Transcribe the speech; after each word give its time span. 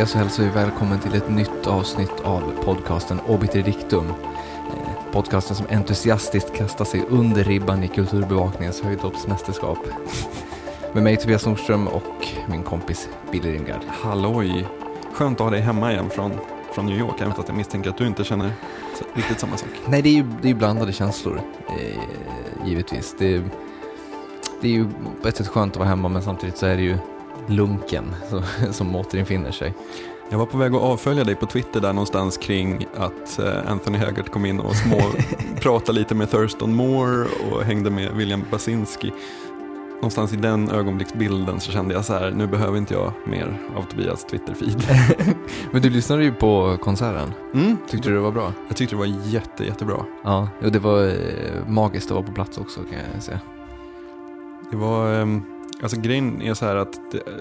det 0.00 0.06
så 0.06 0.18
hälsar 0.18 0.42
vi 0.42 0.48
välkommen 0.48 1.00
till 1.00 1.14
ett 1.14 1.30
nytt 1.30 1.66
avsnitt 1.66 2.20
av 2.24 2.52
podcasten 2.64 3.20
Obiter 3.20 3.62
Dictum. 3.62 4.06
Eh, 4.08 5.12
Podcasten 5.12 5.56
som 5.56 5.66
entusiastiskt 5.70 6.54
kastar 6.54 6.84
sig 6.84 7.02
under 7.08 7.44
ribban 7.44 7.84
i 7.84 7.88
kulturbevakningens 7.88 8.80
höjdhoppsmästerskap. 8.80 9.78
Med 10.92 11.02
mig 11.02 11.16
Tobias 11.16 11.46
Nordström 11.46 11.88
och 11.88 12.28
min 12.48 12.62
kompis 12.62 13.08
Billy 13.32 13.52
Ringard. 13.52 13.80
Halloj! 13.88 14.68
Skönt 15.12 15.40
att 15.40 15.44
ha 15.44 15.50
dig 15.50 15.60
hemma 15.60 15.92
igen 15.92 16.10
från, 16.10 16.32
från 16.72 16.86
New 16.86 16.98
York, 16.98 17.20
även 17.20 17.34
fast 17.34 17.48
jag 17.48 17.56
misstänker 17.56 17.90
att 17.90 17.98
du 17.98 18.06
inte 18.06 18.24
känner 18.24 18.52
riktigt 19.14 19.40
samma 19.40 19.56
sak. 19.56 19.70
Nej, 19.86 20.02
det 20.02 20.08
är 20.08 20.14
ju, 20.14 20.24
det 20.42 20.50
är 20.50 20.54
blandade 20.54 20.92
känslor, 20.92 21.40
eh, 21.68 22.00
givetvis. 22.66 23.14
Det 23.18 23.34
är, 23.34 23.42
det 24.60 24.68
är 24.68 24.72
ju 24.72 24.86
på 25.22 25.28
ett 25.28 25.36
sätt 25.36 25.48
skönt 25.48 25.72
att 25.72 25.78
vara 25.78 25.88
hemma, 25.88 26.08
men 26.08 26.22
samtidigt 26.22 26.56
så 26.56 26.66
är 26.66 26.76
det 26.76 26.82
ju 26.82 26.98
lunken 27.48 28.14
som, 28.72 28.96
återinfinner 28.96 29.50
sig. 29.50 29.74
Jag 30.30 30.38
var 30.38 30.46
på 30.46 30.58
väg 30.58 30.74
att 30.74 30.82
avfölja 30.82 31.24
dig 31.24 31.34
på 31.34 31.46
Twitter 31.46 31.80
där 31.80 31.92
någonstans 31.92 32.36
kring 32.36 32.86
att 32.96 33.38
eh, 33.38 33.70
Anthony 33.70 33.98
Haggart 33.98 34.28
kom 34.30 34.46
in 34.46 34.60
och 34.60 34.76
små 34.76 35.00
pratade 35.60 35.98
lite 35.98 36.14
med 36.14 36.30
Thurston 36.30 36.74
Moore 36.74 37.26
och 37.50 37.62
hängde 37.64 37.90
med 37.90 38.12
William 38.12 38.44
Basinski. 38.50 39.12
Någonstans 39.94 40.32
i 40.32 40.36
den 40.36 40.70
ögonblicksbilden 40.70 41.60
så 41.60 41.72
kände 41.72 41.94
jag 41.94 42.04
så 42.04 42.12
här, 42.12 42.30
nu 42.30 42.46
behöver 42.46 42.78
inte 42.78 42.94
jag 42.94 43.12
mer 43.26 43.58
av 43.76 43.82
Tobias 43.82 44.26
Twitter-feed. 44.26 44.82
Men 45.70 45.82
du 45.82 45.90
lyssnade 45.90 46.24
ju 46.24 46.32
på 46.32 46.76
konserten. 46.80 47.32
Mm, 47.54 47.76
Tyckte 47.88 48.08
du 48.08 48.14
det 48.14 48.20
var 48.20 48.32
bra? 48.32 48.52
Jag 48.68 48.76
tyckte 48.76 48.94
det 48.94 48.98
var 48.98 49.22
jätte, 49.24 49.64
jättebra. 49.64 50.04
Ja, 50.24 50.48
och 50.64 50.72
det 50.72 50.78
var 50.78 51.06
eh, 51.06 51.14
magiskt 51.68 52.06
att 52.10 52.14
vara 52.14 52.26
på 52.26 52.32
plats 52.32 52.58
också 52.58 52.80
kan 52.80 52.98
jag 53.14 53.22
säga. 53.22 53.40
Det 54.70 54.76
var, 54.76 55.14
ehm, 55.14 55.42
alltså 55.82 56.00
grejen 56.00 56.42
är 56.42 56.54
så 56.54 56.64
här 56.64 56.76
att, 56.76 57.12
det, 57.12 57.18
eh, 57.18 57.34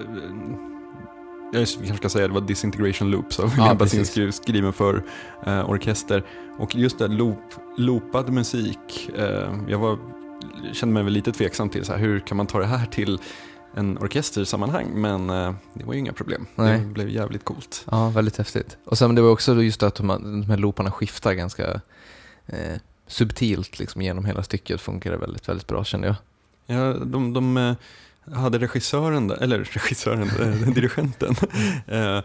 jag 1.51 1.67
kanske 1.67 1.97
ska 1.97 2.09
säga 2.09 2.27
det 2.27 2.33
var 2.33 2.41
Disintegration 2.41 3.11
Loops 3.11 3.39
av 3.39 3.49
William 3.49 3.77
precis. 3.77 3.99
Basinski 3.99 4.31
skriven 4.31 4.73
för 4.73 5.03
eh, 5.45 5.69
orkester. 5.69 6.23
Och 6.59 6.75
just 6.75 6.99
det, 6.99 7.07
loop, 7.07 7.39
loopad 7.77 8.29
musik, 8.29 9.09
eh, 9.17 9.53
jag 9.67 9.79
var, 9.79 9.97
kände 10.73 10.93
mig 10.93 11.03
väl 11.03 11.13
lite 11.13 11.31
tveksam 11.31 11.69
till 11.69 11.85
så 11.85 11.91
här, 11.91 11.99
hur 11.99 12.19
kan 12.19 12.37
man 12.37 12.47
ta 12.47 12.59
det 12.59 12.65
här 12.65 12.85
till 12.85 13.19
en 13.75 13.97
orkestersammanhang, 13.97 15.01
men 15.01 15.29
eh, 15.29 15.53
det 15.73 15.83
var 15.83 15.93
ju 15.93 15.99
inga 15.99 16.13
problem. 16.13 16.45
Nej. 16.55 16.79
Det 16.79 16.85
blev 16.85 17.09
jävligt 17.09 17.45
coolt. 17.45 17.85
Ja, 17.91 18.09
väldigt 18.09 18.37
häftigt. 18.37 18.77
Och 18.83 18.97
sen 18.97 19.15
det 19.15 19.21
var 19.21 19.29
också 19.29 19.63
just 19.63 19.83
att 19.83 19.95
de, 19.95 20.07
de 20.07 20.43
här 20.49 20.57
looparna 20.57 20.91
skiftar 20.91 21.33
ganska 21.33 21.81
eh, 22.45 22.75
subtilt 23.07 23.79
liksom 23.79 24.01
genom 24.01 24.25
hela 24.25 24.43
stycket. 24.43 24.81
Funkar 24.81 25.17
väldigt, 25.17 25.49
väldigt 25.49 25.67
bra 25.67 25.83
kände 25.83 26.07
jag. 26.07 26.15
Ja, 26.77 26.93
de, 26.93 27.33
de 27.33 27.57
eh, 27.57 27.75
hade 28.33 28.57
regissören, 28.59 29.31
eller 29.31 29.59
regissören, 29.63 30.21
eh, 30.41 30.69
dirigenten, 30.73 31.35
eh, 31.87 32.19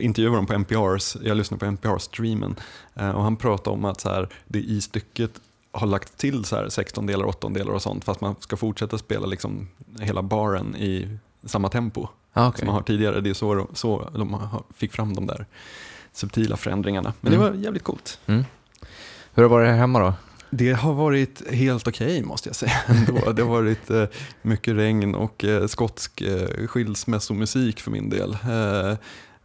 intervjuade 0.00 0.36
dem 0.36 0.46
på 0.46 0.52
NPRs, 0.54 1.16
jag 1.22 1.36
lyssnade 1.36 1.58
på 1.58 1.66
NPR-streamen, 1.66 2.56
eh, 2.94 3.10
och 3.10 3.22
han 3.22 3.36
pratade 3.36 3.74
om 3.76 3.84
att 3.84 4.00
så 4.00 4.08
här, 4.08 4.28
det 4.46 4.58
i 4.58 4.80
stycket 4.80 5.30
har 5.72 5.86
lagt 5.86 6.16
till 6.18 6.44
så 6.44 6.56
här 6.56 6.68
16 6.68 7.06
delar, 7.06 7.24
8 7.26 7.48
delar 7.48 7.72
och 7.72 7.82
sånt, 7.82 8.04
fast 8.04 8.20
man 8.20 8.36
ska 8.40 8.56
fortsätta 8.56 8.98
spela 8.98 9.26
liksom 9.26 9.68
hela 10.00 10.22
baren 10.22 10.76
i 10.76 11.18
samma 11.44 11.68
tempo 11.68 12.08
Ah, 12.32 12.48
okay. 12.48 12.58
som 12.58 12.66
man 12.66 12.74
har 12.74 12.82
tidigare. 12.82 13.20
Det 13.20 13.30
är 13.30 13.34
så, 13.34 13.66
så 13.74 14.10
de 14.14 14.48
fick 14.76 14.92
fram 14.92 15.14
de 15.14 15.26
där 15.26 15.46
subtila 16.12 16.56
förändringarna. 16.56 17.12
Men 17.20 17.32
Mm. 17.32 17.44
det 17.44 17.50
var 17.50 17.56
jävligt 17.64 17.82
coolt. 17.84 18.20
mm. 18.26 18.44
Hur 19.34 19.42
har 19.42 19.42
det 19.42 19.48
varit 19.48 19.68
här 19.68 19.76
hemma 19.76 19.98
då? 19.98 20.14
Det 20.50 20.72
har 20.72 20.94
varit 20.94 21.50
helt 21.50 21.88
okej 21.88 22.22
måste 22.22 22.48
jag 22.48 22.56
säga. 22.56 22.72
Ändå. 22.86 23.32
Det 23.32 23.42
har 23.42 23.50
varit 23.50 23.90
eh, 23.90 24.04
mycket 24.42 24.74
regn 24.76 25.14
och 25.14 25.44
eh, 25.44 25.66
skotsk 25.66 26.20
eh, 26.20 26.66
skilsmässomusik 26.66 27.80
för 27.80 27.90
min 27.90 28.10
del. 28.10 28.32
Eh, 28.32 28.96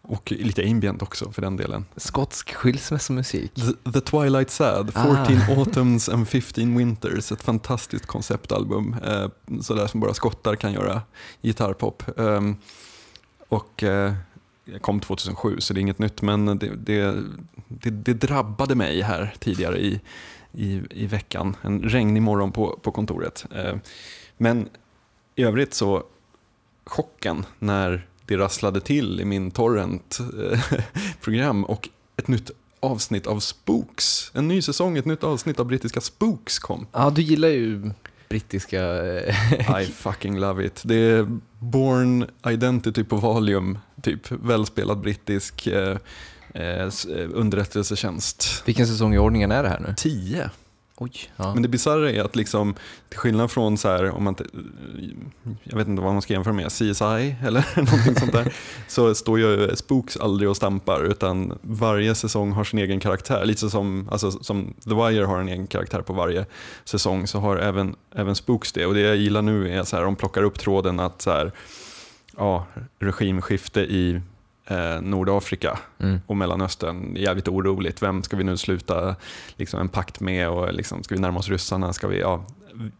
och 0.01 0.31
lite 0.31 0.63
ambient 0.69 1.01
också 1.01 1.31
för 1.31 1.41
den 1.41 1.57
delen. 1.57 1.85
Skotsk 1.95 2.53
skilsmässomusik. 2.53 3.53
The, 3.55 3.91
The 3.91 4.01
Twilight 4.01 4.49
Sad, 4.49 4.91
Ah. 4.93 5.25
14 5.25 5.57
Autumns 5.57 6.09
and 6.09 6.27
15 6.27 6.77
Winters. 6.77 7.31
Ett 7.31 7.43
fantastiskt 7.43 8.05
konceptalbum. 8.05 8.95
Eh, 9.05 9.27
sådär 9.61 9.87
som 9.87 9.99
bara 9.99 10.13
skottar 10.13 10.55
kan 10.55 10.73
göra 10.73 11.01
gitarrpop. 11.41 12.19
Ehm, 12.19 12.55
och 13.49 13.83
kom 14.81 14.99
2007 14.99 15.59
så 15.59 15.73
det 15.73 15.79
är 15.79 15.81
inget 15.81 15.99
nytt 15.99 16.21
men 16.21 16.45
det, 16.45 16.71
det, 16.75 17.15
det, 17.67 17.89
det 17.89 18.13
drabbade 18.13 18.75
mig 18.75 19.01
här 19.01 19.33
tidigare 19.39 19.77
i, 19.79 20.01
i, 20.53 20.81
i 20.89 21.05
veckan. 21.05 21.55
En 21.61 21.81
regnig 21.81 22.21
morgon 22.21 22.51
på, 22.51 22.79
på 22.81 22.91
kontoret. 22.91 23.45
Eh, 23.55 23.75
men 24.37 24.69
i 25.35 25.43
övrigt 25.43 25.73
så 25.73 26.03
chocken 26.85 27.45
när 27.59 28.07
det 28.25 28.37
rasslade 28.37 28.81
till 28.81 29.21
i 29.21 29.25
min 29.25 29.51
torrent-program 29.51 31.63
och 31.65 31.89
ett 32.17 32.27
nytt 32.27 32.51
avsnitt 32.79 33.27
av 33.27 33.39
Spooks. 33.39 34.31
En 34.33 34.47
ny 34.47 34.61
säsong, 34.61 34.97
ett 34.97 35.05
nytt 35.05 35.23
avsnitt 35.23 35.59
av 35.59 35.65
brittiska 35.65 36.01
Spooks 36.01 36.59
kom. 36.59 36.87
Ja, 36.91 37.09
du 37.09 37.21
gillar 37.21 37.47
ju 37.47 37.91
brittiska... 38.29 39.05
eh, 39.05 39.81
I 39.81 39.85
fucking 39.95 40.39
love 40.39 40.65
it. 40.65 40.81
Det 40.85 40.95
är 40.95 41.39
Born 41.59 42.25
Identity 42.47 43.03
på 43.03 43.15
Valium, 43.15 43.77
typ 44.01 44.31
välspelad 44.31 44.99
brittisk 44.99 45.67
eh, 46.53 46.63
eh, 46.63 46.89
underrättelsetjänst. 47.33 48.63
Vilken 48.65 48.87
säsong 48.87 49.13
i 49.13 49.17
ordningen 49.17 49.51
är 49.51 49.63
det 49.63 49.69
här 49.69 49.79
nu? 49.79 49.93
10. 49.97 50.49
Oj. 50.97 51.11
Ja. 51.35 51.53
Men 51.53 51.63
det 51.63 51.69
bisarra 51.69 52.11
är 52.11 52.23
att 52.23 52.35
liksom, 52.35 52.75
till 53.09 53.19
skillnad 53.19 53.51
från 53.51 53.77
så 53.77 53.87
här, 53.87 54.11
om 54.11 54.23
man 54.23 54.35
jag 55.63 55.77
vet 55.77 55.87
inte 55.87 56.01
vad 56.01 56.13
man 56.13 56.21
ska 56.21 56.33
jämföra 56.33 56.53
med, 56.53 56.67
CSI 56.67 57.35
eller 57.45 57.75
någonting 57.75 58.15
sånt 58.15 58.31
där, 58.31 58.53
så 58.87 59.15
står 59.15 59.39
ju 59.39 59.75
Spooks 59.75 60.17
aldrig 60.17 60.49
och 60.49 60.57
stampar 60.57 61.03
utan 61.03 61.59
varje 61.61 62.15
säsong 62.15 62.51
har 62.51 62.63
sin 62.63 62.79
egen 62.79 62.99
karaktär. 62.99 63.45
Lite 63.45 63.69
som, 63.69 64.09
alltså, 64.11 64.31
som 64.31 64.73
The 64.83 64.93
Wire 64.93 65.25
har 65.25 65.39
en 65.39 65.49
egen 65.49 65.67
karaktär 65.67 66.01
på 66.01 66.13
varje 66.13 66.45
säsong 66.83 67.27
så 67.27 67.39
har 67.39 67.57
även, 67.57 67.95
även 68.15 68.35
Spooks 68.35 68.71
det. 68.71 68.85
Och 68.85 68.93
det 68.93 68.99
jag 68.99 69.15
gillar 69.15 69.41
nu 69.41 69.69
är 69.75 69.79
att 69.79 69.91
de 69.91 70.15
plockar 70.15 70.43
upp 70.43 70.59
tråden 70.59 70.99
att 70.99 71.21
så 71.21 71.31
här, 71.31 71.51
ja, 72.37 72.65
regimskifte 72.99 73.81
i 73.81 74.21
eh, 74.67 75.01
Nordafrika 75.01 75.79
Mm. 75.99 76.19
och 76.27 76.37
Mellanöstern. 76.37 77.15
Jävligt 77.15 77.47
oroligt. 77.47 78.01
Vem 78.01 78.23
ska 78.23 78.37
vi 78.37 78.43
nu 78.43 78.57
sluta 78.57 79.15
liksom, 79.55 79.79
en 79.79 79.89
pakt 79.89 80.19
med? 80.19 80.49
Och 80.49 80.73
liksom, 80.73 81.03
ska 81.03 81.15
vi 81.15 81.21
närma 81.21 81.39
oss 81.39 81.49
ryssarna? 81.49 81.93
Ska 81.93 82.07
vi, 82.07 82.19
ja, 82.19 82.45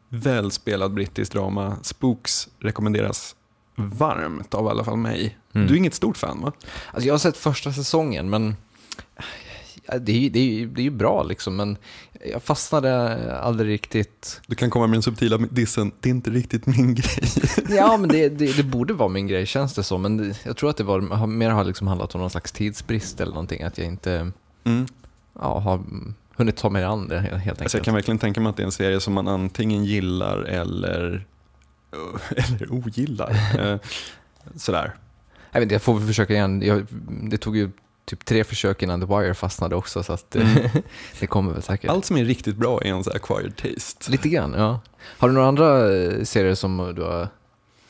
välspelad 0.10 0.94
brittisk 0.94 1.32
drama. 1.34 1.78
Spooks 1.82 2.48
rekommenderas 2.60 3.36
varmt 3.76 4.54
av 4.54 4.66
i 4.66 4.70
alla 4.70 4.84
fall 4.84 4.98
mig. 4.98 5.38
Mm. 5.54 5.68
Du 5.68 5.74
är 5.74 5.78
inget 5.78 5.94
stort 5.94 6.18
fan 6.18 6.42
va? 6.42 6.52
Alltså 6.92 7.08
jag 7.08 7.14
har 7.14 7.20
sett 7.20 7.38
första 7.38 7.72
säsongen, 7.74 8.30
men 8.30 8.56
det 10.02 10.12
är, 10.12 10.20
ju- 10.20 10.30
det, 10.30 10.40
är, 10.40 10.66
det 10.68 10.82
är 10.82 10.84
ju 10.84 10.90
bra 10.90 11.24
liksom, 11.24 11.56
men 11.56 11.78
jag 12.32 12.44
fastnade 12.44 13.18
aldrig 13.40 13.70
riktigt. 13.70 14.42
Du 14.48 14.56
kan 14.56 14.70
komma 14.70 14.88
med 14.88 14.96
den 14.96 15.04
subtila 15.04 15.38
dissen, 15.38 15.92
det 16.00 16.10
är 16.10 16.12
inte 16.12 16.30
riktigt 16.30 16.66
min 16.66 16.96
grej. 16.96 17.24
Ja, 17.70 17.98
men 17.98 18.10
det, 18.10 18.30
det, 18.30 18.58
det 18.58 18.64
borde 18.64 18.94
vara 18.94 19.10
min 19.10 19.28
grej 19.28 19.46
känns 19.46 19.74
det 19.74 19.84
som, 19.84 20.02
men 20.02 20.34
jag 20.44 20.58
tror 20.58 20.70
att 20.70 20.78
det 20.78 20.84
var, 20.84 21.28
mer 21.28 21.50
har 21.50 21.64
liksom 21.64 21.88
handlat 21.88 22.16
om 22.16 22.22
någon 22.22 22.30
slags 22.30 22.52
tidsbrist 22.52 23.22
eller 23.22 23.32
någonting, 23.32 23.64
att 23.64 23.78
jag 23.78 23.88
inte 23.88 24.32
Mm. 24.66 24.86
ja, 25.40 25.60
har 25.60 25.82
hunnit 26.36 26.58
ta 26.58 26.70
mig 26.70 26.84
an 26.84 27.08
det 27.08 27.20
helt 27.20 27.32
helt 27.44 27.48
Alltså 27.62 27.62
jag 27.62 27.64
enkelt. 27.80 27.86
kan 27.86 27.94
verkligen 27.94 28.18
tänka 28.20 28.42
mig 28.42 28.50
att 28.50 28.58
det 28.58 28.64
är 28.64 28.66
en 28.66 28.72
serie 28.72 29.00
som 29.00 29.14
man 29.14 29.28
antingen 29.28 29.86
gillar 29.86 30.38
eller, 30.38 31.26
eller 32.36 32.74
ogillar. 32.74 33.32
Eh, 33.74 33.80
Sådär. 34.56 34.94
Jag, 35.52 35.60
vet 35.60 35.64
inte, 35.66 35.76
jag 35.76 35.82
får 35.82 35.94
väl 35.98 36.08
försöka 36.08 36.34
igen. 36.34 36.62
Jag, 36.62 36.86
det 37.24 37.38
tog 37.38 37.58
ju 37.58 37.70
typ 38.06 38.26
tre 38.26 38.44
försök 38.44 38.84
innan 38.84 39.02
The 39.02 39.06
Wire 39.08 39.34
fastnade 39.34 39.76
också, 39.76 40.04
så 40.04 40.14
att 40.14 40.36
Mm. 40.36 40.48
det 41.20 41.28
kommer 41.28 41.54
väl 41.54 41.62
säkert. 41.62 41.90
Allt 41.90 42.06
som 42.06 42.18
är 42.18 42.26
riktigt 42.26 42.56
bra 42.56 42.82
är 42.82 42.90
en 42.90 43.04
så 43.04 43.12
acquired 43.12 43.56
taste. 43.56 44.12
Lite 44.12 44.30
grann, 44.30 44.54
ja. 44.58 44.80
Har 45.18 45.28
du 45.28 45.34
några 45.34 45.48
andra 45.48 45.96
eh, 45.96 46.24
serier 46.24 46.56
som 46.56 46.94
du 46.96 47.02
har... 47.02 47.28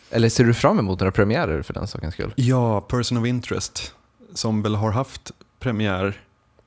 Eller 0.10 0.30
ser 0.30 0.44
du 0.44 0.54
fram 0.54 0.80
emot 0.80 1.00
några 1.00 1.12
premiärer 1.12 1.62
för 1.62 1.74
den 1.74 1.88
sakens 1.88 2.14
skull? 2.14 2.34
Ja, 2.36 2.82
Person 2.82 3.18
of 3.18 3.26
Interest, 3.26 3.94
som 4.34 4.62
väl 4.62 4.76
har 4.76 4.92
haft 4.92 5.32
premiär 5.60 6.22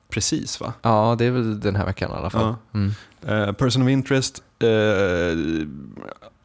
precis 0.09 0.59
va? 0.59 0.73
Ja, 0.81 1.15
det 1.19 1.25
är 1.25 1.31
väl 1.31 1.59
den 1.59 1.75
här 1.75 1.85
veckan 1.85 2.11
i 2.11 2.13
alla 2.13 2.29
fall. 2.29 2.55
Ja. 2.71 2.79
Mm. 2.79 2.91
Eh, 3.47 3.53
Person 3.53 3.81
of 3.83 3.89
Interest, 3.89 4.43
eh, 4.59 4.67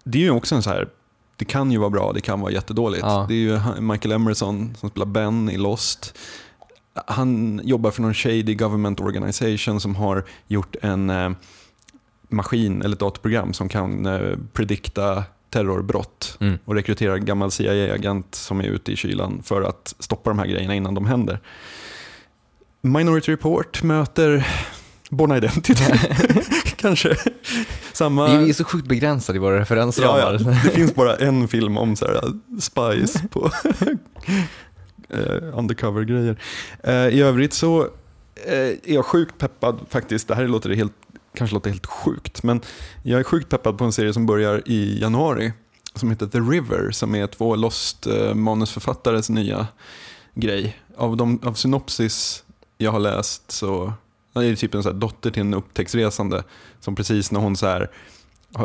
det 0.05 0.19
är 0.19 0.23
ju 0.23 0.31
också 0.31 0.55
en 0.55 0.63
så 0.63 0.71
här, 0.71 0.89
det 1.37 1.45
kan 1.45 1.71
ju 1.73 1.79
vara 1.79 1.91
bra, 1.91 2.13
det 2.13 2.21
kan 2.21 2.41
vara 2.41 2.53
jättedåligt. 2.53 3.03
Ja. 3.03 3.25
Det 3.29 3.35
är 3.35 3.39
ju 3.39 3.81
Michael 3.81 4.13
Emerson 4.13 4.75
som 4.81 4.91
spelar 4.91 5.07
Ben 5.07 5.51
i 5.51 5.57
Lost. 5.57 6.19
Han 7.07 7.61
jobbar 7.65 7.91
för 7.91 8.03
någon 8.03 8.15
shady 8.15 8.55
government 8.55 9.01
organization 9.01 9.81
som 9.81 9.97
har 9.97 10.25
gjort 10.47 10.77
en 10.83 11.11
eh, 11.11 11.31
maskin 12.29 12.83
eller 12.83 12.95
ett 12.95 13.01
datorprogram 13.01 13.53
som 13.53 13.69
kan 13.69 14.07
eh, 14.07 14.37
predikta 14.53 15.25
terrorbrott 15.51 16.37
Mm. 16.41 16.59
och 16.65 16.75
rekryterar 16.75 17.15
en 17.15 17.25
gammal 17.25 17.51
CIA-agent 17.51 18.35
som 18.35 18.61
är 18.61 18.65
ute 18.65 18.93
i 18.93 18.97
kylan 18.97 19.43
för 19.45 19.63
att 19.63 19.95
stoppa 19.99 20.31
de 20.31 20.39
här 20.39 20.47
grejerna 20.47 20.75
innan 20.75 20.95
de 20.95 21.07
händer. 21.07 21.41
Minority 22.81 23.33
Report 23.33 23.83
möter 23.83 24.47
Born 25.11 25.33
Identity, 25.33 25.75
kanske. 26.77 27.17
Samma... 27.93 28.39
Vi 28.39 28.49
är 28.49 28.53
så 28.55 28.65
sjukt 28.65 28.89
begränsade 28.89 29.37
i 29.37 29.41
våra 29.41 29.55
Ja, 29.55 29.61
referensramar. 29.61 30.19
ja. 30.45 30.51
Det 30.65 30.71
finns 30.71 30.95
bara 30.95 31.17
en 31.17 31.49
film 31.49 31.77
om 31.79 31.97
så 31.97 32.07
här, 32.07 32.21
spies 32.61 33.23
på 33.31 33.51
eh, 35.13 35.59
undercover-grejer. 35.59 36.37
Eh, 36.85 37.09
I 37.09 37.21
övrigt 37.23 37.53
så 37.53 37.83
eh, 38.47 38.55
är 38.55 38.95
jag 38.95 39.07
sjukt 39.07 39.39
peppad 39.39 39.81
faktiskt. 39.89 40.29
Det 40.29 40.35
här 40.35 40.49
låter 40.49 40.71
helt, 40.71 40.93
kanske 41.35 41.55
låter 41.55 41.71
helt 41.71 41.87
sjukt, 41.87 42.43
men 42.43 42.61
jag 43.03 43.21
är 43.21 43.25
sjukt 43.25 43.49
peppad 43.49 43.79
på 43.79 43.85
en 43.85 43.93
serie 43.93 44.13
som 44.13 44.27
börjar 44.27 44.63
i 44.67 45.01
januari 45.01 45.53
som 45.95 46.11
heter 46.11 46.27
The 46.27 46.39
River 46.39 46.91
som 46.91 47.15
är 47.15 47.27
två 47.27 47.57
lost 47.57 48.07
eh, 48.07 48.35
manusförfattares 48.35 49.31
nya 49.31 49.67
grej. 50.35 50.77
Av, 50.97 51.17
de, 51.17 51.41
av 51.45 51.55
synopsis 51.55 52.45
jag 52.79 52.93
har 52.93 53.01
läst 53.01 53.51
så 53.51 53.93
det 54.33 54.47
är 54.47 54.57
typ 54.57 54.75
en 54.75 54.83
så 54.83 54.89
här 54.93 54.97
dotter 54.97 55.31
till 55.31 55.41
en 55.41 55.55
upptäcktsresande 55.55 56.45
som 56.81 56.95
precis 56.95 57.33
när 57.33 57.41
hon 57.41 57.57
så 57.57 57.67
här 57.67 57.91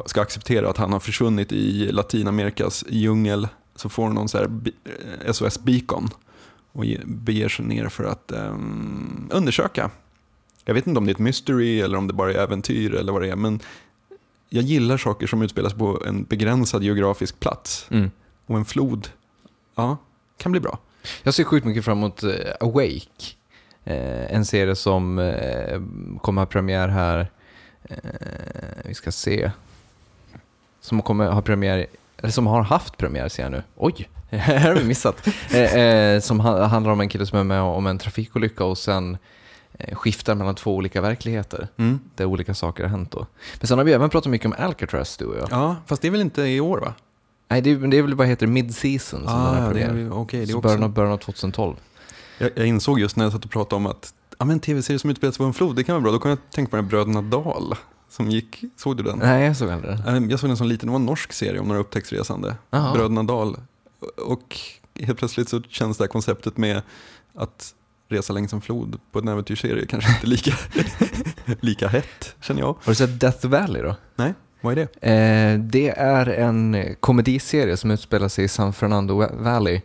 ska 0.06 0.22
acceptera 0.22 0.70
att 0.70 0.78
han 0.78 0.94
har 0.94 1.00
försvunnit 1.00 1.52
i 1.52 1.92
Latinamerikas 1.92 2.86
djungel 2.90 3.48
så 3.76 3.90
får 3.90 4.04
hon 4.04 4.16
någon 4.16 4.30
så 4.30 4.38
här 4.38 4.50
eh, 5.26 5.32
SOS-beacon 5.34 6.10
och 6.72 6.86
beger 7.06 7.50
sig 7.50 7.66
ner 7.66 7.90
för 7.90 8.04
att 8.04 8.32
um, 8.32 9.30
undersöka. 9.32 9.92
Jag 10.66 10.74
vet 10.74 10.88
inte 10.88 10.98
om 10.98 11.06
det 11.06 11.12
är 11.12 11.14
ett 11.14 11.20
mystery 11.20 11.82
eller 11.82 11.98
om 11.98 12.08
det 12.08 12.14
bara 12.14 12.34
är 12.34 12.38
äventyr 12.38 12.94
eller 12.94 13.14
vad 13.14 13.22
det 13.22 13.30
är, 13.30 13.36
men 13.36 13.60
jag 14.50 14.64
gillar 14.64 14.98
saker 14.98 15.28
som 15.28 15.42
utspelas 15.42 15.74
på 15.74 16.04
en 16.06 16.24
begränsad 16.24 16.84
geografisk 16.84 17.40
plats. 17.40 17.88
Mm. 17.92 18.12
Och 18.46 18.58
en 18.58 18.66
flod, 18.66 19.10
ja, 19.76 19.98
kan 20.38 20.52
bli 20.52 20.62
bra. 20.62 20.80
Jag 21.24 21.34
ser 21.34 21.44
sjukt 21.44 21.66
mycket 21.66 21.86
fram 21.86 21.98
emot 21.98 22.24
uh, 22.24 22.32
Awake. 22.60 23.34
Uh, 23.88 24.34
en 24.34 24.46
serie 24.46 24.76
som 24.76 25.20
uh, 25.20 25.82
kommer 26.22 26.42
ha 26.42 26.46
premiär 26.46 26.88
här, 26.88 27.32
vi 28.86 28.94
ska 28.94 29.12
se, 29.12 29.52
som 30.82 31.02
kommer 31.02 31.32
ha 31.32 31.42
premiär, 31.42 31.88
eller 32.18 32.32
som 32.32 32.48
har 32.48 32.62
haft 32.62 32.98
premiär 32.98 33.30
ser 33.30 33.44
jag 33.44 33.52
nu. 33.52 33.64
Oj, 33.76 34.10
här 34.38 34.68
har 34.68 34.76
vi 34.76 34.84
missat. 34.84 35.28
som 36.24 36.40
handlar 36.40 36.92
om 36.92 37.02
en 37.02 37.10
kille 37.10 37.26
som 37.26 37.40
är 37.40 37.44
med 37.44 37.62
om 37.62 37.88
en 37.88 37.98
trafikolycka 37.98 38.64
och 38.64 38.78
sen 38.78 39.18
skiftar 39.94 40.36
mellan 40.36 40.56
två 40.56 40.76
olika 40.76 41.02
verkligheter 41.02 41.68
mm. 41.78 42.00
där 42.16 42.26
olika 42.26 42.54
saker 42.54 42.84
har 42.84 42.90
hänt 42.90 43.12
då. 43.12 43.28
Men 43.60 43.68
sen 43.68 43.78
har 43.78 43.86
vi 43.86 43.94
även 43.94 44.10
pratat 44.10 44.32
mycket 44.32 44.46
om 44.46 44.56
Alcatraz 44.58 45.18
du 45.18 45.26
och 45.26 45.38
jag. 45.38 45.48
Ja, 45.52 45.76
fast 45.86 46.02
det 46.02 46.08
är 46.08 46.12
väl 46.12 46.22
inte 46.22 46.42
i 46.42 46.60
år 46.60 46.80
va? 46.80 46.94
Nej, 47.50 47.62
det 47.62 47.72
är, 47.72 47.76
det 47.76 47.98
är 47.98 48.02
väl 48.02 48.16
bara 48.16 48.28
heter 48.28 48.48
Mid-Season 48.48 49.00
som 49.00 49.28
ah, 49.28 49.52
den 49.52 49.64
här 49.64 49.72
premiär. 49.72 50.14
Okay, 50.14 50.40
det 50.40 50.48
Så 50.48 50.58
också... 50.58 50.68
början 50.68 50.84
av, 50.84 50.90
början 50.90 51.14
av 51.14 51.18
2012. 51.18 51.76
Jag, 52.38 52.52
jag, 52.56 52.68
insåg 52.68 53.00
just 53.00 53.16
när 53.16 53.26
jag 53.26 53.32
satt 53.32 53.46
och 53.46 53.52
pratade 53.52 53.76
om 53.76 53.86
att 53.86 54.14
ja, 54.40 54.46
men 54.46 54.60
tv-serier 54.60 55.00
som 55.00 55.10
utspelas 55.10 55.38
på 55.38 55.44
en 55.44 55.54
flod, 55.54 55.76
det 55.76 55.84
kan 55.84 55.94
vara 55.96 56.04
bra. 56.04 56.12
Då 56.12 56.20
kan 56.20 56.30
jag 56.30 56.40
tänka 56.52 56.70
på 56.70 56.76
den 56.76 56.86
här 56.86 56.90
Bröderna 56.90 57.22
Dahl. 57.22 57.76
Som 58.10 58.30
gick, 58.30 58.64
såg 58.76 58.98
du 58.98 59.04
den? 59.04 59.18
Nej, 59.18 59.46
jag 59.46 59.58
såg 59.58 59.70
aldrig 59.70 59.98
den. 60.06 60.30
Jag 60.30 60.40
såg 60.40 60.50
den 60.50 60.58
som 60.58 60.68
liten, 60.68 60.88
det 60.88 60.92
var 60.92 61.00
en 61.00 61.06
norsk 61.06 61.34
serie 61.34 61.60
om 61.60 61.68
några 61.68 61.82
upptäcktsresande. 61.82 62.56
Aha. 62.70 62.94
Bröderna 62.94 63.24
Dahl. 63.24 63.58
Och 64.18 64.58
helt 65.00 65.20
plötsligt 65.20 65.50
så 65.50 65.62
känns 65.62 65.98
det 65.98 66.04
här 66.04 66.10
konceptet 66.10 66.58
med 66.58 66.82
att 67.36 67.74
resa 68.10 68.34
längs 68.34 68.54
en 68.54 68.62
flod 68.62 69.00
på 69.12 69.20
en 69.20 69.28
äventyrsserie 69.28 69.86
kanske 69.86 70.10
inte 70.12 70.28
lika, 70.28 70.52
lika 71.60 71.88
hett, 71.88 72.36
känner 72.42 72.62
jag. 72.62 72.68
Har 72.68 72.92
du 72.92 72.96
sett 72.96 73.20
Death 73.20 73.48
Valley 73.48 73.82
då? 73.82 73.96
Nej, 74.16 74.34
vad 74.62 74.78
är 74.78 74.88
det? 75.02 75.12
Eh, 75.12 75.60
det 75.60 75.90
är 75.90 76.26
en 76.26 76.96
komediserie 77.00 77.78
som 77.78 77.92
utspelar 77.92 78.28
sig 78.28 78.46
i 78.46 78.48
San 78.48 78.74
Fernando 78.74 79.28
Valley. 79.34 79.82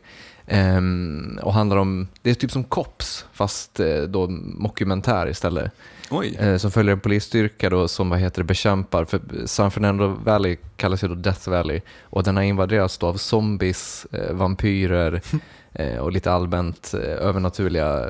Eh, 0.52 1.44
och 1.44 1.52
handlar 1.52 1.76
om, 1.76 2.08
det 2.22 2.31
är 2.31 2.34
typ 2.34 2.50
som 2.52 2.64
Cops, 2.64 3.26
fast 3.32 3.81
eh, 3.81 4.02
då 4.02 4.26
mockumentär 4.28 5.28
istället. 5.28 5.72
Eh, 6.38 6.56
som 6.56 6.70
följer 6.70 6.93
en 6.93 7.00
polisstyrka 7.00 7.70
då 7.70 7.88
som 7.88 8.10
vad 8.10 8.19
heter 8.19 8.40
det, 8.40 8.44
bekämpar, 8.44 9.04
för 9.04 9.20
San 9.46 9.70
Fernando 9.70 10.06
Valley 10.25 10.56
kallas 10.76 11.04
ju 11.04 11.08
då 11.08 11.14
Death 11.14 11.50
Valley 11.50 11.81
och 12.02 12.22
den 12.22 12.37
har 12.37 12.43
invaderats 12.43 12.99
då 12.99 13.06
av 13.06 13.14
zombies, 13.14 14.06
eh, 14.12 14.34
vampyrer 14.34 15.20
och 16.00 16.12
lite 16.12 16.32
allmänt 16.32 16.94
övernaturliga 16.94 18.06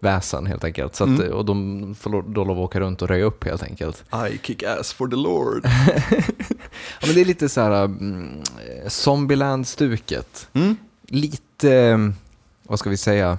väsen 0.00 0.46
helt 0.46 0.64
enkelt. 0.64 0.94
Så 0.94 1.04
att, 1.04 1.10
Mm. 1.10 1.32
Och 1.32 1.44
de 1.44 1.94
får 1.94 2.22
då 2.34 2.44
lov 2.44 2.58
att 2.58 2.64
åka 2.64 2.80
runt 2.80 3.02
och 3.02 3.08
röja 3.08 3.24
upp 3.24 3.44
helt 3.44 3.62
enkelt. 3.62 4.04
I 4.32 4.38
kick 4.42 4.62
ass 4.62 4.92
for 4.92 5.08
the 5.08 5.16
Lord. 5.16 5.66
Ja, 7.00 7.06
men 7.06 7.14
det 7.14 7.20
är 7.20 7.24
lite 7.24 7.48
så 7.48 7.60
här 7.60 7.84
mm, 7.84 8.42
Zombieland-stuket. 8.88 10.48
Mm. 10.52 10.76
Lite, 11.14 11.72
eh, 11.74 11.98
vad 12.62 12.78
ska 12.78 12.90
vi 12.90 12.96
säga, 12.96 13.38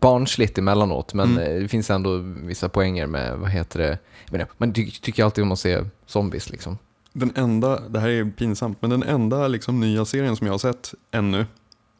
barnsligt 0.00 0.58
emellanåt, 0.58 1.14
men 1.14 1.30
Mm. 1.32 1.42
eh, 1.56 1.62
det 1.62 1.68
finns 1.68 1.90
ändå 1.90 2.16
vissa 2.42 2.68
poänger 2.68 3.06
med, 3.06 3.38
vad 3.38 3.50
heter 3.50 3.78
det, 3.78 3.98
jag 4.24 4.32
menar, 4.32 4.48
man 4.58 4.72
ty 4.72 4.90
tycker 4.90 5.24
alltid 5.24 5.44
om 5.44 5.52
att 5.52 5.58
se 5.58 5.84
zombies 6.06 6.50
liksom. 6.50 6.78
Den 7.12 7.32
enda, 7.36 7.80
det 7.88 8.00
här 8.00 8.08
är 8.08 8.30
pinsamt, 8.30 8.78
men 8.82 8.90
den 8.90 9.02
enda 9.02 9.48
liksom 9.48 9.80
nya 9.80 10.04
serien 10.04 10.36
som 10.36 10.46
jag 10.46 10.54
har 10.54 10.58
sett 10.58 10.94
ännu 11.10 11.46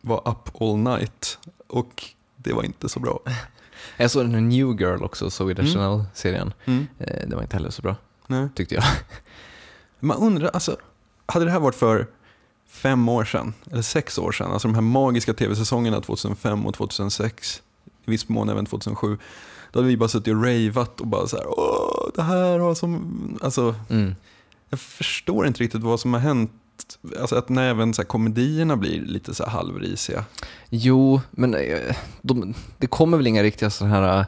var 0.00 0.28
Up 0.28 0.62
All 0.62 0.76
Night. 0.76 1.38
Och 1.66 2.04
det 2.36 2.52
var 2.52 2.62
inte 2.62 2.88
så 2.88 3.00
bra. 3.00 3.20
Jag 3.96 4.10
såg 4.10 4.24
den 4.24 4.34
här 4.34 4.40
New 4.40 4.80
Girl 4.80 5.02
också, 5.04 5.30
Swedish 5.30 5.60
Mm. 5.60 5.72
Channel-serien. 5.74 6.52
Mm. 6.64 6.86
Eh, 6.98 7.28
Det 7.28 7.34
var 7.36 7.42
inte 7.42 7.56
heller 7.56 7.70
så 7.70 7.82
bra, 7.82 7.96
Nej. 8.26 8.48
tyckte 8.54 8.74
jag. 8.74 8.84
Man 10.00 10.16
undrar, 10.18 10.48
alltså, 10.48 10.76
hade 11.26 11.44
det 11.44 11.50
här 11.50 11.60
varit 11.60 11.74
för 11.74 12.06
fem 12.68 13.08
år 13.08 13.24
sedan, 13.24 13.54
eller 13.72 13.82
sex 13.82 14.18
år 14.18 14.32
sedan, 14.32 14.52
alltså 14.52 14.68
de 14.68 14.74
här 14.74 14.80
magiska 14.82 15.34
tv-säsongerna 15.34 16.00
2005 16.00 16.66
och 16.66 16.74
2006, 16.74 17.62
i 18.06 18.10
viss 18.10 18.28
mån 18.28 18.48
även 18.48 18.66
2007, 18.66 19.18
då 19.72 19.78
hade 19.78 19.88
vi 19.88 19.96
bara 19.96 20.08
suttit 20.08 20.34
och 20.34 20.44
ravat 20.44 21.00
och 21.00 21.06
bara 21.06 21.26
så 21.26 21.36
här, 21.36 21.46
åh, 21.48 22.10
det 22.14 22.22
här 22.22 22.58
har 22.58 22.74
som, 22.74 23.38
alltså, 23.42 23.74
Mm. 23.88 24.14
jag 24.70 24.80
förstår 24.80 25.46
inte 25.46 25.60
riktigt 25.62 25.82
vad 25.82 26.00
som 26.00 26.12
har 26.12 26.20
hänt, 26.20 26.50
alltså 27.20 27.36
att 27.36 27.48
när 27.48 27.70
även 27.70 27.94
så 27.94 28.02
här, 28.02 28.06
komedierna 28.06 28.76
blir 28.76 29.00
lite 29.00 29.34
så 29.34 29.44
här 29.44 29.50
halvrisiga. 29.50 30.24
Jo, 30.68 31.20
men 31.30 31.54
eh, 31.54 31.96
de, 32.22 32.54
det 32.78 32.86
kommer 32.86 33.16
väl 33.16 33.26
inga 33.26 33.42
riktiga 33.42 33.70
sådana 33.70 33.94
här, 33.94 34.26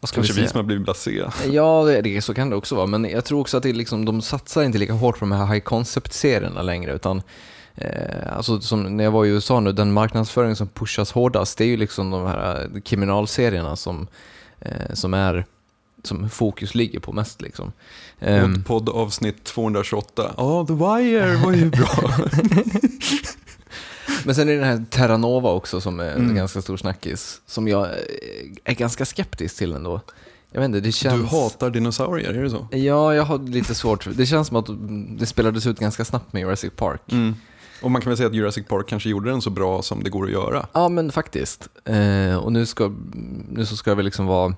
vad 0.00 0.10
Kanske 0.10 0.32
vi 0.32 0.40
vi 0.40 0.48
som 0.48 0.56
har 0.56 0.64
blivit 0.64 0.84
blasé. 0.84 1.24
Ja, 1.50 1.84
det, 1.84 2.02
det, 2.02 2.22
så 2.22 2.34
kan 2.34 2.50
det 2.50 2.56
också 2.56 2.74
vara. 2.74 2.86
Men 2.86 3.04
jag 3.04 3.24
tror 3.24 3.40
också 3.40 3.56
att 3.56 3.62
det 3.62 3.72
liksom, 3.72 4.04
de 4.04 4.22
satsar 4.22 4.62
inte 4.62 4.78
lika 4.78 4.92
hårt 4.92 5.18
på 5.18 5.24
de 5.24 5.32
här 5.32 5.46
high 5.46 5.64
concept-serierna 5.64 6.62
längre. 6.62 6.92
Utan, 6.92 7.22
eh, 7.74 8.36
alltså, 8.36 8.60
som 8.60 8.96
när 8.96 9.04
jag 9.04 9.10
var 9.10 9.24
i 9.24 9.28
USA 9.28 9.60
nu, 9.60 9.72
den 9.72 9.92
marknadsföring 9.92 10.56
som 10.56 10.68
pushas 10.68 11.12
hårdast, 11.12 11.58
det 11.58 11.64
är 11.64 11.68
ju 11.68 11.76
liksom 11.76 12.10
de 12.10 12.26
här 12.26 12.68
eh, 12.74 12.80
kriminalserierna 12.80 13.76
som, 13.76 14.06
eh, 14.60 14.94
som 14.94 15.14
är 15.14 15.44
som 16.02 16.30
fokus 16.30 16.74
ligger 16.74 17.00
på 17.00 17.12
mest. 17.12 17.40
Liksom. 17.40 17.72
Ehm, 18.20 18.64
Podd 18.64 18.88
avsnitt 18.88 19.44
228. 19.44 20.34
Ja, 20.36 20.66
The 20.66 20.72
Wire 20.72 21.36
var 21.36 21.52
ju 21.52 21.70
bra. 21.70 21.88
men 24.28 24.34
sen 24.34 24.48
är 24.48 24.52
det 24.52 24.58
den 24.58 24.68
här 24.68 24.84
Terranova 24.90 25.50
också 25.52 25.80
som 25.80 26.00
är 26.00 26.10
en 26.10 26.22
Mm. 26.22 26.34
ganska 26.36 26.62
stor 26.62 26.76
snackis. 26.76 27.40
Som 27.46 27.68
jag 27.68 27.84
eh, 27.84 27.92
är 28.64 28.74
ganska 28.74 29.04
skeptisk 29.04 29.58
till 29.58 29.72
ändå. 29.72 30.00
Jag 30.50 30.60
vet 30.60 30.66
inte, 30.66 30.80
det 30.80 30.92
känns... 30.92 31.20
Du 31.20 31.36
hatar 31.36 31.70
dinosaurier, 31.70 32.34
är 32.34 32.42
det 32.42 32.50
så? 32.50 32.68
Ja, 32.70 33.14
jag 33.14 33.22
har 33.22 33.38
lite 33.38 33.74
svårt. 33.74 34.08
Det 34.16 34.26
känns 34.26 34.48
som 34.48 34.56
att 34.56 34.66
det 35.18 35.26
spelades 35.26 35.66
ut 35.66 35.78
ganska 35.78 36.04
snabbt 36.04 36.32
med 36.32 36.40
Jurassic 36.40 36.72
Park. 36.76 37.12
Mm. 37.12 37.34
Och 37.82 37.90
man 37.90 38.02
kan 38.02 38.10
väl 38.10 38.16
säga 38.16 38.26
att 38.26 38.34
Jurassic 38.34 38.66
Park 38.66 38.88
kanske 38.88 39.08
gjorde 39.08 39.30
den 39.30 39.42
så 39.42 39.50
bra 39.50 39.82
som 39.82 40.02
det 40.02 40.10
går 40.10 40.24
att 40.24 40.30
göra. 40.32 40.66
Ja, 40.72 40.88
men 40.88 41.12
faktiskt. 41.12 41.68
Eh, 41.84 42.36
och 42.36 42.52
nu, 42.52 42.66
ska, 42.66 42.92
nu 43.48 43.66
så 43.66 43.76
ska 43.76 43.90
det 43.90 43.94
väl 43.96 44.04
liksom 44.04 44.26
vara 44.26 44.54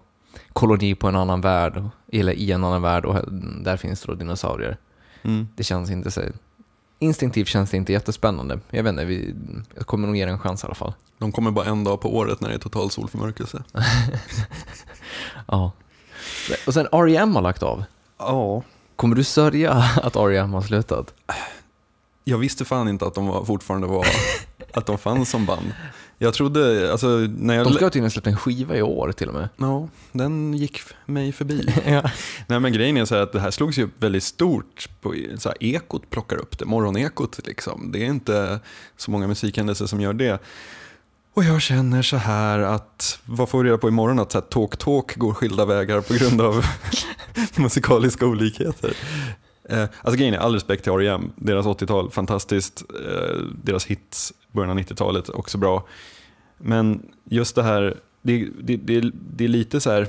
koloni 0.53 0.95
på 0.95 1.09
en 1.09 1.17
annan 1.17 1.41
värld, 1.41 1.83
eller 2.13 2.33
i 2.33 2.53
en 2.53 2.65
annan 2.65 2.83
värld 2.83 3.05
och 3.05 3.33
där 3.65 3.77
finns 3.77 4.01
det 4.01 4.07
då 4.13 4.15
dinosaurier. 4.15 4.77
Mm. 5.23 5.49
Det 5.57 5.65
känns 5.65 5.91
inte 5.91 6.11
så... 6.11 6.21
Instinktivt 7.03 7.49
känns 7.49 7.71
det 7.71 7.77
inte 7.77 7.93
jättespännande. 7.93 8.61
Jag 8.71 8.83
vet 8.83 8.91
inte, 8.91 9.05
vi, 9.05 9.35
jag 9.75 9.87
kommer 9.87 10.07
nog 10.07 10.17
ge 10.17 10.25
det 10.25 10.31
en 10.31 10.39
chans 10.39 10.65
i 10.65 10.67
alla 10.67 10.75
fall. 10.75 10.93
De 11.19 11.33
kommer 11.33 11.51
bara 11.51 11.65
en 11.65 11.85
dag 11.85 12.01
på 12.01 12.17
året 12.17 12.41
när 12.41 12.49
det 12.49 12.55
är 12.55 12.59
total 12.59 12.91
solförmörkelse. 12.91 13.63
Ja. 15.47 15.73
Och 16.67 16.75
sen 16.75 16.87
R.E.M. 16.93 17.35
har 17.35 17.43
lagt 17.43 17.63
av. 17.63 17.85
Ja. 18.19 18.63
Kommer 18.97 19.17
du 19.17 19.25
sörja 19.25 19.73
att 20.03 20.17
R.E.M. 20.17 20.53
har 20.53 20.63
slutat? 20.63 21.15
Jag 22.25 22.39
visste 22.39 22.65
fan 22.65 22.89
inte 22.89 23.07
att 23.07 23.15
de 23.15 23.27
var, 23.27 23.45
fortfarande 23.45 23.87
var, 23.87 24.07
att 24.75 24.87
de 24.87 24.99
fanns 24.99 25.31
som 25.31 25.47
band. 25.47 25.73
Jag 26.23 26.35
trodde, 26.35 26.93
alltså 26.93 27.09
när 27.39 27.55
jag... 27.55 27.67
De 27.67 27.73
ska 27.73 27.91
tydligen 27.91 28.11
släppa 28.11 28.31
en 28.31 28.37
skiva 28.37 28.77
i 28.77 28.83
år 28.83 29.13
till 29.13 29.29
och 29.29 29.35
med. 29.35 29.49
Ja, 29.57 29.89
den 30.13 30.55
gick 30.55 30.81
mig 31.07 31.33
förbi. 31.33 31.75
ja. 31.87 32.11
Nej 32.47 32.61
men 32.61 32.73
grejen 32.73 32.97
är 32.97 33.05
så 33.05 33.15
att 33.15 33.33
det 33.33 33.41
här 33.41 33.51
slogs 33.51 33.79
ju 33.79 33.89
väldigt 33.99 34.23
stort. 34.23 34.89
På, 35.01 35.15
så 35.39 35.49
här, 35.49 35.57
ekot 35.61 36.11
plockar 36.11 36.37
upp 36.37 36.59
det, 36.59 36.65
morgonekot 36.65 37.41
liksom. 37.47 37.93
Det 37.93 37.99
är 37.99 38.07
inte 38.07 38.61
så 38.97 39.11
många 39.11 39.27
musikhändelser 39.27 39.87
som 39.87 40.01
gör 40.01 40.13
det. 40.13 40.43
Och 41.35 41.45
jag 41.45 41.63
känner 41.63 42.03
så 42.03 42.17
här 42.17 42.59
att, 42.59 43.19
vad 43.25 43.49
får 43.49 43.63
vi 43.63 43.69
reda 43.69 43.79
på 43.79 43.89
imorgon? 43.89 44.19
Att 44.19 44.33
så 44.33 44.39
här, 44.39 44.47
Talk 44.47 44.77
Talk 44.77 45.17
går 45.17 45.35
skilda 45.35 45.65
vägar 45.65 46.01
på 46.01 46.15
grund 46.15 46.41
av 46.41 46.65
musikaliska 47.57 48.27
olikheter. 48.27 48.97
Eh, 49.69 49.83
alltså 49.83 50.19
grejen 50.19 50.35
är, 50.35 50.39
all 50.39 50.55
respekt 50.55 50.83
till 50.85 50.93
R.E.M. 50.93 51.33
Deras 51.37 51.67
80-tal, 51.67 52.11
fantastiskt. 52.11 52.85
Eh, 52.91 53.41
deras 53.65 53.87
hits, 53.87 54.33
början 54.53 54.71
av 54.71 54.79
90-talet, 54.79 55.29
också 55.29 55.59
bra. 55.59 55.87
Men 56.59 57.03
just 57.25 57.55
det 57.55 57.63
här, 57.63 57.97
det, 58.23 58.49
det, 58.63 58.77
det, 58.77 59.11
det 59.15 59.45
är 59.45 59.49
lite 59.49 59.81
så 59.81 59.91
här, 59.91 60.09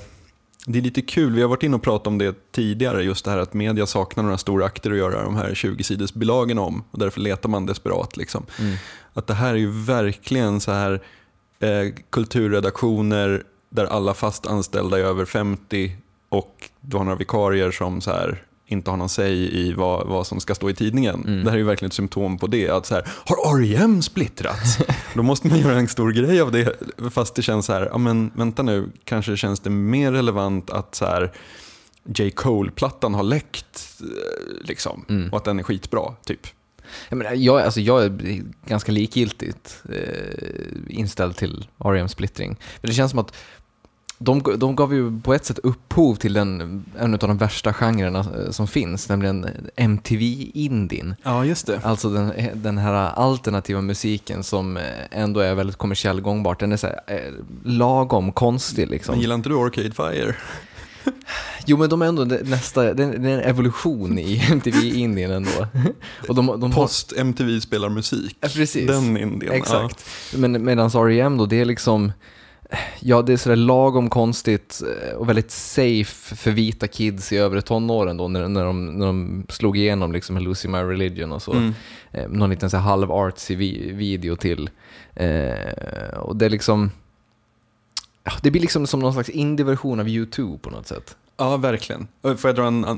det 0.66 0.80
är 0.80 0.84
lite 0.84 1.02
kul, 1.02 1.34
vi 1.34 1.42
har 1.42 1.50
varit 1.50 1.64
inne 1.64 1.76
och 1.76 1.82
pratat 1.82 2.08
om 2.08 2.18
det 2.18 2.52
tidigare, 2.52 3.04
just 3.04 3.26
det 3.26 3.32
här 3.32 3.38
att 3.38 3.54
media 3.54 3.86
saknar 3.86 4.24
några 4.24 4.38
stora 4.38 4.66
akter 4.66 4.92
att 4.92 4.98
göra 4.98 5.24
de 5.24 5.36
här 5.36 5.50
20-sidors 5.50 6.14
bilagorna 6.18 6.62
om 6.62 6.84
och 6.92 7.00
därför 7.00 7.22
letar 7.22 7.50
man 7.50 7.66
desperat. 7.66 8.18
Liksom. 8.18 8.46
Mm. 8.60 8.76
Att 9.14 9.28
det 9.28 9.34
här 9.34 9.54
är 9.54 9.58
ju 9.58 9.72
verkligen 9.72 10.60
så 10.60 10.72
här 10.72 11.02
eh, 11.60 11.94
kulturredaktioner 12.10 13.44
där 13.70 13.86
alla 13.86 14.14
fast 14.14 14.46
anställda 14.46 15.00
är 15.00 15.04
över 15.04 15.26
50 15.26 15.96
och 16.30 16.70
du 16.82 16.98
har 16.98 17.04
några 17.04 17.18
vikarier 17.18 17.72
som 17.72 18.02
så 18.02 18.12
här 18.12 18.44
inte 18.72 18.90
har 18.90 18.98
någon 18.98 19.10
säg 19.10 19.60
i 19.60 19.74
vad, 19.74 20.08
vad 20.08 20.28
som 20.28 20.40
ska 20.40 20.56
stå 20.56 20.70
i 20.70 20.74
tidningen. 20.74 21.16
Mm. 21.28 21.44
Det 21.44 21.50
här 21.50 21.58
är 21.58 21.60
ju 21.60 21.66
verkligen 21.66 21.88
ett 21.90 21.94
symptom 21.94 22.38
på 22.38 22.48
det. 22.48 22.70
Att 22.70 22.86
så 22.86 22.94
här, 22.96 23.08
har 23.26 23.58
R.E.M. 23.60 24.02
splittrats? 24.02 24.78
Då 25.14 25.24
måste 25.24 25.48
man 25.48 25.60
göra 25.60 25.76
en 25.80 25.88
stor 25.88 26.12
grej 26.12 26.42
av 26.42 26.52
det. 26.52 26.76
Fast 27.12 27.36
det 27.36 27.42
känns 27.42 27.66
så 27.66 27.74
här, 27.74 27.88
ja 27.92 27.98
men 27.98 28.32
vänta 28.36 28.64
nu, 28.64 28.90
kanske 29.04 29.38
känns 29.38 29.60
det 29.60 29.70
mer 29.70 30.12
relevant 30.12 30.70
att 30.70 30.96
så 30.96 31.06
här, 31.06 31.32
J. 32.06 32.32
Cole-plattan 32.32 33.14
har 33.14 33.24
läckt 33.24 34.02
eh, 34.02 34.68
liksom, 34.68 35.06
Mm. 35.10 35.30
och 35.30 35.38
att 35.38 35.46
den 35.46 35.60
är 35.60 35.64
skitbra. 35.64 36.14
Typ. 36.26 36.48
Jag, 37.10 37.18
menar, 37.18 37.32
jag, 37.32 37.62
alltså 37.62 37.80
jag 37.82 38.04
är 38.04 38.42
ganska 38.66 38.92
likgiltigt 38.92 39.84
eh, 39.90 40.98
inställd 40.98 41.36
till 41.36 41.68
R.E.M. 41.86 42.08
splittring. 42.10 42.58
Men 42.82 42.90
det 42.90 42.96
känns 42.96 43.10
som 43.12 43.20
att 43.20 43.34
de, 44.24 44.44
de 44.58 44.76
gav 44.76 44.94
ju 44.94 45.22
på 45.22 45.34
ett 45.34 45.46
sätt 45.46 45.60
upphov 45.64 46.16
till 46.16 46.34
den, 46.34 46.86
en 47.00 47.14
av 47.14 47.20
de 47.20 47.38
värsta 47.38 47.74
genrerna 47.74 48.20
eh, 48.20 48.52
som 48.52 48.68
finns, 48.68 49.10
nämligen 49.10 49.48
MTV-indien. 49.76 51.16
Ja, 51.24 51.46
just 51.46 51.68
det. 51.68 51.80
Alltså 51.84 52.10
den, 52.10 52.34
den 52.54 52.78
här 52.78 52.94
alternativa 52.94 53.82
musiken 53.82 54.44
som 54.44 54.78
eh, 54.78 54.84
ändå 55.12 55.40
är 55.40 55.56
väldigt 55.56 55.76
kommersiell 55.76 56.22
gångbart. 56.22 56.60
Den 56.60 56.72
är 56.72 56.78
så 56.78 56.88
här, 56.88 57.00
eh, 57.08 57.18
lagom 57.64 58.32
konstig 58.32 58.90
liksom. 58.90 59.14
Men 59.14 59.22
gillar 59.22 59.36
inte 59.36 59.50
du 59.50 59.60
Arcade 59.60 59.92
Fire? 59.92 60.36
Jo 61.66 61.78
men 61.78 61.90
de 61.90 62.02
är 62.02 62.06
ändå 62.06 62.24
nästa, 62.24 62.94
det 62.94 63.04
är 63.04 63.14
en 63.14 63.26
evolution 63.26 64.20
i 64.20 64.44
MTV-indien 64.52 65.32
ändå. 65.32 65.68
Och 66.28 66.36
de, 66.36 66.46
de 66.46 66.72
har, 66.72 66.82
Post 66.82 67.14
MTV 67.18 67.62
spelar 67.62 67.90
musik. 67.90 68.38
Ja, 68.40 68.48
precis. 68.54 68.88
Den 68.88 69.18
Indien. 69.18 69.54
Exakt. 69.54 70.06
Men 70.36 70.66
medans 70.66 70.96
R.E.M. 70.96 71.38
då, 71.38 71.46
det 71.46 71.62
är 71.62 71.66
liksom, 71.66 72.12
ja 73.00 73.22
det 73.22 73.34
är 73.34 73.38
sådär 73.38 73.56
lagom 73.56 74.10
konstigt 74.10 74.82
eh, 74.82 75.16
och 75.16 75.30
väldigt 75.30 75.52
safe 75.52 76.36
för 76.36 76.52
vita 76.52 76.88
kids 76.88 77.32
i 77.32 77.38
övre 77.38 77.62
tonåren 77.62 78.18
då 78.18 78.28
när, 78.28 78.48
när, 78.48 78.66
de, 78.66 78.86
när 78.86 79.06
de 79.06 79.46
slog 79.50 79.78
igenom 79.78 80.12
liksom 80.12 80.38
Losing 80.38 80.72
My 80.72 80.78
Religion 80.78 81.32
och 81.32 81.42
så. 81.42 81.54
Mm. 81.54 81.74
Eh, 82.12 82.28
någon 82.28 82.50
liten 82.50 82.70
så 82.70 82.78
halv 82.78 83.12
artsy 83.12 83.56
vi, 83.56 83.92
video 83.92 84.36
till. 84.36 84.70
Eh, 85.16 86.18
och 86.18 86.36
det 86.36 86.46
är 86.46 86.50
liksom, 86.50 86.92
det 88.42 88.52
blir 88.52 88.62
liksom 88.62 88.88
som 88.88 89.00
någon 89.00 89.14
slags 89.14 89.30
indie-version 89.30 90.00
av 90.00 90.08
U2 90.08 90.58
på 90.58 90.70
något 90.70 90.88
sätt. 90.88 91.16
ja, 91.38 91.58
verkligen. 91.58 92.08
Får 92.22 92.38
jag 92.44 92.56
dra 92.56 92.68
en 92.68 92.84
eh, 92.84 92.92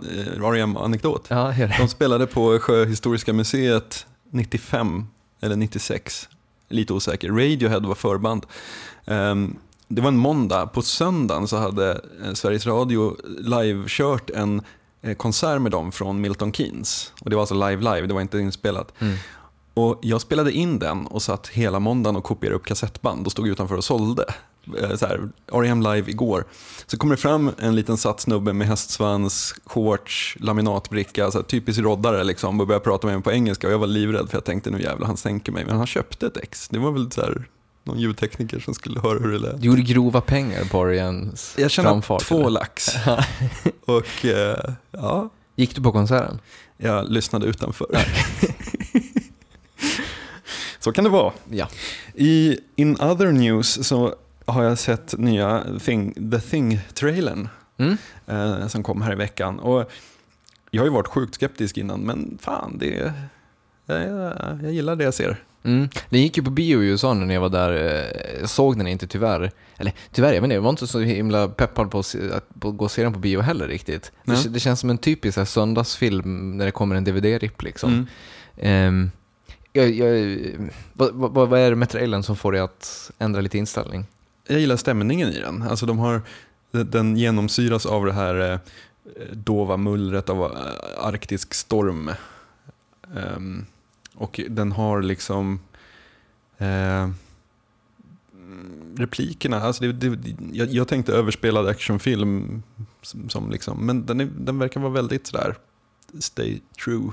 R.E.M.-anekdot? 0.44 1.26
Ja. 1.28 1.54
De 1.80 1.88
spelade 1.88 2.28
på 2.28 2.60
Sjöhistoriska 2.60 3.34
museet 3.34 4.06
95 4.32 5.06
eller 5.42 5.56
96, 5.56 6.30
lite 6.70 6.94
osäker. 6.94 7.30
Radiohead 7.30 7.80
var 7.80 7.96
förband. 7.96 8.46
Ehm, 9.06 9.56
det 9.88 10.02
var 10.02 10.08
en 10.08 10.18
måndag. 10.18 10.66
På 10.68 10.82
söndagen 10.82 11.48
så 11.48 11.58
hade 11.58 12.02
eh, 12.26 12.34
Sveriges 12.34 12.66
Radio 12.66 13.18
live-kört 13.40 14.30
en 14.30 14.62
eh, 15.02 15.16
konsert 15.16 15.62
med 15.62 15.72
dem 15.72 15.92
från 15.92 16.22
Milton 16.22 16.54
Keynes. 16.54 17.12
Och 17.22 17.30
det 17.30 17.36
var 17.36 17.42
alltså 17.42 17.56
live-live, 17.56 18.08
det 18.08 18.14
var 18.14 18.22
inte 18.22 18.40
inspelat. 18.40 18.94
Mm. 19.00 19.16
Och 19.74 20.00
jag 20.02 20.22
spelade 20.22 20.52
in 20.52 20.80
den 20.80 21.08
och 21.08 21.22
satt 21.22 21.48
hela 21.48 21.80
måndagen 21.80 22.16
och 22.16 22.24
kopierade 22.24 22.56
upp 22.56 22.66
kassettband 22.66 23.26
och 23.26 23.32
stod 23.32 23.48
utanför 23.48 23.78
och 23.78 23.84
sålde. 23.84 24.26
Eh, 24.78 24.96
Så 24.96 25.06
här, 25.06 25.30
R.E.M. 25.52 25.82
live 25.82 26.12
igår. 26.12 26.46
Så 26.86 26.98
kommer 26.98 27.16
det 27.16 27.22
fram 27.22 27.52
en 27.60 27.76
liten 27.76 27.98
satt 27.98 28.20
snubbe 28.22 28.54
med 28.54 28.68
hästsvans, 28.68 29.56
shorts, 29.66 30.38
laminatbricka, 30.40 31.32
så 31.32 31.38
här, 31.38 31.46
typisk 31.46 31.80
roddare 31.80 32.24
liksom 32.24 32.60
och 32.60 32.68
började 32.68 32.84
prata 32.84 33.08
med 33.08 33.16
mig 33.16 33.24
på 33.24 33.32
engelska 33.32 33.68
och 33.68 33.74
jag 33.74 33.80
var 33.80 33.88
livrädd 33.88 34.30
för 34.30 34.38
jag 34.38 34.46
tänkte 34.46 34.72
nu 34.72 34.82
jävlar 34.82 35.08
han 35.08 35.18
sänker 35.18 35.52
mig. 35.52 35.66
Men 35.66 35.78
han 35.78 35.88
köpte 35.88 36.28
ett 36.28 36.38
ex. 36.38 36.68
Det 36.70 36.80
var 36.80 36.92
väl 36.92 37.12
så 37.12 37.22
här, 37.22 37.48
någon 37.84 38.00
ljudtekniker 38.00 38.60
som 38.60 38.74
skulle 38.74 39.00
höra 39.00 39.20
hur 39.20 39.32
det 39.32 39.38
lät. 39.40 39.62
Du 39.62 39.68
gjorde 39.68 39.82
grova 39.82 40.22
pengar 40.22 40.64
på 40.66 40.86
R.E.M.s 40.86 41.56
Jag 41.58 41.72
kände 41.72 41.90
framfart. 41.92 42.22
två 42.24 42.40
eller? 42.40 42.50
lax. 42.50 42.90
och 43.86 44.26
eh, 44.26 44.58
ja, 44.92 45.30
Gick 45.56 45.76
du 45.76 45.82
på 45.82 45.92
konserten? 45.92 46.40
jag 46.78 47.10
lyssnade 47.12 47.46
utanför. 47.46 47.88
så 50.80 50.92
kan 50.92 51.04
det 51.04 51.10
vara. 51.10 51.34
Ja. 51.50 51.68
I 52.16 52.58
In 52.76 52.92
other 53.02 53.32
news 53.32 53.88
så 53.88 54.16
har 54.46 54.64
jag 54.64 54.80
sett 54.80 55.18
nya 55.18 55.64
thing, 55.80 56.14
The 56.32 56.40
Thing-trailern 56.40 57.50
Mm. 57.78 57.98
eh, 58.28 58.68
som 58.68 58.84
kom 58.84 59.02
här 59.02 59.12
i 59.12 59.16
veckan. 59.16 59.60
Och 59.60 59.92
jag 60.72 60.82
har 60.82 60.86
ju 60.88 60.94
varit 60.94 61.08
sjukt 61.08 61.36
skeptisk 61.36 61.78
innan, 61.78 62.00
men 62.00 62.38
fan, 62.42 62.78
det, 62.78 63.14
jag, 63.86 64.02
jag 64.64 64.72
gillar 64.74 64.96
det 64.96 65.04
jag 65.04 65.14
ser. 65.14 65.44
Mm. 65.64 65.90
Den 66.10 66.22
gick 66.22 66.38
ju 66.38 66.44
på 66.44 66.50
bio 66.50 66.84
i 66.84 66.88
USA 66.88 67.14
när 67.14 67.34
jag 67.34 67.42
var 67.42 67.50
där. 67.50 67.72
eh, 67.74 68.40
Jag 68.40 68.50
såg 68.50 68.78
den 68.78 68.88
inte 68.88 69.08
tyvärr. 69.08 69.52
Eller 69.78 69.94
tyvärr, 70.12 70.34
jag 70.34 70.44
inte, 70.44 70.54
jag 70.56 70.62
var 70.62 70.70
inte 70.70 70.88
så 70.88 71.00
himla 71.00 71.48
peppad 71.48 71.92
på 71.92 72.00
att 72.00 72.16
gå 72.54 72.86
och 72.86 72.92
se 72.92 73.04
den 73.04 73.14
på 73.14 73.20
bio 73.20 73.40
heller 73.42 73.68
riktigt. 73.68 74.12
Det, 74.26 74.32
Nej. 74.34 74.46
det 74.50 74.60
känns 74.60 74.80
som 74.80 74.90
en 74.90 74.98
typisk 74.98 75.38
här, 75.38 75.46
söndagsfilm 75.46 76.58
när 76.58 76.66
det 76.66 76.72
kommer 76.72 76.96
en 76.96 77.04
DVD-ripp 77.04 77.62
liksom. 77.62 77.90
Mm. 77.94 78.08
Ehm, 78.58 79.12
jag, 79.74 79.92
jag, 79.92 80.38
vad, 80.94 81.14
vad, 81.14 81.50
vad 81.50 81.60
är 81.60 81.70
det 81.70 81.76
med 81.76 81.90
trailern 81.90 82.24
som 82.24 82.36
får 82.36 82.52
dig 82.52 82.62
att 82.62 83.12
ändra 83.20 83.42
lite 83.42 83.58
inställning? 83.58 84.06
Jag 84.48 84.60
gillar 84.60 84.76
stämningen 84.78 85.30
i 85.30 85.40
den. 85.40 85.62
Alltså 85.62 85.86
de 85.86 86.00
har, 86.00 86.22
den 86.72 87.18
genomsyras 87.18 87.86
av 87.86 88.06
det 88.06 88.14
här 88.14 88.52
eh, 88.52 88.60
dova 89.32 89.78
mullret 89.78 90.30
av 90.30 90.44
eh, 90.44 91.06
arktisk 91.08 91.54
storm. 91.54 92.12
Ehm, 93.18 93.66
och 94.16 94.40
den 94.50 94.72
har 94.72 95.02
liksom 95.02 95.60
eh, 96.58 97.10
replikerna, 98.96 99.62
alltså 99.62 99.84
det, 99.84 99.94
det, 100.16 100.36
jag, 100.52 100.70
jag 100.70 100.88
tänkte 100.88 101.14
överspelad 101.14 101.68
actionfilm, 101.68 102.64
som, 103.02 103.30
som 103.30 103.52
liksom, 103.52 103.86
men 103.86 104.06
den, 104.06 104.20
är, 104.20 104.26
den 104.26 104.60
verkar 104.60 104.80
vara 104.80 104.92
väldigt 104.94 105.28
sådär 105.28 105.56
stay 106.20 106.60
true 106.84 107.12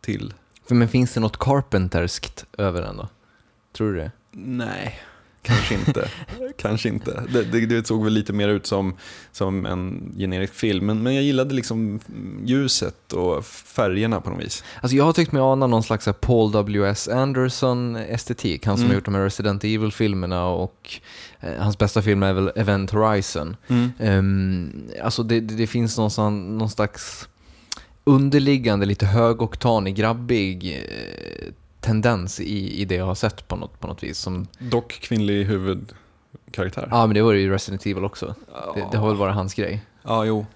till, 0.00 0.34
men 0.68 0.88
finns 0.88 1.14
det 1.14 1.20
något 1.20 1.38
Carpenterskt 1.38 2.46
över 2.58 2.82
den 2.82 2.96
då? 2.96 3.08
Tror 3.72 3.92
du 3.92 3.98
det? 3.98 4.12
nej, 4.32 5.00
kanske 5.42 5.74
inte. 5.74 6.08
kanske 6.58 6.88
inte. 6.88 7.22
Det, 7.32 7.42
det, 7.42 7.66
det 7.66 7.86
såg 7.86 8.04
väl 8.04 8.12
lite 8.12 8.32
mer 8.32 8.48
ut 8.48 8.66
som, 8.66 8.94
som 9.32 9.66
en 9.66 10.14
generisk 10.18 10.54
film, 10.54 10.86
men, 10.86 11.02
men 11.02 11.14
jag 11.14 11.24
gillade 11.24 11.54
liksom 11.54 12.00
ljuset 12.44 13.12
och 13.12 13.44
färgerna 13.46 14.20
på 14.20 14.30
något 14.30 14.44
vis. 14.44 14.64
Alltså 14.80 14.96
jag 14.96 15.04
har 15.04 15.12
tyckt 15.12 15.32
mig 15.32 15.42
ana 15.42 15.66
någon 15.66 15.82
slags 15.82 16.08
Paul 16.20 16.52
W.S. 16.52 17.08
Anderson-estetik. 17.08 18.66
Han 18.66 18.76
som 18.76 18.82
Mm. 18.84 18.90
har 18.90 18.94
gjort 18.94 19.04
de 19.04 19.14
här 19.14 19.22
Resident 19.22 19.64
Evil-filmerna 19.64 20.46
och 20.46 20.90
eh, 21.40 21.52
hans 21.58 21.78
bästa 21.78 22.02
film 22.02 22.22
är 22.22 22.32
väl 22.32 22.50
Event 22.56 22.90
Horizon. 22.90 23.56
Um, 23.98 24.88
alltså 25.02 25.22
det, 25.22 25.40
det, 25.40 25.54
det 25.54 25.66
finns 25.66 25.98
någon, 25.98 26.10
sån, 26.10 26.58
någon 26.58 26.70
slags 26.70 27.28
underliggande, 28.04 28.86
lite 28.86 29.06
högoktanig, 29.06 29.94
grabbig 29.94 30.72
eh, 30.72 31.52
tendens 31.80 32.40
i, 32.40 32.80
i 32.80 32.84
det 32.84 32.94
jag 32.94 33.04
har 33.06 33.14
sett 33.14 33.48
på 33.48 33.56
något, 33.56 33.80
på 33.80 33.86
något 33.86 34.02
vis. 34.02 34.18
Som, 34.18 34.46
Dock 34.58 34.92
kvinnlig 34.92 35.44
huvudkaraktär. 35.44 36.88
ja, 36.90 37.06
men 37.06 37.14
det 37.14 37.22
var 37.22 37.32
ju 37.32 37.50
Resident 37.52 37.86
Evil 37.86 38.04
också. 38.04 38.34
Det, 38.74 38.84
det 38.92 38.98
har 38.98 39.08
väl 39.08 39.16
varit 39.16 39.34
hans 39.34 39.54
grej. 39.54 39.82
Ja, 40.02 40.24
jo. 40.24 40.46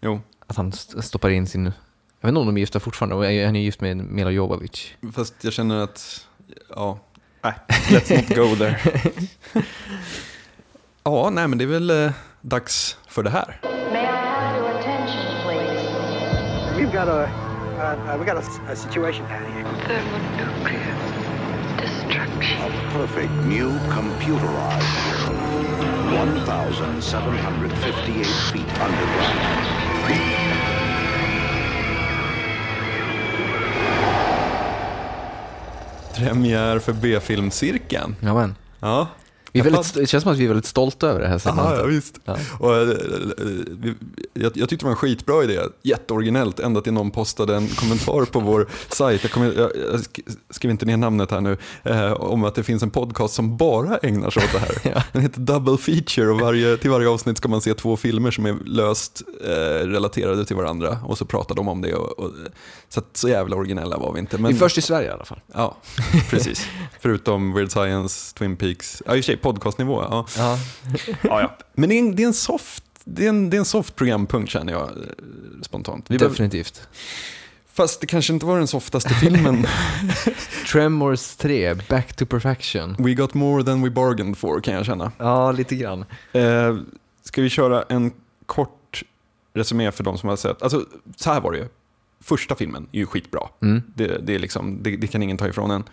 jo. 0.00 0.20
Att 0.46 0.56
han 0.56 0.68
st- 0.68 1.02
stoppar 1.02 1.30
in 1.30 1.46
sin... 1.46 1.64
Jag 1.64 2.28
vet 2.28 2.28
inte 2.28 2.40
om 2.40 2.46
de 2.46 2.56
är 2.56 2.60
gifta 2.60 2.80
fortfarande, 2.80 3.14
han 3.46 3.56
är 3.56 3.60
gift 3.60 3.80
med 3.80 3.96
Mila 3.96 4.30
Jovovich. 4.30 4.94
Fast 5.14 5.34
jag 5.44 5.52
känner 5.52 5.76
att, 5.84 6.26
ja, 6.70 6.98
nej, 7.42 7.54
let's 7.68 8.16
not 8.16 8.36
go 8.36 8.56
there. 8.56 8.80
ja, 11.04 11.30
nej 11.30 11.48
men 11.48 11.58
det 11.58 11.64
är 11.64 11.68
väl 11.68 11.90
eh, 11.90 12.10
dags 12.40 12.96
för 13.08 13.22
det 13.22 13.30
här. 13.30 13.60
May 13.92 14.02
I 14.02 14.06
have 14.06 14.58
your 14.58 14.70
attention, 14.78 15.42
please? 15.42 16.76
We've 16.76 16.92
got 17.00 17.08
a, 17.08 17.28
uh, 17.76 17.82
uh, 17.82 18.16
we 18.18 18.24
got 18.24 18.36
a, 18.36 18.42
a 18.72 18.76
situation 18.76 19.24
down 19.28 19.44
here. 19.52 19.64
thermonuclear 19.86 20.96
destruction. 21.76 22.62
A 22.62 22.70
perfect 22.92 23.32
new 23.46 23.70
computerized 23.90 25.28
world. 25.28 25.36
1,758 26.12 28.26
feet 28.52 28.80
underground. 28.80 29.66
Premiär 36.16 36.78
för 36.78 36.92
B-filmcirkeln. 36.92 38.16
Ja, 38.20 38.34
men. 38.34 38.54
Ja, 38.80 39.08
Vi 39.52 39.60
är 39.60 39.64
väldigt, 39.64 39.94
det 39.94 40.06
känns 40.06 40.22
som 40.22 40.32
att 40.32 40.38
vi 40.38 40.44
är 40.44 40.48
väldigt 40.48 40.66
stolta 40.66 41.08
över 41.08 41.20
det 41.20 41.28
här 41.28 41.38
segmentet. 41.38 41.72
Ja, 41.74 41.80
ja, 41.80 41.86
visst. 41.86 42.18
Ja. 42.24 42.36
Och, 42.58 42.76
eh, 42.76 42.88
jag, 44.32 44.52
jag 44.56 44.68
tyckte 44.68 44.76
det 44.76 44.84
var 44.84 44.90
en 44.90 44.96
skitbra 44.96 45.44
idé, 45.44 45.60
jätteoriginellt, 45.82 46.60
ända 46.60 46.80
till 46.80 46.92
någon 46.92 47.10
postade 47.10 47.56
en 47.56 47.68
kommentar 47.68 48.24
på 48.24 48.40
vår 48.40 48.68
sajt, 48.88 49.22
jag, 49.22 49.32
kommer, 49.32 49.46
jag, 49.46 49.70
jag 49.76 50.00
sk- 50.00 50.36
skrev 50.50 50.70
inte 50.70 50.86
ner 50.86 50.96
namnet 50.96 51.30
här 51.30 51.40
nu, 51.40 51.58
eh, 51.82 52.12
om 52.12 52.44
att 52.44 52.54
det 52.54 52.62
finns 52.62 52.82
en 52.82 52.90
podcast 52.90 53.34
som 53.34 53.56
bara 53.56 53.96
ägnar 53.98 54.30
sig 54.30 54.44
åt 54.44 54.52
det 54.52 54.58
här. 54.58 54.66
Ja. 54.94 55.02
Den 55.12 55.22
heter 55.22 55.40
Double 55.40 55.76
Feature 55.78 56.28
och 56.30 56.40
varje, 56.40 56.76
till 56.76 56.90
varje 56.90 57.08
avsnitt 57.08 57.36
ska 57.38 57.48
man 57.48 57.60
se 57.60 57.74
två 57.74 57.96
filmer 57.96 58.30
som 58.30 58.46
är 58.46 58.56
löst 58.64 59.22
eh, 59.44 59.50
relaterade 59.86 60.44
till 60.44 60.56
varandra 60.56 60.98
och 61.04 61.18
så 61.18 61.24
pratar 61.24 61.54
de 61.54 61.68
om 61.68 61.82
det. 61.82 61.94
Och, 61.94 62.18
och, 62.18 62.30
så, 62.88 63.00
att, 63.00 63.16
så 63.16 63.28
jävla 63.28 63.56
originella 63.56 63.96
var 63.98 64.12
vi 64.12 64.18
inte. 64.20 64.38
Men, 64.38 64.48
Vi 64.48 64.54
är 64.54 64.58
först 64.58 64.78
i 64.78 64.82
Sverige 64.82 65.08
i 65.08 65.12
alla 65.12 65.24
fall. 65.24 65.40
Ja, 65.54 65.76
precis. 66.30 66.66
Förutom 67.00 67.52
Weird 67.54 67.70
Science, 67.70 68.34
Twin 68.34 68.56
Peaks, 68.56 69.02
ja 69.06 69.16
i 69.16 69.22
podcastnivå. 69.36 70.02
Ja. 70.02 70.26
Ja. 70.36 70.58
Ja, 71.22 71.40
ja. 71.40 71.56
Men 71.74 71.88
det 71.88 71.94
är 71.94 71.98
en, 71.98 72.16
det 72.16 72.22
är 72.22 72.26
en 72.26 72.34
soft 72.34 72.82
det 73.08 73.24
är, 73.24 73.28
en, 73.28 73.50
det 73.50 73.56
är 73.56 73.58
en 73.58 73.64
soft 73.64 73.96
programpunkt 73.96 74.50
känner 74.50 74.72
jag 74.72 74.82
eh, 74.82 74.96
spontant. 75.62 76.10
Vi 76.10 76.18
behöver, 76.18 76.34
Definitivt. 76.34 76.88
fast 77.72 78.00
det 78.00 78.06
kanske 78.06 78.32
inte 78.32 78.46
var 78.46 78.58
den 78.58 78.66
softaste 78.66 79.14
filmen. 79.14 79.66
Tremors 80.72 81.36
3, 81.36 81.74
Back 81.74 82.16
to 82.16 82.26
Perfection. 82.26 82.96
We 82.98 83.14
got 83.14 83.34
more 83.34 83.64
than 83.64 83.82
we 83.82 83.90
bargained 83.90 84.38
for 84.38 84.60
kan 84.60 84.74
jag 84.74 84.86
känna. 84.86 85.12
Ja, 85.18 85.52
lite 85.52 85.76
grann. 85.76 86.04
Eh, 86.32 86.76
ska 87.22 87.42
vi 87.42 87.50
köra 87.50 87.82
en 87.82 88.12
kort 88.46 89.02
resumé 89.54 89.92
för 89.92 90.04
de 90.04 90.18
som 90.18 90.28
har 90.28 90.36
sett? 90.36 90.62
Alltså, 90.62 90.86
så 91.16 91.32
här 91.32 91.40
var 91.40 91.52
det 91.52 91.58
ju. 91.58 91.68
Första 92.20 92.54
filmen 92.54 92.88
är 92.92 92.98
ju 92.98 93.06
skitbra. 93.06 93.40
Mm. 93.62 93.82
Det, 93.94 94.18
det, 94.18 94.34
är 94.34 94.38
liksom, 94.38 94.82
det, 94.82 94.96
det 94.96 95.06
kan 95.06 95.22
ingen 95.22 95.36
ta 95.38 95.48
ifrån 95.48 95.70
en. 95.70 95.84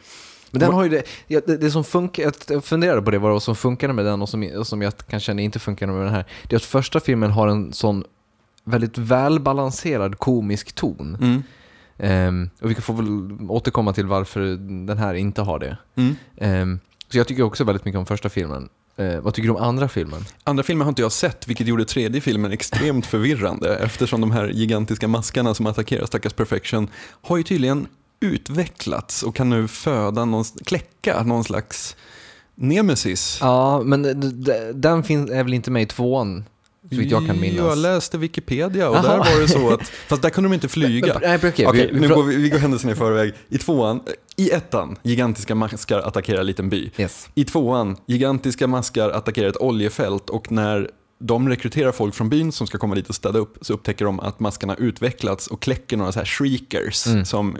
Men 0.53 0.59
den 0.59 0.73
har 0.73 0.83
ju 0.83 0.89
det, 0.89 1.03
det, 1.47 1.57
det 1.57 1.71
som 1.71 1.83
funkar, 1.83 2.31
jag- 2.47 2.63
funderade 2.63 3.01
på 3.01 3.11
det, 3.11 3.17
vad 3.19 3.43
som 3.43 3.55
funkade 3.55 3.93
med 3.93 4.05
den 4.05 4.21
och 4.21 4.29
som, 4.29 4.49
och 4.57 4.67
som 4.67 4.81
jag 4.81 4.93
kan 4.97 5.19
känna 5.19 5.41
inte 5.41 5.59
funkade 5.59 5.91
med 5.91 6.01
den 6.05 6.13
här. 6.13 6.25
Det 6.47 6.55
är 6.55 6.57
att 6.57 6.63
första 6.63 6.99
filmen 6.99 7.31
har 7.31 7.47
en 7.47 7.73
sån 7.73 8.03
väldigt 8.63 8.97
välbalanserad 8.97 10.19
komisk 10.19 10.73
ton. 10.73 11.17
Mm. 11.21 11.43
Ehm, 11.97 12.49
och 12.61 12.71
vi 12.71 12.75
får 12.75 12.93
väl 12.93 13.37
återkomma 13.49 13.93
till 13.93 14.05
varför 14.05 14.39
den 14.87 14.97
här 14.97 15.13
inte 15.13 15.41
har 15.41 15.59
det. 15.59 15.77
Mm. 15.95 16.15
Ehm, 16.37 16.79
så 17.09 17.17
jag 17.17 17.27
tycker 17.27 17.43
också 17.43 17.63
väldigt 17.63 17.85
mycket 17.85 17.99
om 17.99 18.05
första 18.05 18.29
filmen. 18.29 18.69
Eh, 18.97 19.19
vad 19.21 19.33
tycker 19.33 19.47
du 19.49 19.55
om 19.55 19.63
andra 19.63 19.87
filmen? 19.89 20.25
Andra 20.43 20.63
filmer 20.63 20.85
har 20.85 20.89
inte 20.89 21.01
jag 21.01 21.11
sett, 21.11 21.47
vilket 21.47 21.67
gjorde 21.67 21.85
tredje 21.85 22.21
filmen 22.21 22.51
extremt 22.51 23.05
förvirrande 23.05 23.75
eftersom 23.75 24.21
de 24.21 24.31
här 24.31 24.47
gigantiska 24.47 25.07
maskarna 25.07 25.53
som 25.53 25.65
attackerar 25.67 26.05
stackars 26.05 26.33
Perfection 26.33 26.87
har 27.21 27.37
ju 27.37 27.43
tydligen 27.43 27.87
utvecklats 28.23 29.23
och 29.23 29.35
kan 29.35 29.49
nu 29.49 29.67
föda, 29.67 30.25
någon, 30.25 30.43
kläcka 30.65 31.23
någon 31.23 31.43
slags 31.43 31.95
nemesis. 32.55 33.37
Ja, 33.41 33.81
men 33.85 34.01
den 34.81 35.03
finns, 35.03 35.29
är 35.31 35.43
väl 35.43 35.53
inte 35.53 35.71
med 35.71 35.83
i 35.83 35.85
tvåan, 35.85 36.43
så 36.91 36.95
vitt 36.97 37.11
jag 37.11 37.27
kan 37.27 37.39
minnas. 37.39 37.57
Jag 37.59 37.77
läste 37.77 38.17
Wikipedia 38.17 38.89
och 38.89 38.95
Jaha. 38.95 39.01
där 39.03 39.17
var 39.17 39.41
det 39.41 39.47
så 39.47 39.73
att, 39.73 39.87
fast 40.07 40.21
där 40.21 40.29
kunde 40.29 40.49
de 40.49 40.53
inte 40.53 40.67
flyga. 40.67 41.19
Nej, 41.21 41.37
okej, 41.43 41.67
Okej, 41.67 41.89
vi- 41.93 41.99
nu 41.99 42.07
går 42.07 42.23
vi, 42.23 42.35
vi 42.35 42.49
går 42.49 42.57
händelserna 42.57 42.91
i 42.93 42.95
förväg. 42.95 43.33
I 43.49 43.57
tvåan, 43.57 43.99
i 44.35 44.49
ettan, 44.51 44.95
gigantiska 45.03 45.55
maskar 45.55 45.99
attackerar 45.99 46.39
en 46.39 46.45
liten 46.45 46.69
by. 46.69 46.91
Yes. 46.97 47.29
I 47.35 47.43
tvåan, 47.45 47.97
gigantiska 48.07 48.67
maskar 48.67 49.09
attackerar 49.09 49.49
ett 49.49 49.57
oljefält 49.57 50.29
och 50.29 50.51
när 50.51 50.89
de 51.19 51.49
rekryterar 51.49 51.91
folk 51.91 52.15
från 52.15 52.29
byn 52.29 52.51
som 52.51 52.67
ska 52.67 52.77
komma 52.77 52.95
dit 52.95 53.09
och 53.09 53.15
städa 53.15 53.39
upp 53.39 53.57
så 53.61 53.73
upptäcker 53.73 54.05
de 54.05 54.19
att 54.19 54.39
maskarna 54.39 54.75
utvecklats 54.75 55.47
och 55.47 55.61
kläcker 55.61 55.97
några 55.97 56.11
så 56.11 56.19
här 56.19 56.25
shriekers 56.25 57.07
Mm. 57.07 57.25
som 57.25 57.57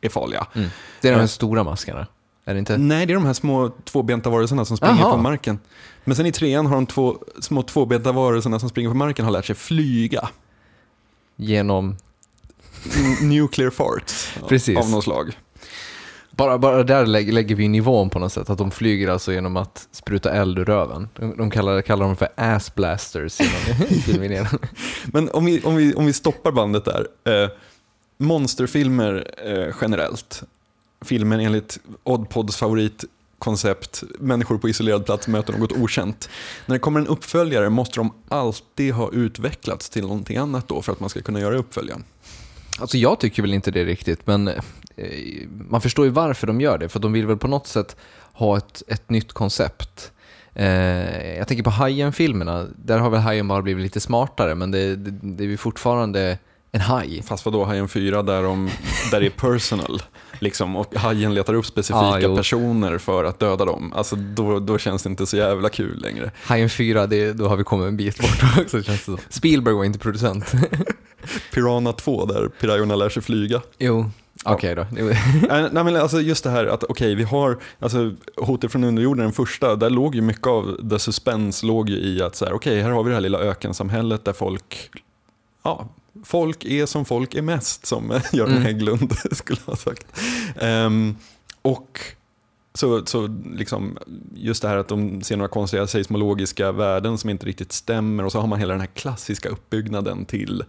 är 0.00 0.08
farliga. 0.08 0.46
Mm. 0.54 0.68
Det 1.00 1.08
är 1.08 1.12
de 1.12 1.16
här 1.16 1.22
Eh. 1.24 1.28
stora 1.28 1.64
maskarna, 1.64 2.06
är 2.44 2.54
det 2.54 2.58
inte? 2.58 2.76
Nej, 2.78 3.06
det 3.06 3.12
är 3.12 3.14
de 3.14 3.26
här 3.26 3.32
små 3.32 3.68
tvåbenta 3.84 4.30
varelserna 4.30 4.64
som 4.64 4.76
springer 4.76 5.00
Jaha. 5.00 5.10
på 5.10 5.16
marken. 5.22 5.58
Men 6.04 6.16
sen 6.16 6.26
i 6.26 6.32
trean 6.32 6.66
har 6.66 6.74
de 6.74 6.86
två 6.86 7.18
små 7.40 7.62
tvåbenta 7.62 8.12
varelserna 8.12 8.58
som 8.58 8.68
springer 8.68 8.90
på 8.90 8.96
marken 8.96 9.24
har 9.24 9.32
lärt 9.32 9.44
sig 9.46 9.54
flyga. 9.54 10.28
Genom... 11.36 11.96
Nuclear 13.22 13.70
farts 13.70 14.34
Precis. 14.48 14.78
av 14.78 14.90
något 14.90 15.04
slag. 15.04 15.38
Bara, 16.30 16.58
bara 16.58 16.82
där 16.82 17.06
lägger, 17.06 17.32
lägger 17.32 17.54
vi 17.54 17.68
nivån 17.68 18.10
på 18.10 18.18
något 18.18 18.32
sätt, 18.32 18.50
att 18.50 18.58
de 18.58 18.70
flyger 18.70 19.08
alltså 19.08 19.32
genom 19.32 19.56
att 19.56 19.88
spruta 19.92 20.30
eld 20.32 20.58
ur 20.58 20.64
röven. 20.64 21.08
De, 21.16 21.36
de 21.36 21.50
kallar, 21.50 21.82
kallar 21.82 22.06
dem 22.06 22.16
för 22.16 22.28
ass 22.36 22.74
blasters. 22.74 23.38
Men 25.04 25.30
om 25.30 25.44
vi, 25.44 25.62
om 25.62 25.76
vi, 25.76 25.94
om 25.94 26.06
vi 26.06 26.12
stoppar 26.12 26.52
bandet 26.52 26.84
där. 26.84 27.06
Eh, 27.44 27.50
monsterfilmer 28.18 29.30
eh, 29.44 29.74
generellt. 29.80 30.42
Filmer 31.00 31.38
enligt 31.38 31.80
Oddpods 32.02 32.56
favoritkoncept. 32.56 34.02
Människor 34.18 34.58
på 34.58 34.68
isolerad 34.68 35.06
plats 35.06 35.28
möter 35.28 35.52
något 35.52 35.72
okänt. 35.72 36.28
När 36.66 36.74
det 36.74 36.78
kommer 36.78 37.00
en 37.00 37.06
uppföljare 37.06 37.70
måste 37.70 38.00
de 38.00 38.12
alltid 38.28 38.94
ha 38.94 39.12
utvecklats 39.12 39.90
till 39.90 40.02
någonting 40.02 40.36
annat 40.36 40.68
då 40.68 40.82
för 40.82 40.92
att 40.92 41.00
man 41.00 41.08
ska 41.08 41.20
kunna 41.20 41.40
göra 41.40 41.56
uppföljaren. 41.56 42.04
Alltså 42.80 42.96
jag 42.96 43.20
tycker 43.20 43.42
väl 43.42 43.54
inte 43.54 43.70
det 43.70 43.84
riktigt, 43.84 44.26
men 44.26 44.48
eh, 44.48 44.54
man 45.68 45.80
förstår 45.80 46.04
ju 46.04 46.10
varför 46.10 46.46
de 46.46 46.60
gör 46.60 46.78
det, 46.78 46.88
för 46.88 47.00
de 47.00 47.12
vill 47.12 47.26
väl 47.26 47.36
på 47.36 47.48
något 47.48 47.66
sätt 47.66 47.96
ha 48.32 48.56
ett, 48.56 48.82
ett 48.86 49.10
nytt 49.10 49.32
koncept. 49.32 50.12
Eh, 50.54 51.36
jag 51.36 51.48
tänker 51.48 51.64
på 51.64 51.70
Hajen-filmerna, 51.70 52.66
där 52.76 52.98
har 52.98 53.10
väl 53.10 53.20
Hajen 53.20 53.48
bara 53.48 53.62
blivit 53.62 53.82
lite 53.82 54.00
smartare, 54.00 54.54
men 54.54 54.70
det, 54.70 54.96
det, 54.96 55.10
det 55.10 55.44
är 55.44 55.48
ju 55.48 55.56
fortfarande 55.56 56.38
en 56.72 56.80
haj. 56.80 57.22
Fast 57.22 57.44
vadå, 57.44 57.64
Hajen 57.64 57.88
4 57.88 58.22
där, 58.22 58.42
de, 58.42 58.70
där 59.10 59.20
det 59.20 59.26
är 59.26 59.30
personal. 59.30 60.02
Liksom, 60.40 60.76
och 60.76 60.94
hajen 60.94 61.34
letar 61.34 61.54
upp 61.54 61.66
specifika 61.66 62.20
jo. 62.20 62.36
personer 62.36 62.98
för 62.98 63.24
att 63.24 63.38
döda 63.38 63.64
dem. 63.64 63.92
Alltså, 63.92 64.16
då, 64.16 64.58
då 64.58 64.78
känns 64.78 65.02
det 65.02 65.08
inte 65.08 65.26
så 65.26 65.36
jävla 65.36 65.68
kul 65.68 66.00
längre. 66.00 66.30
Hajen 66.44 66.70
4, 66.70 67.06
det, 67.06 67.32
då 67.32 67.48
har 67.48 67.56
vi 67.56 67.64
kommit 67.64 67.88
en 67.88 67.96
bit 67.96 68.18
bort 68.18 68.60
också 68.60 68.82
känns 68.82 68.98
det 68.98 69.04
som. 69.04 69.18
Spielberg 69.28 69.74
var 69.74 69.84
inte 69.84 69.98
producent. 69.98 70.52
Piranha 71.54 71.92
2 71.92 72.24
där 72.24 72.48
pirayorna 72.48 72.96
lär 72.96 73.08
sig 73.08 73.22
flyga. 73.22 73.62
jo, 73.78 74.10
okej 74.44 74.74
då. 74.74 74.86
Jo. 74.96 75.06
Nej, 75.72 75.84
men 75.84 75.96
alltså 75.96 76.20
just 76.20 76.44
det 76.44 76.50
här 76.50 76.66
att 76.66 76.84
okej, 76.84 77.14
vi 77.14 77.24
har, 77.24 77.58
alltså 77.78 78.12
Hotet 78.36 78.72
från 78.72 78.84
underjorden, 78.84 79.24
den 79.24 79.32
första, 79.32 79.76
där 79.76 79.90
låg 79.90 80.14
ju 80.14 80.20
mycket 80.20 80.46
av 80.46 80.88
the 80.90 80.98
suspense 80.98 81.66
låg 81.66 81.88
ju 81.88 81.96
i 81.96 82.22
att 82.22 82.36
så 82.36 82.44
här, 82.44 82.52
okej, 82.52 82.82
här 82.82 82.90
har 82.90 83.02
vi 83.02 83.08
det 83.08 83.14
här 83.14 83.20
lilla 83.20 83.38
ökensamhället 83.38 84.24
där 84.24 84.32
folk, 84.32 84.90
ja, 85.62 85.88
folk 86.24 86.64
är 86.64 86.86
som 86.86 87.04
folk 87.04 87.34
är 87.34 87.42
mest, 87.42 87.86
som 87.86 88.20
Göran 88.32 88.50
Mm. 88.50 88.62
Hägglund 88.62 89.12
skulle 89.32 89.60
ha 89.66 89.76
sagt. 89.76 90.06
Ehm, 90.60 91.16
och 91.62 92.00
så, 92.74 93.06
så 93.06 93.26
liksom, 93.54 93.98
just 94.34 94.62
det 94.62 94.68
här 94.68 94.76
att 94.76 94.88
de 94.88 95.22
ser 95.22 95.36
några 95.36 95.48
konstiga 95.48 95.86
seismologiska 95.86 96.72
värden 96.72 97.18
som 97.18 97.30
inte 97.30 97.46
riktigt 97.46 97.72
stämmer 97.72 98.24
och 98.24 98.32
så 98.32 98.40
har 98.40 98.46
man 98.46 98.58
hela 98.58 98.72
den 98.74 98.80
här 98.80 98.88
klassiska 98.94 99.48
uppbyggnaden 99.48 100.24
till 100.24 100.64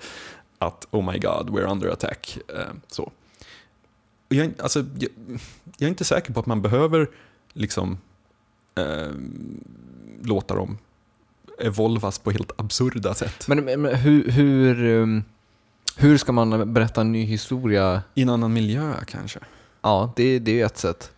att 0.58 0.88
oh 0.92 1.12
my 1.12 1.20
god, 1.20 1.50
we're 1.50 1.72
under 1.72 1.88
attack. 1.90 2.38
Ehm, 2.50 2.82
så. 2.88 3.12
Jag, 4.30 4.46
är- 4.46 4.54
alltså, 4.62 4.80
jag, 4.80 5.10
jag 5.78 5.82
är 5.86 5.88
inte 5.88 6.06
säker 6.06 6.34
på 6.34 6.40
att 6.40 6.46
man 6.46 6.62
behöver 6.62 7.08
liksom 7.54 7.98
eh, 8.76 9.12
låta 10.24 10.56
dem 10.56 10.78
evolvas 11.62 12.20
på 12.20 12.32
helt 12.32 12.52
absurda 12.58 13.14
sätt. 13.14 13.48
Men, 13.48 13.66
men 13.66 13.96
hur, 13.96 14.32
hur, 14.32 14.84
um, 14.86 15.24
hur 15.98 16.18
ska 16.18 16.32
man 16.32 16.74
berätta 16.74 17.02
en 17.02 17.12
ny 17.12 17.24
historia? 17.26 18.02
I 18.14 18.22
en 18.22 18.30
annan 18.30 18.54
miljö 18.54 18.94
kanske. 19.08 19.40
Ja, 19.82 20.14
det, 20.16 20.40
det 20.40 20.62
är 20.62 20.66
ett 20.66 20.78
sätt. 20.78 21.12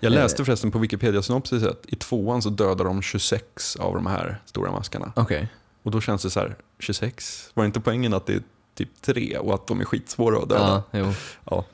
Jag 0.00 0.12
Eh. 0.12 0.18
läste 0.18 0.44
förresten 0.44 0.70
på 0.70 0.78
Wikipedia 0.78 1.22
synopsis 1.22 1.62
att 1.62 1.82
i 1.86 1.96
tvåan 1.96 2.42
så 2.42 2.50
dödar 2.50 2.84
de 2.84 3.02
26 3.02 3.76
av 3.76 3.94
de 3.94 4.06
här 4.06 4.40
stora 4.44 4.70
maskarna. 4.72 5.12
Okej. 5.16 5.48
Och 5.82 5.90
då 5.90 6.00
känns 6.00 6.22
det 6.22 6.30
så 6.30 6.40
här, 6.40 6.56
26? 6.78 7.50
Var 7.54 7.64
inte 7.64 7.80
poängen 7.80 8.14
att 8.14 8.26
det 8.26 8.32
är 8.34 8.42
typ 8.74 9.02
tre 9.02 9.38
och 9.38 9.54
att 9.54 9.66
de 9.66 9.80
är 9.80 9.84
skitsvåra 9.84 10.42
att 10.42 10.48
döda? 10.48 10.82
Ja, 10.90 10.98
jo. 10.98 11.12
Ja. 11.50 11.64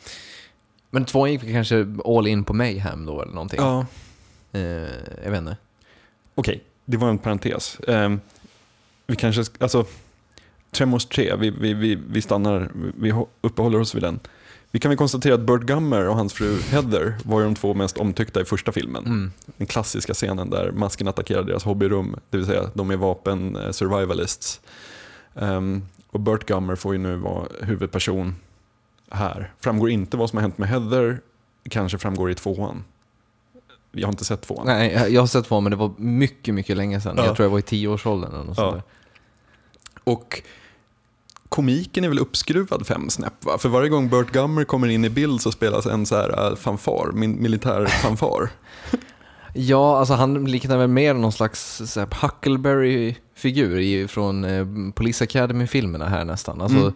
Men 0.90 1.04
tvåan 1.04 1.32
gick 1.32 1.40
kanske 1.42 1.86
all 2.04 2.26
in 2.26 2.44
på 2.44 2.52
Mayhem 2.54 3.06
då 3.06 3.22
eller 3.22 3.32
någonting? 3.32 3.60
ja. 3.60 3.86
Eh, 4.52 4.60
jag 5.24 5.30
vet 5.30 5.38
inte. 5.38 5.56
Okej, 6.34 6.64
det 6.84 6.96
var 6.96 7.08
en 7.08 7.18
parentes. 7.18 7.78
Ehm, 7.88 8.20
vi 9.06 9.16
kanske, 9.16 9.42
sk- 9.42 9.56
alltså, 9.62 9.84
Tremors 10.70 11.06
3, 11.06 11.36
vi, 11.36 11.50
vi, 11.50 11.74
vi, 11.74 11.98
vi 12.08 12.22
stannar, 12.22 12.70
vi 12.98 13.12
uppehåller 13.40 13.80
oss 13.80 13.94
vid 13.94 14.02
den. 14.02 14.20
Vi 14.70 14.78
kan 14.78 14.88
väl 14.88 14.98
konstatera 14.98 15.34
att 15.34 15.40
Burt 15.40 15.62
Gummer 15.62 16.08
och 16.08 16.16
hans 16.16 16.32
fru 16.32 16.58
Heather 16.60 17.14
var 17.24 17.42
de 17.42 17.54
två 17.54 17.74
mest 17.74 17.96
omtyckta 17.98 18.40
i 18.40 18.44
första 18.44 18.72
filmen. 18.72 19.06
Mm. 19.06 19.32
Den 19.56 19.66
klassiska 19.66 20.14
scenen 20.14 20.50
där 20.50 20.70
masken 20.72 21.08
attackerar 21.08 21.42
deras 21.42 21.64
hobbyrum, 21.64 22.16
det 22.30 22.36
vill 22.36 22.46
säga 22.46 22.70
de 22.74 22.90
är 22.90 22.96
vapen 22.96 23.56
eh, 23.56 23.70
survivalists. 23.70 24.60
Ehm, 25.34 25.82
och 26.10 26.20
Burt 26.20 26.44
Gummer 26.46 26.76
får 26.76 26.92
ju 26.92 26.98
nu 26.98 27.16
vara 27.16 27.46
huvudperson 27.60 28.34
här. 29.10 29.52
Framgår 29.60 29.90
inte 29.90 30.16
vad 30.16 30.30
som 30.30 30.36
har 30.36 30.42
hänt 30.42 30.58
med 30.58 30.68
Heather, 30.68 31.20
kanske 31.70 31.98
framgår 31.98 32.30
i 32.30 32.34
tvåan. 32.34 32.84
Jag 33.92 34.06
har 34.08 34.12
inte 34.12 34.24
sett 34.24 34.42
tvåan. 34.42 34.66
Nej, 34.66 34.92
jag- 34.92 35.10
jag 35.10 35.22
har 35.22 35.26
sett 35.26 35.44
tvåan 35.44 35.62
men 35.64 35.70
det 35.70 35.76
var 35.76 35.92
mycket, 35.96 36.54
mycket 36.54 36.76
länge 36.76 37.00
sedan. 37.00 37.14
Ja. 37.18 37.24
Jag 37.26 37.36
tror 37.36 37.44
jag 37.44 37.50
var 37.50 37.58
i 37.58 37.62
tioårsåldern 37.62 38.32
eller 38.34 38.44
något 38.44 38.58
Ja. 38.58 38.70
sånt 38.70 38.74
där. 38.74 38.82
Och 40.12 40.42
komiken 41.48 42.04
är 42.04 42.08
väl 42.08 42.18
uppskruvad 42.18 42.86
fem 42.86 43.10
snäpp 43.10 43.44
va? 43.44 43.58
För 43.58 43.68
varje 43.68 43.88
gång 43.88 44.08
Burt 44.08 44.30
Gummer 44.32 44.64
kommer 44.64 44.88
in 44.88 45.04
i 45.04 45.10
bild 45.10 45.40
så 45.40 45.52
spelas 45.52 45.86
en 45.86 46.06
så 46.06 46.16
här 46.16 46.50
äh, 46.50 46.56
fanfar, 46.56 47.10
min, 47.14 47.42
militär 47.42 47.86
fanfar. 47.86 48.50
Ja, 49.54 49.98
alltså 49.98 50.14
han 50.14 50.44
liknar 50.44 50.78
väl 50.78 50.88
mer 50.88 51.14
någon 51.14 51.32
slags 51.32 51.82
så 51.86 52.00
här, 52.00 52.08
Huckleberry-figur 52.22 53.78
i- 53.78 54.08
från 54.08 54.44
eh, 54.44 54.66
Police 54.94 55.24
Academy-filmerna 55.24 56.08
här 56.08 56.24
nästan. 56.24 56.60
Alltså, 56.60 56.78
Mm. 56.78 56.92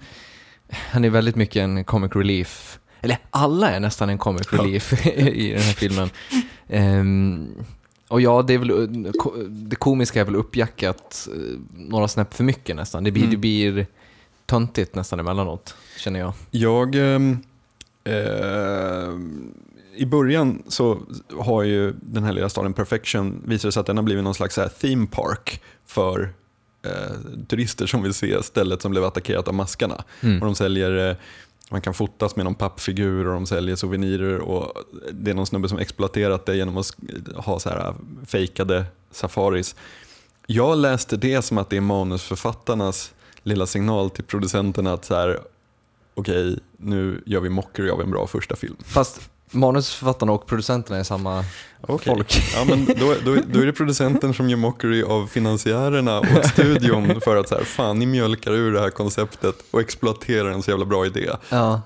Han 0.91 1.05
är 1.05 1.11
väldigt 1.11 1.37
mycket 1.37 1.57
en 1.61 1.85
comic 1.85 2.13
relief. 2.15 2.79
Eller 3.01 3.19
alla 3.31 3.71
är 3.71 3.81
nästan 3.81 4.09
en 4.11 4.19
comic 4.19 4.47
Ja. 4.53 4.59
relief 4.59 5.07
i 5.17 5.51
den 5.53 5.63
här 5.63 5.73
filmen. 5.73 6.11
Ehm, 6.69 7.49
och 8.09 8.21
ja, 8.21 8.43
det, 8.43 8.55
är 8.55 8.59
väl, 8.59 8.71
eh, 8.71 9.39
det 9.49 9.77
komiska 9.77 10.21
är 10.21 10.25
väl 10.25 10.37
uppjackat 10.37 11.29
eh, 11.33 11.59
några 11.75 12.09
snäpp 12.09 12.35
för 12.35 12.45
mycket 12.45 12.77
nästan. 12.77 13.05
Det 13.05 13.11
blir, 13.11 13.23
Mm. 13.23 13.31
det 13.31 13.37
blir 13.37 13.87
töntigt 14.47 14.95
nästan 14.95 15.21
emellanåt, 15.21 15.75
känner 15.99 16.21
jag. 16.21 16.33
Jag... 16.51 16.95
ehm, 16.95 17.39
eh, 18.05 19.11
I 19.97 20.07
början 20.07 20.63
så 20.69 20.99
har 21.41 21.63
ju 21.63 21.95
den 22.01 22.25
här 22.25 22.33
lilla 22.33 22.49
staden 22.49 22.73
Perfection 22.73 23.43
visat 23.47 23.75
sig 23.75 23.81
att 23.81 23.87
den 23.87 23.97
har 23.97 24.05
blivit 24.05 24.25
någon 24.25 24.35
slags 24.35 24.57
här 24.57 24.69
theme 24.69 25.07
park 25.07 25.63
för 25.87 26.33
eh, 26.83 27.17
turister 27.49 27.87
som 27.87 28.03
vill 28.03 28.15
se 28.15 28.43
stället 28.43 28.83
som 28.83 28.91
blev 28.91 29.05
attackerat 29.05 29.49
av 29.49 29.55
maskarna. 29.55 30.05
Mm. 30.21 30.39
Och 30.43 30.47
de 30.47 30.55
säljer, 30.55 31.11
eh, 31.11 31.17
man 31.71 31.81
kan 31.81 31.95
fotas 31.95 32.37
med 32.37 32.45
någon 32.45 32.55
pappfigur 32.55 33.27
och 33.27 33.35
de 33.35 33.47
säljer 33.47 33.77
souvenirer 33.77 34.39
och 34.39 34.73
det 35.13 35.31
är 35.31 35.35
någon 35.35 35.47
snubbe 35.47 35.69
som 35.69 35.79
exploaterat 35.79 36.47
det 36.47 36.57
genom 36.57 36.77
att 36.77 36.97
ha 37.37 37.59
så 37.59 37.69
här 37.69 37.89
äh, 37.89 37.95
fejkade 38.27 38.85
safaris. 39.11 39.77
Jag 40.47 40.79
läste 40.79 41.17
det 41.17 41.43
som 41.43 41.59
att 41.59 41.71
det 41.71 41.77
är 41.77 41.81
manusförfattarnas 41.81 43.15
lilla 43.43 43.67
signal 43.67 44.11
till 44.11 44.25
producenterna 44.25 44.93
att 44.93 45.05
så 45.05 45.15
här, 45.15 45.41
okej, 46.15 46.59
nu 46.77 47.23
gör 47.27 47.41
vi 47.41 47.49
mockery 47.49 47.91
av 47.91 48.01
en 48.01 48.11
bra 48.11 48.27
första 48.27 48.57
film. 48.57 48.77
Fast 48.85 49.31
manusförfattarna 49.57 50.33
och 50.33 50.47
producenterna 50.47 50.99
är 50.99 51.03
samma 51.03 51.45
Okej. 51.81 52.15
folk. 52.15 52.37
Ja, 52.55 52.65
men 52.65 52.85
då, 52.85 53.15
då, 53.25 53.37
då 53.53 53.61
är 53.61 53.67
det 53.67 53.73
producenten 53.83 54.35
som 54.35 54.51
gör 54.51 54.57
mockery 54.57 55.03
av 55.03 55.27
finansiärerna 55.27 56.19
och 56.19 56.45
studion 56.53 57.21
för 57.21 57.37
att 57.37 57.49
så 57.49 57.55
här, 57.55 57.65
fan 57.65 57.99
ni 57.99 58.07
mjölkar 58.07 58.53
ur 58.53 58.73
det 58.73 58.81
här 58.81 58.91
konceptet 58.91 59.55
och 59.71 59.81
exploaterar 59.81 60.51
en 60.51 60.63
så 60.63 60.71
jävla 60.71 60.85
bra 60.87 61.07
idé. 61.07 61.31
Ja. 61.49 61.83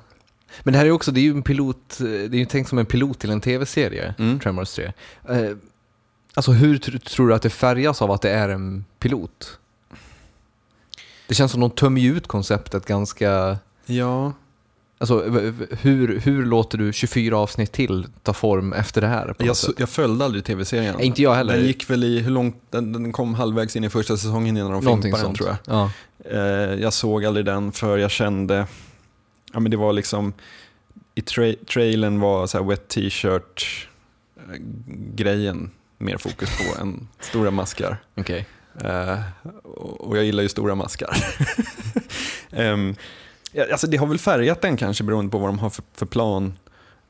Men 0.63 0.73
det 0.73 0.79
här 0.79 0.87
är 0.87 0.91
också, 0.91 1.11
det 1.13 1.21
är 1.21 1.23
ju 1.23 1.31
en 1.31 1.43
pilot, 1.43 1.97
det 1.99 2.07
är 2.25 2.35
ju 2.35 2.45
tänkt 2.47 2.69
som 2.69 2.79
en 2.79 2.87
pilot 2.87 3.19
till 3.19 3.31
en 3.31 3.41
tv-serie, 3.41 4.15
Mm. 4.19 4.41
Tremors 4.41 4.71
3. 4.75 4.93
Eh, 5.29 5.41
alltså 6.35 6.53
hur 6.53 6.79
tr- 6.79 6.99
tror 6.99 7.29
du 7.29 7.35
att 7.35 7.43
det 7.43 7.51
färgas 7.51 8.03
av 8.03 8.11
att 8.11 8.23
det 8.23 8.31
är 8.31 8.49
en 8.49 8.85
pilot? 8.99 9.59
Det 11.27 11.35
känns 11.35 11.53
som 11.53 11.61
de 11.61 11.71
tömmer 11.71 12.01
ut 12.05 12.27
konceptet 12.27 12.87
ganska, 12.87 13.59
Ja, 13.87 14.33
alltså 15.01 15.23
hur, 15.81 16.21
hur 16.21 16.47
låter 16.47 16.79
du 16.79 16.93
24 16.93 17.37
avsnitt 17.39 17.73
till 17.73 18.07
ta 18.23 18.33
form 18.33 18.73
efter 18.73 19.01
det 19.01 19.07
här? 19.07 19.33
På 19.33 19.47
jag, 19.47 19.57
jag 19.79 19.89
följde 19.89 20.25
aldrig 20.25 20.45
tv-serien. 20.45 21.01
Inte 21.01 21.23
jag 21.23 21.35
heller. 21.35 21.57
Den 21.57 21.67
gick 21.67 21.91
väl 21.91 22.05
i, 22.05 22.19
hur 22.19 22.31
långt, 22.31 22.57
den, 22.71 22.93
den 22.93 23.13
kom 23.13 23.35
halvvägs 23.35 23.77
in 23.77 23.85
i 23.85 23.91
första 23.91 24.17
säsongen 24.17 24.57
innan 24.57 24.73
de 24.73 24.85
Någonting 24.85 25.03
fimpade 25.13 25.25
den 25.29 25.35
tror 25.35 25.49
jag. 25.49 25.59
Ja. 25.65 25.91
Eh, 26.31 26.81
jag 26.81 26.93
såg 26.93 27.25
aldrig 27.25 27.47
den 27.47 27.73
för 27.73 27.99
jag 27.99 28.11
kände, 28.11 28.67
ja 29.53 29.61
men 29.61 29.71
det 29.71 29.77
var 29.77 29.93
liksom, 29.93 30.33
i 31.15 31.21
tra- 31.21 31.65
trailern 31.65 32.21
var 32.21 32.47
så 32.47 32.63
wet 32.65 32.89
t-shirt 32.89 33.89
eh, 34.37 34.57
grejen 35.15 35.71
mer 35.99 36.17
fokus 36.17 36.51
på 36.59 36.81
än 36.83 37.09
stora 37.21 37.51
maskar. 37.51 37.97
Okej. 38.17 38.47
Eh, 38.85 39.19
och 39.75 40.17
jag 40.17 40.25
gillar 40.25 40.43
ju 40.43 40.49
stora 40.49 40.75
maskar. 40.75 41.17
um, 42.51 42.95
alltså 43.73 43.87
det 43.87 43.97
har 43.97 44.07
väl 44.07 44.19
färgat 44.19 44.63
den 44.63 44.77
kanske 44.77 45.05
beroende 45.05 45.31
på 45.31 45.39
vad 45.39 45.49
de 45.49 45.59
har 45.59 45.71
för, 45.71 45.85
för 45.95 46.07
plan 46.07 46.59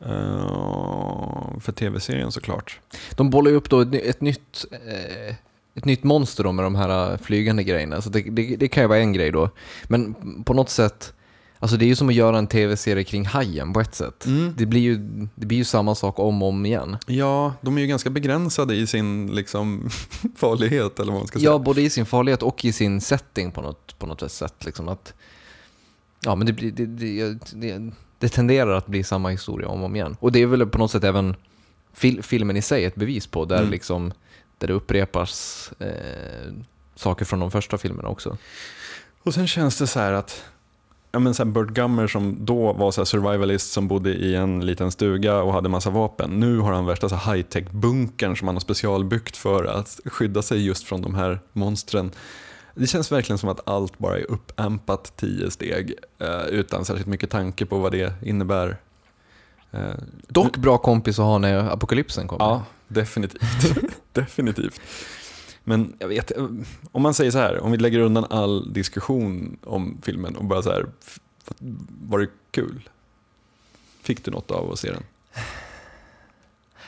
eh, 0.01 1.61
för 1.61 1.73
tv-serien 1.73 2.33
såklart. 2.33 2.81
De 3.11 3.31
bollar 3.31 3.51
ju 3.51 3.57
upp 3.57 3.71
då 3.71 3.81
ett, 3.81 3.95
ett 3.95 4.21
nytt 4.21 4.65
eh, 4.73 5.35
ett 5.75 5.85
nytt 5.85 6.05
monster 6.05 6.45
då 6.45 6.53
med 6.53 6.65
de 6.65 6.75
här 6.75 7.13
eh, 7.13 7.19
flygande 7.19 7.63
grejerna. 7.63 8.03
Så 8.03 8.11
det, 8.11 8.21
det, 8.21 8.57
det 8.57 8.69
kan 8.69 8.83
ju 8.83 8.89
vara 8.89 8.99
en 8.99 9.13
grej 9.13 9.31
då. 9.31 9.51
Men 9.85 10.15
på 10.45 10.55
något 10.55 10.71
sätt, 10.71 11.13
alltså 11.59 11.77
det 11.77 11.85
är 11.85 11.87
ju 11.87 11.97
som 11.97 12.09
att 12.09 12.15
göra 12.15 12.39
en 12.39 12.47
tv-serie 12.47 13.05
kring 13.05 13.27
hajen 13.27 13.73
på 13.73 13.81
ett 13.81 13.95
sätt. 13.95 14.27
Mm. 14.27 14.55
Det, 14.57 14.67
blir 14.67 14.81
ju, 14.81 14.97
det 15.35 15.47
blir 15.47 15.59
ju 15.59 15.65
samma 15.65 15.95
sak 15.95 16.19
om 16.19 16.43
och 16.43 16.49
om 16.49 16.67
igen. 16.67 16.97
Ja, 17.07 17.55
de 17.61 17.77
är 17.77 17.81
ju 17.81 17.87
ganska 17.87 18.11
begränsade 18.11 18.75
i 18.75 18.87
sin 18.87 19.35
liksom, 19.35 19.91
farlighet 20.37 21.01
eller 21.01 21.13
vad 21.13 21.21
man 21.21 21.29
ska 21.29 21.39
säga. 21.39 21.51
Ja, 21.51 21.59
både 21.59 21.83
i 21.83 21.91
sin 21.91 22.07
farlighet 22.07 22.43
och 22.43 22.65
i 22.65 22.73
sin 22.73 23.01
setting 23.01 23.53
på 23.53 23.63
något, 23.63 23.99
på 23.99 24.07
något 24.07 24.31
sätt. 24.31 24.65
Liksom 24.65 24.89
att, 24.89 25.15
ja, 26.21 26.35
men 26.35 26.47
det, 26.47 26.53
blir, 26.53 26.71
det, 26.73 26.87
det, 26.87 27.39
det, 27.53 27.91
det 28.19 28.29
tenderar 28.29 28.71
att 28.77 28.87
bli 28.87 29.03
samma 29.05 29.29
historia 29.29 29.69
om 29.69 29.81
och 29.81 29.87
om 29.87 29.97
igen. 29.97 30.17
Och 30.21 30.33
det 30.33 30.43
är 30.43 30.47
väl 30.47 30.67
på 30.67 30.79
något 30.79 30.91
sätt 30.91 31.05
även 31.05 31.37
fil, 31.93 32.23
filmen 32.23 32.57
i 32.57 32.63
sig 32.63 32.85
ett 32.85 32.95
bevis 32.95 33.27
på, 33.27 33.45
där, 33.45 33.59
Mm. 33.59 33.71
liksom, 33.71 34.13
där 34.59 34.67
det 34.69 34.75
upprepas 34.75 35.73
eh, 35.79 36.53
saker 36.95 37.25
från 37.25 37.41
de 37.41 37.51
första 37.51 37.79
filmerna 37.79 38.09
också. 38.09 38.37
Och 39.23 39.35
sen 39.35 39.47
känns 39.47 39.79
det 39.79 39.87
så 39.87 40.01
här 40.01 40.13
att 40.13 40.45
ja, 41.13 41.19
men 41.19 41.35
så 41.35 41.45
här 41.45 41.51
Burt 41.51 41.69
Gummer 41.71 42.07
som 42.07 42.37
då 42.45 42.73
var 42.73 42.91
så 42.91 43.01
här 43.01 43.05
survivalist 43.07 43.73
som 43.73 43.89
bodde 43.89 44.11
i 44.11 44.35
en 44.35 44.67
liten 44.67 44.91
stuga 44.91 45.43
och 45.43 45.53
hade 45.53 45.69
massa 45.69 45.91
vapen. 45.91 46.31
Nu 46.41 46.59
har 46.59 46.73
han 46.73 46.87
värsta 46.87 47.09
så 47.09 47.15
här 47.15 47.35
high-tech-bunkern 47.35 48.37
som 48.37 48.49
han 48.49 48.55
har 48.55 48.61
specialbyggt 48.61 49.37
för 49.37 49.65
att 49.65 50.01
skydda 50.05 50.43
sig 50.43 50.67
just 50.67 50.85
från 50.85 51.03
de 51.03 51.15
här 51.15 51.41
monstren. 51.53 52.11
Det 52.75 52.87
känns 52.87 53.13
verkligen 53.13 53.39
som 53.39 53.49
att 53.49 53.69
allt 53.69 53.99
bara 53.99 54.19
är 54.19 54.31
uppampat 54.31 55.17
tio 55.17 55.51
steg 55.51 55.95
eh, 56.19 56.47
utan 56.47 56.85
särskilt 56.85 57.07
mycket 57.07 57.31
tanke 57.31 57.67
på 57.67 57.79
vad 57.79 57.93
det 57.93 58.13
innebär. 58.23 58.77
Eh, 59.71 59.95
Dock 60.29 60.57
bra 60.57 60.79
kompis 60.79 61.19
att 61.19 61.25
ha 61.25 61.39
när 61.39 61.59
apokalypsen 61.73 62.29
kommer. 62.29 62.45
Ja, 62.45 62.65
definitivt. 62.89 63.43
definitivt. 64.13 64.81
Men 65.65 65.97
jag 65.99 66.09
vet, 66.09 66.37
eh, 66.37 66.47
om 66.93 67.03
man 67.03 67.15
säger 67.15 67.31
så 67.31 67.39
här, 67.39 67.61
om 67.61 67.73
vi 67.73 67.79
lägger 67.79 67.99
undan 67.99 68.25
all 68.31 68.73
diskussion 68.73 69.59
om 69.65 69.99
filmen 70.03 70.37
och 70.37 70.45
bara 70.45 70.63
så 70.63 70.71
här, 70.71 70.87
var 72.03 72.19
det 72.19 72.29
kul? 72.51 72.89
Fick 74.03 74.25
du 74.25 74.31
något 74.31 74.51
av 74.51 74.73
att 74.73 74.79
se 74.79 74.91
den? 74.91 75.03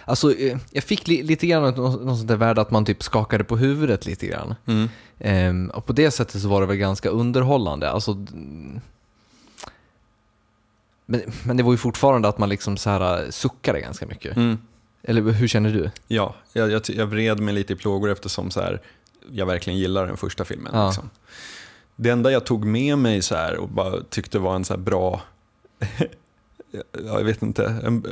Alltså, 0.04 0.34
eh, 0.34 0.58
jag 0.70 0.84
fick 0.84 1.08
li, 1.08 1.22
lite 1.22 1.46
grann 1.46 1.62
något, 1.62 1.76
något 1.76 2.16
sånt 2.16 2.28
där 2.28 2.36
värde 2.36 2.60
att 2.60 2.70
man 2.70 2.84
typ 2.84 3.02
skakade 3.02 3.44
på 3.44 3.56
huvudet 3.56 4.06
lite 4.06 4.26
grann. 4.26 4.54
Ehm, 5.18 5.70
och 5.70 5.86
på 5.86 5.92
det 5.92 6.10
sättet 6.10 6.42
så 6.42 6.48
var 6.48 6.60
det 6.60 6.66
väl 6.66 6.76
ganska 6.76 7.08
underhållande. 7.08 7.90
Alltså, 7.90 8.12
mm, 8.12 8.80
men, 11.06 11.22
men 11.44 11.56
det 11.56 11.62
var 11.62 11.72
ju 11.72 11.78
fortfarande 11.78 12.28
att 12.28 12.38
man 12.38 12.48
liksom 12.48 12.76
så 12.76 12.90
här 12.90 13.24
eh, 13.24 13.30
suckade 13.30 13.80
ganska 13.80 14.06
mycket. 14.06 14.36
Mm. 14.36 14.58
Eller 15.02 15.22
hur 15.22 15.48
känner 15.48 15.70
du? 15.70 15.90
Ja, 16.08 16.34
jag, 16.52 16.70
jag, 16.70 16.82
jag 16.88 17.06
vred 17.06 17.40
mig 17.40 17.54
lite 17.54 17.72
i 17.72 17.76
plågor 17.76 18.10
eftersom 18.10 18.50
så 18.50 18.60
här, 18.60 18.80
jag 19.30 19.46
verkligen 19.46 19.78
gillar 19.78 20.06
den 20.06 20.16
första 20.16 20.44
filmen. 20.44 20.72
Ja. 20.74 20.86
Liksom. 20.86 21.10
Det 21.96 22.10
enda 22.10 22.32
jag 22.32 22.46
tog 22.46 22.64
med 22.64 22.98
mig 22.98 23.22
så 23.22 23.34
här 23.34 23.56
och 23.56 23.68
bara 23.68 24.02
tyckte 24.10 24.38
var 24.38 24.54
en 24.54 24.64
så 24.64 24.76
bra, 24.76 25.22
jag 27.06 27.24
vet 27.24 27.42
inte, 27.42 27.64
en, 27.64 28.06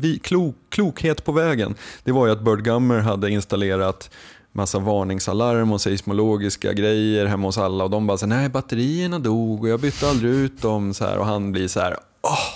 vi, 0.00 0.18
klok, 0.18 0.54
klokhet 0.68 1.24
på 1.24 1.32
vägen. 1.32 1.74
Det 2.04 2.12
var 2.12 2.26
ju 2.26 2.32
att 2.32 2.40
Bird 2.40 2.64
Gummer 2.64 2.98
hade 2.98 3.30
installerat 3.30 4.10
massa 4.52 4.78
varningsalarm 4.78 5.72
och 5.72 5.80
seismologiska 5.80 6.72
grejer 6.72 7.26
hemma 7.26 7.48
hos 7.48 7.58
alla 7.58 7.84
och 7.84 7.90
de 7.90 8.06
bara 8.06 8.18
så 8.18 8.26
nej 8.26 8.48
batterierna 8.48 9.18
dog 9.18 9.62
och 9.62 9.68
jag 9.68 9.80
bytte 9.80 10.08
aldrig 10.08 10.32
ut 10.32 10.62
dem 10.62 10.94
så 10.94 11.04
här 11.04 11.18
och 11.18 11.26
han 11.26 11.52
blir 11.52 11.68
så 11.68 11.80
här, 11.80 11.96
åh. 12.22 12.48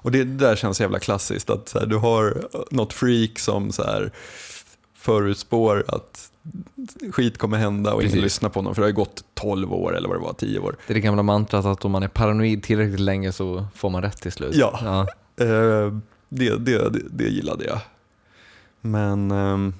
Och 0.00 0.12
det 0.12 0.24
där 0.24 0.56
känns 0.56 0.76
så 0.76 0.82
jävla 0.82 0.98
klassiskt 0.98 1.50
att 1.50 1.68
så 1.68 1.78
här, 1.78 1.86
du 1.86 1.96
har 1.96 2.48
något 2.70 2.92
freak 2.92 3.38
som 3.38 3.72
så 3.72 3.82
här 3.82 4.12
förutspår 4.94 5.84
att 5.88 6.30
skit 7.12 7.38
kommer 7.38 7.56
hända 7.58 7.94
och 7.94 8.00
ingen 8.02 8.10
Precis. 8.10 8.22
lyssnar 8.22 8.50
på 8.50 8.58
honom 8.58 8.74
för 8.74 8.82
det 8.82 8.84
har 8.84 8.90
ju 8.90 8.94
gått 8.96 9.24
12 9.34 9.72
år 9.72 9.96
eller 9.96 10.08
vad 10.08 10.16
det 10.16 10.22
var, 10.22 10.32
10 10.32 10.58
år. 10.58 10.76
Det 10.86 10.92
är 10.92 10.94
det 10.94 11.00
gamla 11.00 11.22
mantrat 11.22 11.64
att 11.64 11.84
om 11.84 11.90
man 11.90 12.02
är 12.02 12.08
paranoid 12.08 12.62
tillräckligt 12.62 13.00
länge 13.00 13.32
så 13.32 13.66
får 13.74 13.90
man 13.90 14.02
rätt 14.02 14.22
till 14.22 14.32
slut. 14.32 14.54
Ja. 14.54 14.80
ja. 14.84 15.06
Eh, 15.40 15.94
det, 16.28 16.56
det, 16.56 16.88
det, 16.88 17.02
det 17.10 17.24
gillade 17.24 17.64
jag. 17.64 17.78
Men 18.80 19.30
ehm, 19.30 19.74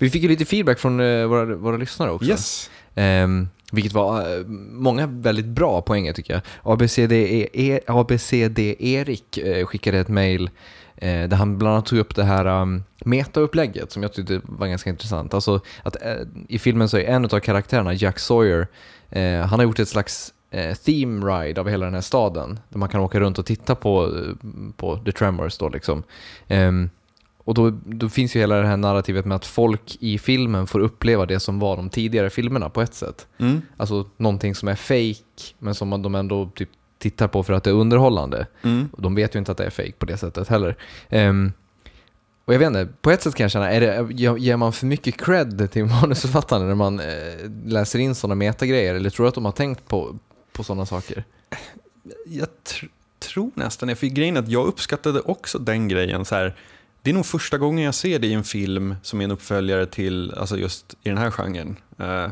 Vi 0.00 0.10
fick 0.10 0.22
ju 0.22 0.28
lite 0.28 0.44
feedback 0.44 0.78
från 0.78 1.00
eh, 1.00 1.26
våra, 1.26 1.44
våra 1.44 1.76
lyssnare 1.76 2.10
också. 2.10 2.28
yes, 2.28 2.70
Ehm, 2.96 3.48
vilket 3.72 3.92
var 3.92 4.38
eh, 4.38 4.46
många 4.70 5.06
väldigt 5.06 5.46
bra 5.46 5.82
poänger 5.82 6.12
tycker 6.12 6.32
jag. 6.32 6.42
ABCD, 6.62 7.12
e, 7.12 7.80
ABCD 7.86 8.58
Erik 8.78 9.38
eh, 9.38 9.66
skickade 9.66 9.98
ett 9.98 10.08
mail 10.08 10.50
eh, 10.96 11.28
där 11.28 11.36
han 11.36 11.58
bland 11.58 11.74
annat 11.74 11.86
tog 11.86 11.98
upp 11.98 12.14
det 12.14 12.24
här 12.24 12.46
um, 12.62 12.84
metaupplägget 13.04 13.92
som 13.92 14.02
jag 14.02 14.12
tyckte 14.12 14.40
var 14.44 14.66
ganska 14.66 14.90
intressant. 14.90 15.34
Alltså 15.34 15.60
att 15.82 15.96
eh, 16.02 16.16
i 16.48 16.58
filmen 16.58 16.88
så 16.88 16.96
är 16.96 17.04
en 17.04 17.24
av 17.24 17.40
karaktärerna, 17.40 17.94
Jack 17.94 18.18
Sawyer, 18.18 18.66
eh, 19.10 19.40
han 19.40 19.58
har 19.58 19.64
gjort 19.64 19.78
ett 19.78 19.88
slags 19.88 20.32
eh, 20.50 20.74
theme 20.76 21.26
ride 21.26 21.60
av 21.60 21.68
hela 21.68 21.84
den 21.84 21.94
här 21.94 22.00
staden. 22.00 22.60
Där 22.68 22.78
man 22.78 22.88
kan 22.88 23.00
åka 23.00 23.20
runt 23.20 23.38
och 23.38 23.46
titta 23.46 23.74
på, 23.74 24.04
eh, 24.04 24.48
på 24.76 24.96
The 24.96 25.12
Tremors 25.12 25.58
då 25.58 25.68
liksom. 25.68 26.02
Ehm, 26.48 26.90
och 27.44 27.54
då, 27.54 27.70
då 27.84 28.08
finns 28.08 28.36
ju 28.36 28.40
hela 28.40 28.56
det 28.56 28.66
här 28.66 28.76
narrativet 28.76 29.24
med 29.24 29.36
att 29.36 29.46
folk 29.46 29.96
i 30.00 30.18
filmen 30.18 30.66
får 30.66 30.80
uppleva 30.80 31.26
det 31.26 31.40
som 31.40 31.58
var 31.58 31.76
de 31.76 31.90
tidigare 31.90 32.30
filmerna 32.30 32.70
på 32.70 32.80
ett 32.82 32.94
sätt. 32.94 33.26
mm, 33.38 33.62
Alltså 33.76 34.06
någonting 34.16 34.54
som 34.54 34.68
är 34.68 34.74
fake 34.74 35.54
men 35.58 35.74
som 35.74 36.02
de 36.02 36.14
ändå 36.14 36.50
typ 36.54 36.68
tittar 36.98 37.28
på 37.28 37.42
för 37.42 37.52
att 37.52 37.64
det 37.64 37.70
är 37.70 37.74
underhållande. 37.74 38.46
mm, 38.62 38.88
de 38.98 39.14
vet 39.14 39.34
ju 39.34 39.38
inte 39.38 39.52
att 39.52 39.58
det 39.58 39.64
är 39.66 39.70
fake 39.70 39.92
på 39.92 40.06
det 40.06 40.16
sättet 40.16 40.48
heller. 40.48 40.76
Ehm, 41.08 41.52
Och 42.44 42.54
jag 42.54 42.58
vet 42.58 42.66
inte, 42.66 42.88
på 43.00 43.10
ett 43.10 43.22
sätt 43.22 43.34
kan 43.34 43.44
jag 43.44 43.50
känna, 43.50 43.70
är 43.70 43.80
det, 43.80 44.08
ge- 44.14 44.38
ger 44.38 44.56
man 44.56 44.72
för 44.72 44.86
mycket 44.86 45.16
cred 45.24 45.70
till 45.72 45.84
manusförfattarna 46.02 46.64
när 46.64 46.74
man 46.74 47.00
eh, 47.00 47.50
läser 47.64 47.98
in 47.98 48.14
sådana 48.14 48.34
metagrejer? 48.34 48.94
Eller 48.94 49.10
tror 49.10 49.24
du 49.24 49.28
att 49.28 49.34
de 49.34 49.44
har 49.44 49.52
tänkt 49.52 49.88
på, 49.88 50.18
på 50.52 50.64
sådana 50.64 50.86
saker? 50.86 51.24
Jag 52.26 52.48
tr- 52.64 52.88
tror 53.18 53.50
nästan 53.54 53.88
det, 53.88 53.94
för 53.96 54.06
grejen 54.06 54.36
är 54.36 54.40
att 54.40 54.48
jag 54.48 54.66
uppskattade 54.66 55.20
också 55.20 55.58
den 55.58 55.88
grejen. 55.88 56.24
Så 56.24 56.34
här, 56.34 56.56
det 57.02 57.10
är 57.10 57.14
nog 57.14 57.26
första 57.26 57.58
gången 57.58 57.84
jag 57.84 57.94
ser 57.94 58.18
det 58.18 58.26
i 58.26 58.32
en 58.32 58.44
film 58.44 58.94
som 59.02 59.20
är 59.20 59.24
en 59.24 59.30
uppföljare 59.30 59.86
till, 59.86 60.34
alltså 60.36 60.56
just 60.58 60.94
i 61.02 61.08
den 61.08 61.18
här 61.18 61.30
genren. 61.30 61.76
Eh, 61.98 62.28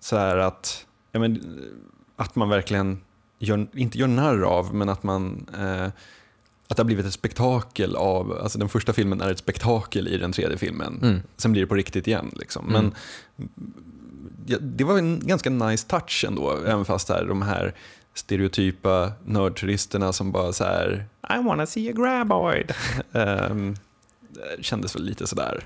så 0.00 0.16
här 0.16 0.36
att, 0.36 0.86
ja, 1.12 1.20
men, 1.20 1.60
att 2.16 2.36
man 2.36 2.48
verkligen, 2.48 3.00
gör, 3.38 3.66
inte 3.72 3.98
gör 3.98 4.06
narr 4.06 4.42
av, 4.42 4.74
men 4.74 4.88
att 4.88 5.02
man 5.02 5.46
eh, 5.58 5.88
att 6.68 6.76
det 6.76 6.80
har 6.80 6.86
blivit 6.86 7.06
ett 7.06 7.12
spektakel 7.12 7.96
av, 7.96 8.38
alltså 8.42 8.58
den 8.58 8.68
första 8.68 8.92
filmen 8.92 9.20
är 9.20 9.30
ett 9.30 9.38
spektakel 9.38 10.08
i 10.08 10.18
den 10.18 10.32
tredje 10.32 10.58
filmen. 10.58 10.98
Mm. 11.02 11.20
Sen 11.36 11.52
blir 11.52 11.62
det 11.62 11.68
på 11.68 11.74
riktigt 11.74 12.06
igen. 12.06 12.30
Liksom. 12.36 12.66
Men 12.66 12.94
ja, 14.46 14.58
det 14.60 14.84
var 14.84 14.98
en 14.98 15.20
ganska 15.26 15.50
nice 15.50 15.86
touch 15.86 16.24
ändå, 16.28 16.58
även 16.66 16.84
fast 16.84 17.08
här, 17.08 17.24
de 17.24 17.42
här 17.42 17.74
stereotypa 18.14 19.12
nördturisterna 19.24 20.12
som 20.12 20.32
bara 20.32 20.52
så 20.52 20.64
här 20.64 21.06
I 21.34 21.42
wanna 21.44 21.66
see 21.66 21.90
a 21.90 21.92
graboid. 21.92 22.74
um, 23.50 23.76
kändes 24.60 24.96
väl 24.96 25.04
lite 25.04 25.26
sådär. 25.26 25.64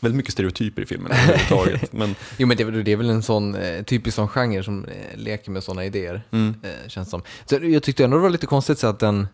Väldigt 0.00 0.16
mycket 0.16 0.32
stereotyper 0.32 0.82
i 0.82 0.86
filmen 0.86 1.12
överhuvudtaget. 1.12 1.92
men, 1.92 2.14
Jo 2.36 2.46
men 2.46 2.56
det, 2.56 2.62
är 2.62 2.64
väl- 2.70 2.84
det 2.84 2.92
är 2.92 2.96
väl 2.96 3.10
en 3.10 3.22
sån 3.22 3.54
eh, 3.54 3.82
typisk 3.82 4.14
sån 4.16 4.28
genre 4.28 4.62
som 4.62 4.84
eh, 4.84 5.16
leker 5.18 5.50
med 5.50 5.64
sådana 5.64 5.84
idéer, 5.84 6.22
mm, 6.30 6.54
eh, 6.62 6.88
känns 6.88 7.10
som. 7.10 7.22
Så 7.46 7.58
jag 7.62 7.82
tyckte 7.82 8.04
ändå 8.04 8.16
det 8.16 8.22
var 8.22 8.30
lite 8.30 8.46
konstigt 8.46 8.78
så 8.78 8.86
att 8.86 8.98
den 8.98 9.28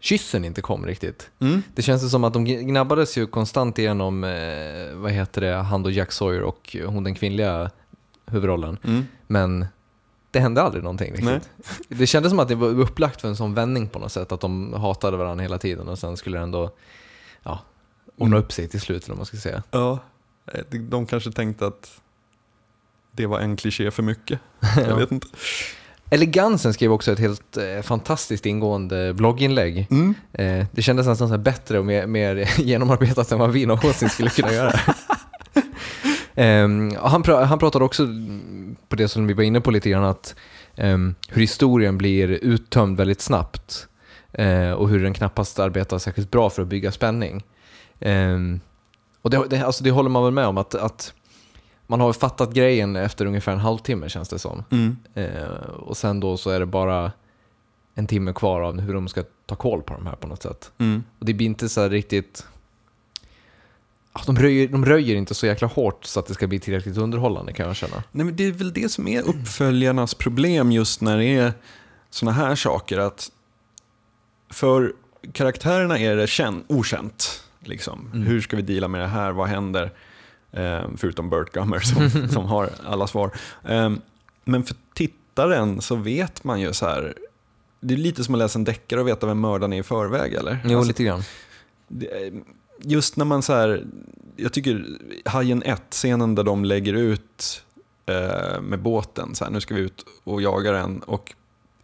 kyssen 0.00 0.44
inte 0.44 0.62
kom 0.62 0.86
riktigt. 0.86 1.30
mm, 1.40 1.62
Det 1.74 1.82
känns 1.82 2.10
som 2.10 2.24
att 2.24 2.32
de 2.32 2.44
gnabbades 2.44 3.18
ju 3.18 3.26
konstant 3.26 3.78
igenom, 3.78 4.24
eh, 4.24 4.94
vad 4.94 5.10
heter 5.12 5.40
det, 5.40 5.54
han 5.54 5.84
och 5.84 5.92
Jack 5.92 6.12
Sawyer 6.12 6.42
och 6.42 6.76
hon 6.86 7.04
den 7.04 7.14
kvinnliga 7.14 7.70
huvudrollen. 8.26 8.78
mm. 8.84 9.06
Men 9.26 9.66
det 10.30 10.40
hände 10.40 10.62
aldrig 10.62 10.82
någonting 10.84 11.12
riktigt. 11.12 11.50
Det 11.88 12.06
kändes 12.06 12.30
som 12.30 12.38
att 12.38 12.48
det 12.48 12.54
var 12.54 12.68
upplagt 12.68 13.20
för 13.20 13.28
en 13.28 13.36
sån 13.36 13.54
vändning 13.54 13.88
på 13.88 13.98
något 13.98 14.12
sätt, 14.12 14.32
att 14.32 14.40
de 14.40 14.72
hatade 14.72 15.16
varandra 15.16 15.42
hela 15.42 15.58
tiden 15.58 15.88
och 15.88 15.98
sen 15.98 16.16
skulle 16.16 16.38
det 16.38 16.42
ändå, 16.42 16.70
ja, 17.42 17.58
ordna 18.20 18.36
upp 18.36 18.52
sig 18.52 18.68
till 18.68 18.80
slut, 18.80 19.04
eller 19.04 19.12
vad 19.12 19.16
man 19.18 19.26
ska 19.26 19.36
säga. 19.36 19.62
Ja, 19.70 19.98
eh, 20.52 20.60
de- 20.80 21.06
kanske 21.06 21.32
tänkte 21.32 21.66
att 21.66 22.00
det 23.12 23.26
var 23.26 23.40
en 23.40 23.56
kliché 23.56 23.90
för 23.90 24.02
mycket. 24.02 24.40
Jag 24.76 24.96
vet 24.96 25.12
inte. 25.12 25.26
Elegansen 26.10 26.74
skrev 26.74 26.92
också 26.92 27.12
ett 27.12 27.18
helt 27.18 27.56
eh, 27.56 27.82
fantastiskt 27.82 28.46
ingående 28.46 29.14
blogginlägg. 29.14 29.86
Mm. 29.90 30.14
Eh, 30.32 30.66
det 30.72 30.82
kändes 30.82 31.06
nästan 31.06 31.28
så 31.28 31.38
bättre 31.38 31.78
och 31.78 31.86
mer, 31.86 32.06
mer 32.06 32.50
genomarbetat 32.60 33.32
än 33.32 33.38
vad 33.38 33.50
vi 33.50 33.66
någonsin 33.66 34.08
skulle 34.10 34.30
kunna 34.30 34.52
göra. 34.52 34.72
Ehm, 36.34 36.96
han, 37.02 37.22
pra, 37.22 37.44
han 37.44 37.58
pratade 37.58 37.84
också 37.84 38.06
på 38.88 38.96
det 38.96 39.08
som 39.08 39.26
vi 39.26 39.34
var 39.34 39.42
inne 39.42 39.60
på 39.60 39.70
lite 39.70 39.90
grann, 39.90 40.04
att 40.04 40.34
ehm, 40.76 41.14
hur 41.28 41.40
historien 41.40 41.98
blir 41.98 42.28
uttömd 42.28 42.96
väldigt 42.96 43.20
snabbt 43.20 43.88
eh, 44.32 44.70
och 44.70 44.88
hur 44.88 45.02
den 45.02 45.14
knappast 45.14 45.58
arbetar 45.58 45.98
särskilt 45.98 46.30
bra 46.30 46.50
för 46.50 46.62
att 46.62 46.68
bygga 46.68 46.92
spänning. 46.92 47.44
Ehm, 48.00 48.60
och 49.22 49.30
det, 49.30 49.46
det, 49.50 49.60
alltså 49.60 49.84
det 49.84 49.90
håller 49.90 50.10
man 50.10 50.24
väl 50.24 50.32
med 50.32 50.46
om, 50.46 50.58
att, 50.58 50.74
att 50.74 51.14
man 51.86 52.00
har 52.00 52.12
fattat 52.12 52.52
grejen 52.52 52.96
efter 52.96 53.26
ungefär 53.26 53.52
en 53.52 53.58
halvtimme 53.58 54.08
känns 54.08 54.28
det 54.28 54.38
som. 54.38 54.64
Mm. 54.70 54.96
Eh, 55.14 55.48
och 55.64 55.96
sen 55.96 56.20
då 56.20 56.36
så 56.36 56.50
är 56.50 56.60
det 56.60 56.66
bara 56.66 57.12
en 57.94 58.06
timme 58.06 58.32
kvar 58.32 58.60
av 58.60 58.80
hur 58.80 58.94
de 58.94 59.08
ska 59.08 59.22
ta 59.46 59.54
koll 59.54 59.82
på 59.82 59.94
de 59.94 60.06
här 60.06 60.16
på 60.16 60.26
något 60.26 60.42
sätt. 60.42 60.72
Mm. 60.78 61.02
Och 61.18 61.26
det 61.26 61.34
blir 61.34 61.46
inte 61.46 61.68
så 61.68 61.88
riktigt... 61.88 62.46
De 64.26 64.38
röjer, 64.38 64.68
de 64.68 64.84
röjer 64.84 65.16
inte 65.16 65.34
så 65.34 65.46
jäkla 65.46 65.68
hårt 65.68 66.04
så 66.04 66.20
att 66.20 66.26
det 66.26 66.34
ska 66.34 66.46
bli 66.46 66.60
tillräckligt 66.60 66.96
underhållande 66.96 67.52
kan 67.52 67.66
jag 67.66 67.76
känna. 67.76 68.02
Nej, 68.12 68.24
men 68.26 68.36
det 68.36 68.44
är 68.44 68.52
väl 68.52 68.72
det 68.72 68.88
som 68.88 69.08
är 69.08 69.22
uppföljarnas 69.22 70.14
problem 70.14 70.72
just 70.72 71.00
när 71.00 71.18
det 71.18 71.24
är 71.24 71.52
såna 72.10 72.32
här 72.32 72.54
saker. 72.54 72.98
att 72.98 73.30
För 74.50 74.92
karaktärerna 75.32 75.98
är 75.98 76.16
det 76.16 76.26
kän- 76.26 76.62
okänt. 76.66 77.44
Liksom. 77.60 78.10
Mm. 78.14 78.26
Hur 78.26 78.40
ska 78.40 78.56
vi 78.56 78.62
deala 78.62 78.88
med 78.88 79.00
det 79.00 79.06
här? 79.06 79.32
Vad 79.32 79.48
händer? 79.48 79.90
Eh, 80.52 80.80
förutom 80.96 81.30
Burt 81.30 81.52
Gummer 81.52 81.80
som, 81.80 82.28
som 82.32 82.44
har 82.44 82.70
alla 82.86 83.06
svar. 83.06 83.30
Eh, 83.68 83.90
men 84.44 84.62
för 84.64 84.76
tittaren 84.94 85.80
så 85.80 85.94
vet 85.96 86.44
man 86.44 86.60
ju 86.60 86.72
så 86.72 86.86
här. 86.86 87.14
Det 87.80 87.94
är 87.94 87.98
lite 87.98 88.24
som 88.24 88.34
att 88.34 88.38
läsa 88.38 88.58
en 88.58 88.64
deckare 88.64 89.00
och 89.00 89.08
veta 89.08 89.26
vem 89.26 89.40
mördaren 89.40 89.72
är 89.72 89.78
i 89.78 89.82
förväg 89.82 90.34
eller? 90.34 90.58
Jo, 90.64 90.76
Alltså, 90.78 90.88
lite 90.88 91.04
grann. 91.04 91.22
det- 91.88 92.32
just 92.82 93.16
när 93.16 93.24
man 93.24 93.42
så 93.42 93.52
här, 93.54 93.84
jag 94.36 94.52
tycker 94.52 94.84
Hajen 95.24 95.62
1-scenen 95.62 96.34
där 96.34 96.42
de 96.42 96.64
lägger 96.64 96.94
ut 96.94 97.62
eh, 98.06 98.60
med 98.60 98.78
båten, 98.82 99.34
så 99.34 99.44
här, 99.44 99.50
nu 99.50 99.60
ska 99.60 99.74
vi 99.74 99.80
ut 99.80 100.04
och 100.24 100.42
jaga 100.42 100.72
den 100.72 101.00
och 101.00 101.34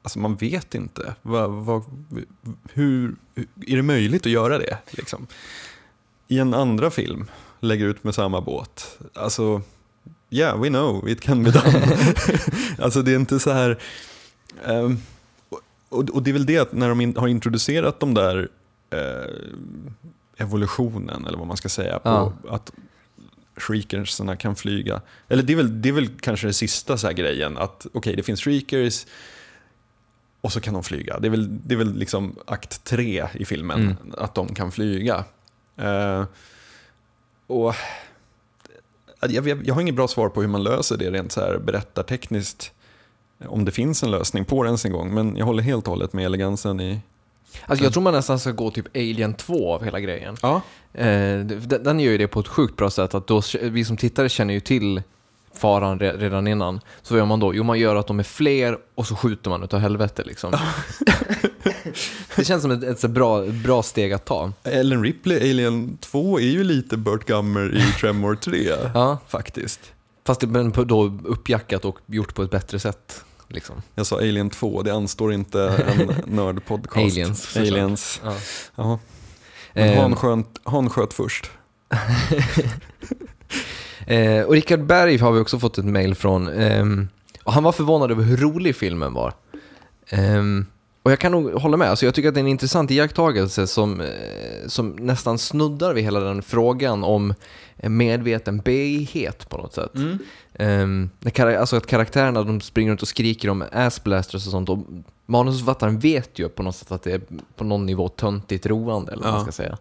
alltså 0.07 0.19
man 0.19 0.37
vet 0.37 0.75
inte, 0.75 1.15
vad, 1.23 1.51
vad, 1.51 1.83
hur, 2.73 3.15
är 3.67 3.77
det 3.77 3.83
möjligt 3.83 4.27
att 4.27 4.33
göra 4.33 4.59
det? 4.59 4.79
Liksom? 4.91 5.27
I 6.29 6.39
en 6.39 6.55
andra 6.55 6.91
film, 6.91 7.31
lägger 7.61 7.87
ut 7.87 8.05
med 8.05 8.15
samma 8.15 8.41
båt, 8.41 8.99
alltså 9.15 9.63
yeah 10.31 10.61
we 10.61 10.69
know 10.69 11.09
it 11.09 11.21
can 11.21 11.45
be 11.45 11.51
done. 11.51 11.97
alltså 12.79 13.03
det 13.03 13.13
är 13.13 13.17
inte 13.17 13.39
så 13.39 13.51
här, 13.51 13.79
ehm, 14.67 14.99
och, 15.89 16.11
och 16.11 16.23
det 16.23 16.31
är 16.31 16.33
väl 16.33 16.47
det 16.47 16.59
att 16.59 16.73
när 16.73 16.89
de 16.89 17.01
in, 17.01 17.17
har 17.17 17.29
introducerat 17.29 18.01
de 18.01 18.15
där 18.15 18.49
eh, 18.91 20.45
evolutionen, 20.45 21.27
eller 21.27 21.39
vad 21.39 21.47
man 21.47 21.57
ska 21.57 21.69
säga, 21.69 21.99
på 21.99 22.09
Ja. 22.09 22.33
att 22.49 22.73
shriekersarna 23.57 24.37
kan 24.37 24.57
flyga. 24.57 25.01
Eller 25.29 25.43
det 25.43 25.53
är 25.53 25.57
väl, 25.57 25.83
det 25.83 25.89
är 25.89 25.93
väl 25.93 26.09
kanske 26.21 26.47
den 26.47 26.55
sista 26.55 26.99
så 26.99 27.07
här 27.07 27.15
grejen, 27.15 27.59
att 27.59 27.87
okej, 27.93 28.17
det 28.17 28.23
finns 28.23 28.41
shriekers 28.41 29.07
och 30.47 30.53
så 30.53 30.61
kan 30.61 30.75
de 30.75 30.83
flyga. 30.83 31.19
Det 31.19 31.29
är 31.29 31.31
väl, 31.31 31.59
det 31.67 31.75
är 31.75 31.79
väl 31.79 31.95
liksom 31.99 32.37
akt 32.47 32.85
tre 32.85 33.27
i 33.35 33.45
filmen, 33.45 33.81
Mm. 33.83 33.97
att 34.19 34.35
de 34.35 34.55
kan 34.55 34.73
flyga. 34.73 35.25
Eh, 35.77 36.25
och 37.47 37.75
jag, 39.21 39.49
jag, 39.49 39.67
jag 39.67 39.75
har 39.75 39.81
inget 39.81 39.95
bra 39.95 40.09
svar 40.09 40.29
på 40.29 40.41
hur 40.41 40.49
man 40.49 40.63
löser 40.63 40.97
det 40.97 41.11
rent 41.11 41.33
så 41.33 41.41
här 41.41 41.59
berättartekniskt. 41.59 42.73
Om 43.47 43.65
det 43.65 43.71
finns 43.71 44.03
en 44.03 44.11
lösning 44.11 44.45
på 44.45 44.63
det 44.63 44.67
ens 44.69 44.85
en 44.85 44.93
gång, 44.93 45.15
men 45.15 45.37
jag 45.37 45.47
håller 45.47 45.63
helt 45.63 45.85
och 45.87 45.91
hållet 45.91 46.13
med 46.13 46.25
elegansen 46.27 46.81
i... 46.81 47.01
Alltså 47.67 47.85
jag 47.85 47.93
tror 47.93 48.03
man 48.03 48.13
nästan 48.13 48.39
ska 48.39 48.51
gå 48.53 48.71
typ 48.71 48.97
Alien 48.97 49.35
2 49.35 49.75
av 49.75 49.85
hela 49.85 50.01
grejen. 50.01 50.37
Ja, 50.43 50.61
Eh, 50.93 51.39
den, 51.41 51.83
den 51.83 52.01
gör 52.01 52.13
ju 52.13 52.19
det 52.19 52.29
på 52.29 52.41
ett 52.41 52.49
sjukt 52.49 52.77
bra 52.77 52.91
sätt, 52.91 53.15
att 53.15 53.27
då, 53.27 53.43
vi 53.63 53.85
som 53.85 53.97
tittare 53.97 54.29
känner 54.29 54.55
ju 54.55 54.61
till 54.61 55.03
faran 55.59 55.99
re, 55.99 56.13
redan 56.17 56.47
innan. 56.47 56.81
Så 57.03 57.15
vad 57.15 57.19
gör 57.19 57.27
man 57.27 57.41
då? 57.41 57.55
Jo, 57.55 57.65
man 57.65 57.79
gör 57.79 57.97
att 57.97 58.07
de 58.07 58.19
är 58.19 58.23
fler 58.25 58.79
och 58.95 59.07
så 59.07 59.17
skjuter 59.17 59.51
man 59.51 59.63
utav 59.63 59.81
helvete 59.81 60.23
liksom. 60.27 60.53
det 62.37 62.45
känns 62.45 62.63
som 62.63 62.71
ett, 62.71 62.83
ett 62.85 63.01
så 63.01 63.09
bra, 63.09 63.43
bra 63.47 63.83
steg 63.83 64.13
att 64.13 64.25
ta. 64.25 64.53
Ellen 64.65 65.03
Ripley, 65.03 65.51
Alien 65.51 65.99
2, 66.01 66.39
är 66.41 66.45
ju 66.45 66.65
lite 66.65 66.97
Burt 66.97 67.25
Gummer 67.27 67.77
i 67.77 67.93
Tremor 68.01 68.35
3, 68.35 68.73
Ja, 68.95 69.19
faktiskt. 69.29 69.81
fast 70.27 70.41
det 70.41 70.47
men 70.47 70.73
då 70.73 71.05
uppjackat 71.25 71.85
och 71.85 71.99
gjort 72.07 72.35
på 72.35 72.43
ett 72.43 72.51
bättre 72.51 72.79
sätt. 72.79 73.25
Liksom. 73.49 73.83
Jag 73.95 74.07
sa 74.07 74.17
Alien 74.17 74.51
2, 74.51 74.83
det 74.83 74.95
anstår 74.95 75.33
inte 75.33 75.85
en 75.99 76.15
nördpodcast. 76.37 76.97
Aliens. 76.97 77.57
Aliens. 77.57 78.21
Ja. 78.25 78.35
Ja. 78.77 78.99
Men 79.73 79.89
Eh, 79.89 80.01
han, 80.03 80.17
skönt, 80.17 80.61
han 80.65 80.91
sköt 80.91 81.13
först. 81.13 81.51
Eh, 84.07 84.43
och 84.43 84.53
Richard 84.53 84.85
Berg 84.85 85.17
har 85.19 85.33
vi 85.33 85.41
också 85.41 85.59
fått 85.59 85.79
ett 85.79 85.85
mail 85.85 86.15
från. 86.15 86.49
ehm, 86.49 87.09
och 87.45 87.53
han 87.53 87.63
var 87.65 87.73
förvånad 87.73 88.11
över 88.11 88.23
hur 88.23 88.37
rolig 88.37 88.77
filmen 88.77 89.13
var. 89.13 89.33
Ehm, 90.09 90.67
och 91.03 91.11
jag 91.13 91.19
kan 91.19 91.33
nog 91.33 91.53
hålla 91.53 91.77
med. 91.77 91.91
Alltså 91.91 92.05
jag 92.07 92.15
tycker 92.15 92.29
att 92.29 92.35
det 92.35 92.41
är 92.41 92.43
en 92.45 92.49
intressant 92.49 92.91
iakttagelse 92.91 93.67
som, 93.67 94.01
eh, 94.01 94.07
som 94.67 94.91
nästan 94.91 95.39
snuddar 95.39 95.95
vid 95.95 96.05
hela 96.05 96.21
den 96.21 96.43
frågan 96.43 97.05
om 97.05 97.35
en 97.77 97.97
medveten 97.97 98.63
B-het 98.65 99.49
på 99.49 99.57
något 99.59 99.75
sätt. 99.75 99.91
När 101.21 101.31
kara- 101.31 101.59
alltså 101.61 101.77
att 101.77 101.87
karaktärerna 101.87 102.43
de 102.43 102.61
springer 102.61 102.91
runt 102.91 103.03
och 103.03 103.09
skriker 103.09 103.51
om 103.51 103.65
assblasters 103.73 104.47
och 104.47 104.51
sånt. 104.53 104.69
Och 104.69 104.79
manusförfattaren 105.27 105.99
vet 105.99 106.39
ju 106.39 106.49
på 106.49 106.63
något 106.63 106.77
sätt 106.77 106.93
att 106.93 107.03
det 107.03 107.13
är 107.13 107.21
på 107.57 107.65
någon 107.65 107.87
nivå 107.87 108.09
töntigt 108.09 108.67
roande, 108.67 109.13
eller 109.13 109.23
vad 109.23 109.33
man 109.33 109.41
Ja. 109.41 109.45
ska 109.45 109.53
säga. 109.63 109.79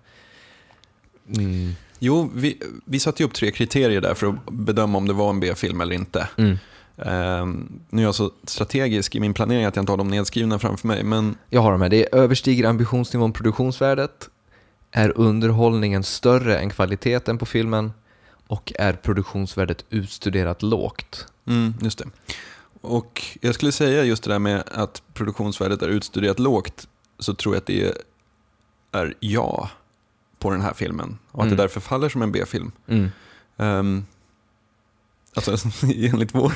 Mm. 1.38 1.72
Jo, 2.00 2.30
vi, 2.36 2.62
vi 2.86 3.00
satte 3.00 3.24
upp 3.24 3.34
tre 3.34 3.52
kriterier 3.52 4.02
där 4.02 4.14
för 4.14 4.28
att 4.28 4.52
bedöma 4.52 4.98
om 4.98 5.08
det 5.08 5.14
var 5.14 5.30
en 5.30 5.40
B-film 5.40 5.82
eller 5.82 5.96
inte. 5.96 6.28
Mm. 6.38 6.58
Ehm, 6.98 7.80
nu 7.90 8.02
är 8.02 8.06
jag 8.06 8.16
så 8.16 8.32
strategisk 8.44 9.16
i 9.16 9.20
min 9.20 9.34
planering 9.34 9.66
att 9.66 9.76
jag 9.76 9.82
inte 9.82 9.92
har 9.92 9.98
dem 9.98 10.08
nedskrivna 10.08 10.60
framför 10.60 10.88
mig, 10.88 11.04
men 11.04 11.36
Jag 11.50 11.62
har 11.62 11.72
de 11.72 11.82
här. 11.82 11.90
Det 11.90 12.16
överstiger 12.16 12.66
ambitionsnivån 12.66 13.34
produktionsvärdet, 13.34 14.30
är 14.92 15.18
underhållningen 15.18 16.04
större 16.04 16.58
än 16.58 16.70
kvaliteten 16.70 17.38
på 17.38 17.46
filmen 17.46 17.94
och 18.48 18.74
är 18.76 18.94
produktionsvärdet 18.94 19.86
utstuderat 19.90 20.62
lågt. 20.62 21.28
mm, 21.48 21.74
just 21.82 21.98
det. 21.98 22.06
Och 22.82 23.24
jag 23.42 23.56
skulle 23.56 23.72
säga 23.72 24.04
just 24.04 24.24
det 24.24 24.30
där 24.30 24.40
med 24.40 24.64
att 24.72 25.04
produktionsvärdet 25.14 25.82
är 25.82 25.88
utstuderat 25.88 26.40
lågt, 26.40 26.88
så 27.20 27.34
tror 27.34 27.56
jag 27.56 27.60
att 27.60 27.68
det 27.68 27.94
är 28.92 29.14
ja. 29.20 29.70
På 30.46 30.52
den 30.52 30.62
här 30.62 30.74
filmen 30.74 31.18
och 31.32 31.40
att 31.40 31.46
Mm. 31.46 31.58
det 31.58 31.64
därför 31.64 31.80
faller 31.80 32.10
som 32.10 32.22
en 32.22 32.32
B-film. 32.32 32.72
Mm. 32.88 33.10
Um, 33.58 34.06
alltså 35.34 35.58
enligt 35.96 36.36
vår, 36.36 36.54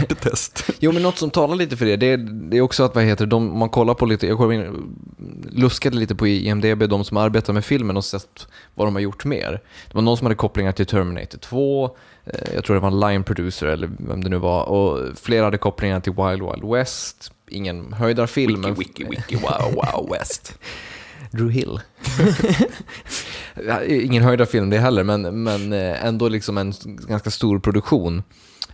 vårt 0.00 0.20
test. 0.20 0.70
Jo, 0.78 0.92
men 0.92 1.02
något 1.02 1.18
som 1.18 1.30
talar 1.30 1.56
lite 1.56 1.76
för 1.76 1.86
det, 1.86 1.96
det 1.96 2.06
är, 2.06 2.16
det 2.50 2.56
är 2.56 2.60
också 2.60 2.82
att, 2.84 2.94
vad 2.94 3.04
heter 3.04 3.26
de, 3.26 3.58
man 3.58 3.68
kollar 3.68 3.94
på 3.94 4.06
lite, 4.06 4.26
jag 4.26 4.36
kollade 4.38 4.54
in, 4.54 4.96
luskade 5.50 5.96
lite 5.96 6.14
på 6.14 6.26
IMDB, 6.26 6.82
de 6.88 7.04
som 7.04 7.16
arbetar 7.16 7.52
med 7.52 7.64
filmen 7.64 7.96
och 7.96 8.04
sett 8.04 8.46
vad 8.74 8.86
de 8.86 8.94
har 8.94 9.02
gjort 9.02 9.24
mer. 9.24 9.50
Det 9.88 9.94
var 9.94 10.02
någon 10.02 10.16
som 10.16 10.24
hade 10.24 10.34
kopplingar 10.36 10.72
till 10.72 10.86
Terminator 10.86 11.38
2, 11.38 11.84
eh, 12.24 12.54
jag 12.54 12.64
tror 12.64 12.74
det 12.76 12.80
var 12.80 12.90
en 12.90 13.00
line 13.00 13.24
producer 13.24 13.66
eller 13.66 13.90
vem 13.98 14.24
det 14.24 14.30
nu 14.30 14.38
var, 14.38 14.64
och 14.64 15.18
flera 15.18 15.44
hade 15.44 15.58
kopplingar 15.58 16.00
till 16.00 16.12
Wild 16.12 16.42
Wild 16.42 16.72
West, 16.72 17.32
ingen 17.48 17.92
höjdarfilm. 17.92 18.60
men- 18.60 18.74
wiki, 18.74 19.04
wiki, 19.04 19.36
wow, 19.36 19.74
wow, 19.74 20.10
west. 20.12 20.58
Drew 21.32 21.50
Hill. 21.50 21.80
Ingen 23.88 24.22
höjdarfilm 24.22 24.70
det 24.70 24.78
heller, 24.78 25.04
men, 25.04 25.42
men 25.42 25.72
eh, 25.72 26.04
ändå 26.04 26.28
liksom 26.28 26.58
en 26.58 26.72
ganska 27.08 27.30
stor 27.30 27.58
produktion. 27.58 28.22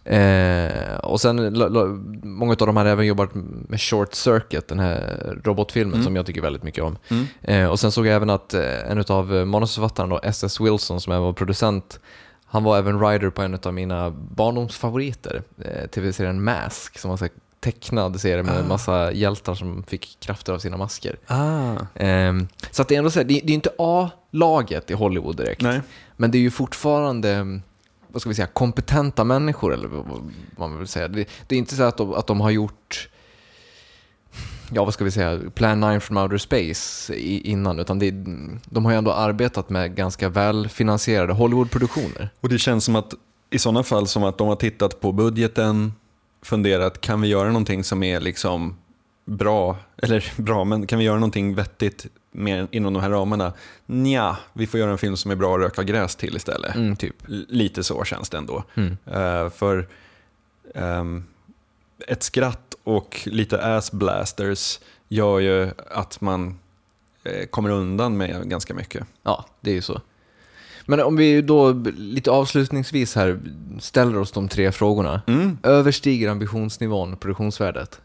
Eh, 0.04 0.96
och 1.02 1.20
sen, 1.20 1.54
la- 1.54 1.68
la- 1.68 1.86
många 2.22 2.52
av 2.52 2.56
dem 2.66 2.76
hade 2.76 2.90
även 2.90 3.06
jobbat 3.06 3.30
med 3.68 3.80
Short 3.80 4.14
Circuit, 4.14 4.68
den 4.68 4.78
här 4.78 5.18
robotfilmen 5.44 6.04
som 6.04 6.16
jag 6.16 6.26
tycker 6.26 6.42
väldigt 6.42 6.62
mycket 6.62 6.84
om. 6.84 6.98
Mm. 7.08 7.26
Eh, 7.42 7.70
och 7.70 7.80
sen 7.80 7.92
såg 7.92 8.06
jag 8.06 8.14
även 8.14 8.30
att 8.30 8.54
eh, 8.54 8.90
en 8.90 9.04
av 9.08 9.46
manusförfattarna, 9.46 10.18
S.S. 10.22 10.60
Wilson, 10.60 11.00
som 11.00 11.12
även 11.12 11.22
var 11.24 11.32
producent, 11.32 12.00
han 12.46 12.64
var 12.64 12.78
även 12.78 12.98
writer 12.98 13.30
på 13.30 13.42
en 13.42 13.58
av 13.64 13.74
mina 13.74 14.10
barndomsfavoriter, 14.10 15.42
eh, 15.64 15.86
tv-serien 15.90 16.44
Mask, 16.44 16.98
som 16.98 17.10
var 17.10 17.16
så 17.16 17.28
tecknad 17.66 18.20
serie 18.20 18.42
med 18.42 18.56
en 18.58 18.68
massa 18.68 19.12
hjältar 19.12 19.54
som 19.54 19.82
fick 19.82 20.16
krafter 20.20 20.52
av 20.52 20.58
sina 20.58 20.76
masker. 20.76 21.18
Ah, 21.26 21.74
Ehm, 21.94 22.48
så 22.70 22.82
att 22.82 22.88
det 22.88 22.94
är 22.94 22.98
ändå 22.98 23.10
så 23.10 23.18
här, 23.18 23.24
det, 23.24 23.40
det 23.44 23.52
är 23.52 23.54
inte 23.54 23.70
A-laget 23.78 24.90
i 24.90 24.94
Hollywood 24.94 25.36
direkt. 25.36 25.62
nej. 25.62 25.80
Men 26.16 26.30
det 26.30 26.38
är 26.38 26.40
ju 26.40 26.50
fortfarande, 26.50 27.60
vad 28.08 28.20
ska 28.22 28.28
vi 28.28 28.34
säga, 28.34 28.46
kompetenta 28.46 29.24
människor 29.24 29.74
eller 29.74 29.88
vad 29.88 30.32
man 30.58 30.78
vill 30.78 30.86
säga. 30.88 31.08
Det, 31.08 31.28
det 31.46 31.54
är 31.54 31.58
inte 31.58 31.74
så 31.76 31.82
att 31.82 31.96
de, 31.96 32.12
att 32.14 32.26
de 32.26 32.40
har 32.40 32.50
gjort, 32.50 33.08
ja 34.72 34.84
vad 34.84 34.94
ska 34.94 35.04
vi 35.04 35.10
säga, 35.10 35.40
Plan 35.54 35.80
9 35.80 36.00
from 36.00 36.16
Outer 36.16 36.38
Space 36.38 37.14
i, 37.14 37.50
innan, 37.50 37.78
utan 37.78 37.98
det, 37.98 38.10
de 38.64 38.84
har 38.84 38.92
ju 38.92 38.98
ändå 38.98 39.12
arbetat 39.12 39.70
med 39.70 39.94
ganska 39.94 40.28
välfinansierade 40.28 41.32
Hollywoodproduktioner. 41.32 42.28
Och 42.40 42.48
det 42.48 42.58
känns 42.58 42.84
som 42.84 42.96
att 42.96 43.14
i 43.50 43.58
sådana 43.58 43.82
fall 43.82 44.06
som 44.06 44.24
att 44.24 44.38
de 44.38 44.48
har 44.48 44.56
tittat 44.56 45.00
på 45.00 45.12
budgeten, 45.12 45.92
funderat, 46.46 47.00
kan 47.00 47.20
vi 47.20 47.28
göra 47.28 47.48
någonting 47.48 47.84
som 47.84 48.02
är 48.02 48.20
liksom 48.20 48.76
bra, 49.24 49.76
eller 49.96 50.32
bra, 50.42 50.64
men 50.64 50.86
kan 50.86 50.98
vi 50.98 51.04
göra 51.04 51.18
någonting 51.18 51.54
vettigt 51.54 52.06
med, 52.30 52.66
inom 52.70 52.92
de 52.92 53.02
här 53.02 53.10
ramarna? 53.10 53.52
Nja, 53.86 54.36
vi 54.52 54.66
får 54.66 54.80
göra 54.80 54.90
en 54.90 54.98
film 54.98 55.16
som 55.16 55.30
är 55.30 55.34
bra 55.34 55.54
att 55.54 55.60
röka 55.60 55.82
gräs 55.82 56.16
till 56.16 56.36
istället. 56.36 56.74
Mm, 56.74 56.96
typ. 56.96 57.16
Lite 57.48 57.84
så 57.84 58.04
känns 58.04 58.30
det 58.30 58.38
ändå. 58.38 58.64
Mm. 58.74 58.96
Eh, 59.06 59.50
för 59.50 59.88
ehm, 60.74 61.24
ett 62.08 62.22
skratt 62.22 62.74
och 62.84 63.20
lite 63.24 63.76
ass 63.76 63.92
blasters 63.92 64.80
gör 65.08 65.38
ju 65.38 65.70
att 65.90 66.20
man 66.20 66.58
eh, 67.24 67.46
kommer 67.46 67.70
undan 67.70 68.16
med 68.16 68.50
ganska 68.50 68.74
mycket. 68.74 69.06
Ja, 69.22 69.46
det 69.60 69.70
är 69.70 69.74
ju 69.74 69.82
så. 69.82 70.00
Men 70.86 71.00
om 71.00 71.16
vi 71.16 71.42
då 71.42 71.72
lite 71.96 72.30
avslutningsvis 72.30 73.14
här 73.14 73.40
ställer 73.80 74.18
oss 74.18 74.32
de 74.32 74.48
tre 74.48 74.72
frågorna. 74.72 75.22
Mm. 75.26 75.58
Överstiger 75.62 76.30
ambitionsnivån 76.30 77.16
produktionsvärdet? 77.16 78.00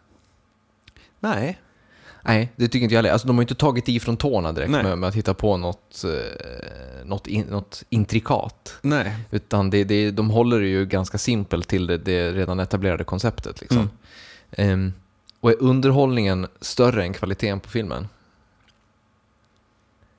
Nej, 1.20 1.60
Nej, 2.24 2.52
det 2.56 2.68
tycker 2.68 2.84
inte 2.84 2.96
jag 2.96 2.98
heller. 2.98 3.12
Alltså, 3.12 3.28
de 3.28 3.36
har 3.36 3.42
ju 3.42 3.44
inte 3.44 3.56
tagit 3.56 3.90
i 3.90 4.00
från 4.00 4.18
tårna 4.18 4.52
direkt 4.52 4.72
med, 4.72 4.98
med 4.98 5.10
att 5.10 5.16
hitta 5.16 5.34
på 5.34 5.58
något, 5.58 6.04
eh, 6.04 7.06
något, 7.06 7.28
in, 7.28 7.46
något 7.46 7.84
intrikat. 7.90 8.78
nej. 8.82 9.16
Utan 9.32 9.70
det, 9.70 9.84
det, 9.84 10.12
de 10.12 10.30
håller 10.30 10.60
det 10.60 10.68
ju 10.68 10.86
ganska 10.86 11.18
simpelt 11.18 11.68
till 11.68 11.88
det, 11.88 11.98
det 11.98 12.32
redan 12.32 12.60
etablerade 12.60 13.04
konceptet. 13.04 13.62
Liksom. 13.62 13.90
Mm. 14.52 14.72
Ehm, 14.74 14.94
och 15.40 15.52
är 15.52 15.62
underhållningen 15.62 16.48
större 16.62 17.04
än 17.04 17.14
kvaliteten 17.14 17.60
på 17.60 17.70
filmen? 17.70 18.08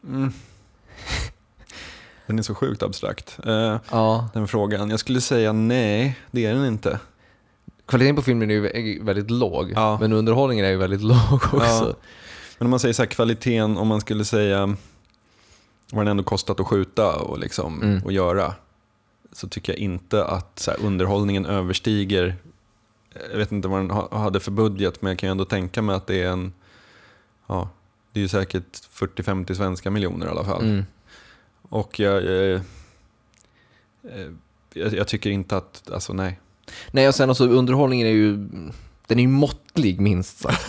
Mm. 0.08 0.32
Den 2.32 2.38
är 2.38 2.42
så 2.42 2.54
sjukt 2.54 2.82
abstrakt. 2.82 3.38
Eh, 3.46 3.76
Ja. 3.90 4.28
den 4.34 4.48
frågan. 4.48 4.90
Jag 4.90 5.00
skulle 5.00 5.20
säga 5.20 5.52
nej, 5.52 6.18
det 6.30 6.46
är 6.46 6.54
den 6.54 6.64
inte. 6.66 6.98
Kvaliteten 7.86 8.16
på 8.16 8.22
filmen 8.22 8.50
är 8.50 8.54
ju 8.80 9.02
väldigt 9.04 9.30
låg, 9.30 9.72
Ja. 9.74 9.98
men 10.00 10.12
underhållningen 10.12 10.64
är 10.64 10.70
ju 10.70 10.76
väldigt 10.76 11.00
låg 11.02 11.32
också. 11.32 11.56
Ja. 11.58 11.94
Men 12.58 12.66
om 12.66 12.70
man 12.70 12.80
säger 12.80 12.92
så 12.94 13.02
här, 13.02 13.06
kvaliteten, 13.10 13.76
om 13.76 13.88
man 13.88 14.00
skulle 14.00 14.24
säga 14.24 14.76
vad 15.92 16.00
den 16.04 16.08
ändå 16.10 16.22
kostat 16.24 16.60
att 16.60 16.66
skjuta 16.66 17.16
och, 17.16 17.38
liksom, 17.38 17.82
Mm. 17.82 18.02
och 18.04 18.12
göra, 18.12 18.54
så 19.32 19.48
tycker 19.48 19.72
jag 19.72 19.78
inte 19.80 20.24
att 20.24 20.58
så 20.58 20.70
här, 20.70 20.80
underhållningen 20.82 21.46
överstiger, 21.46 22.36
jag 23.30 23.38
vet 23.38 23.52
inte 23.52 23.68
vad 23.68 23.78
den 23.80 23.90
ha- 23.90 24.18
hade 24.18 24.40
för 24.40 24.50
budget, 24.50 25.02
men 25.02 25.10
jag 25.10 25.18
kan 25.18 25.26
ju 25.26 25.30
ändå 25.30 25.44
tänka 25.44 25.82
mig 25.82 25.96
att 25.96 26.06
det 26.06 26.22
är 26.22 26.28
en, 26.30 26.52
ja, 27.46 27.68
det 28.12 28.20
är 28.20 28.22
ju 28.22 28.28
säkert 28.28 28.80
40-50 28.92 29.54
svenska 29.54 29.90
miljoner 29.90 30.26
i 30.26 30.28
alla 30.28 30.44
fall. 30.44 30.62
Mm. 30.62 30.84
Och 31.72 32.00
jag, 32.00 32.24
jag, 34.74 34.94
jag 34.94 35.08
tycker 35.08 35.30
inte 35.30 35.56
att, 35.56 35.90
alltså 35.92 36.12
nej. 36.12 36.40
Nej, 36.90 37.08
och 37.08 37.14
sen 37.14 37.30
också 37.30 37.48
underhållningen 37.48 38.06
är 38.06 38.10
ju, 38.10 38.36
den 39.06 39.18
är 39.18 39.22
ju 39.22 39.28
måttlig 39.28 40.00
minst 40.00 40.38
sagt. 40.38 40.68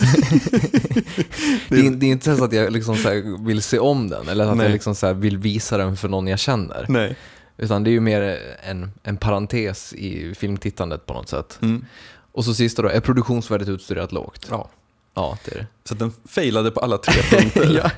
det, 1.68 1.86
är, 1.86 1.90
det 1.90 2.06
är 2.06 2.10
inte 2.10 2.36
så 2.36 2.44
att 2.44 2.52
jag 2.52 2.72
liksom 2.72 2.96
så 2.96 3.38
vill 3.46 3.62
se 3.62 3.78
om 3.78 4.08
den, 4.08 4.28
eller 4.28 4.46
att 4.46 4.56
Nej. 4.56 4.66
jag 4.66 4.72
liksom 4.72 4.94
så 4.94 5.06
här 5.06 5.14
vill 5.14 5.38
visa 5.38 5.76
den 5.76 5.96
för 5.96 6.08
någon 6.08 6.26
jag 6.26 6.38
känner. 6.38 6.86
Nej. 6.88 7.16
Utan 7.56 7.84
det 7.84 7.90
är 7.90 7.92
ju 7.92 8.00
mer 8.00 8.38
en, 8.62 8.90
en 9.02 9.16
parentes 9.16 9.92
i 9.92 10.34
filmtittandet 10.34 11.06
på 11.06 11.14
något 11.14 11.28
sätt. 11.28 11.58
Mm. 11.62 11.84
Och 12.32 12.44
så 12.44 12.54
sista 12.54 12.82
då, 12.82 12.88
är 12.88 13.00
produktionsvärdet 13.00 13.68
utstuderat 13.68 14.12
lågt? 14.12 14.46
Ja. 14.50 14.70
Ja, 15.14 15.38
det 15.44 15.54
är 15.54 15.58
det. 15.58 15.66
Så 15.84 15.94
den 15.94 16.12
failade 16.28 16.70
på 16.70 16.80
alla 16.80 16.98
tre 16.98 17.22
punkter. 17.38 17.80
ja. 17.84 17.90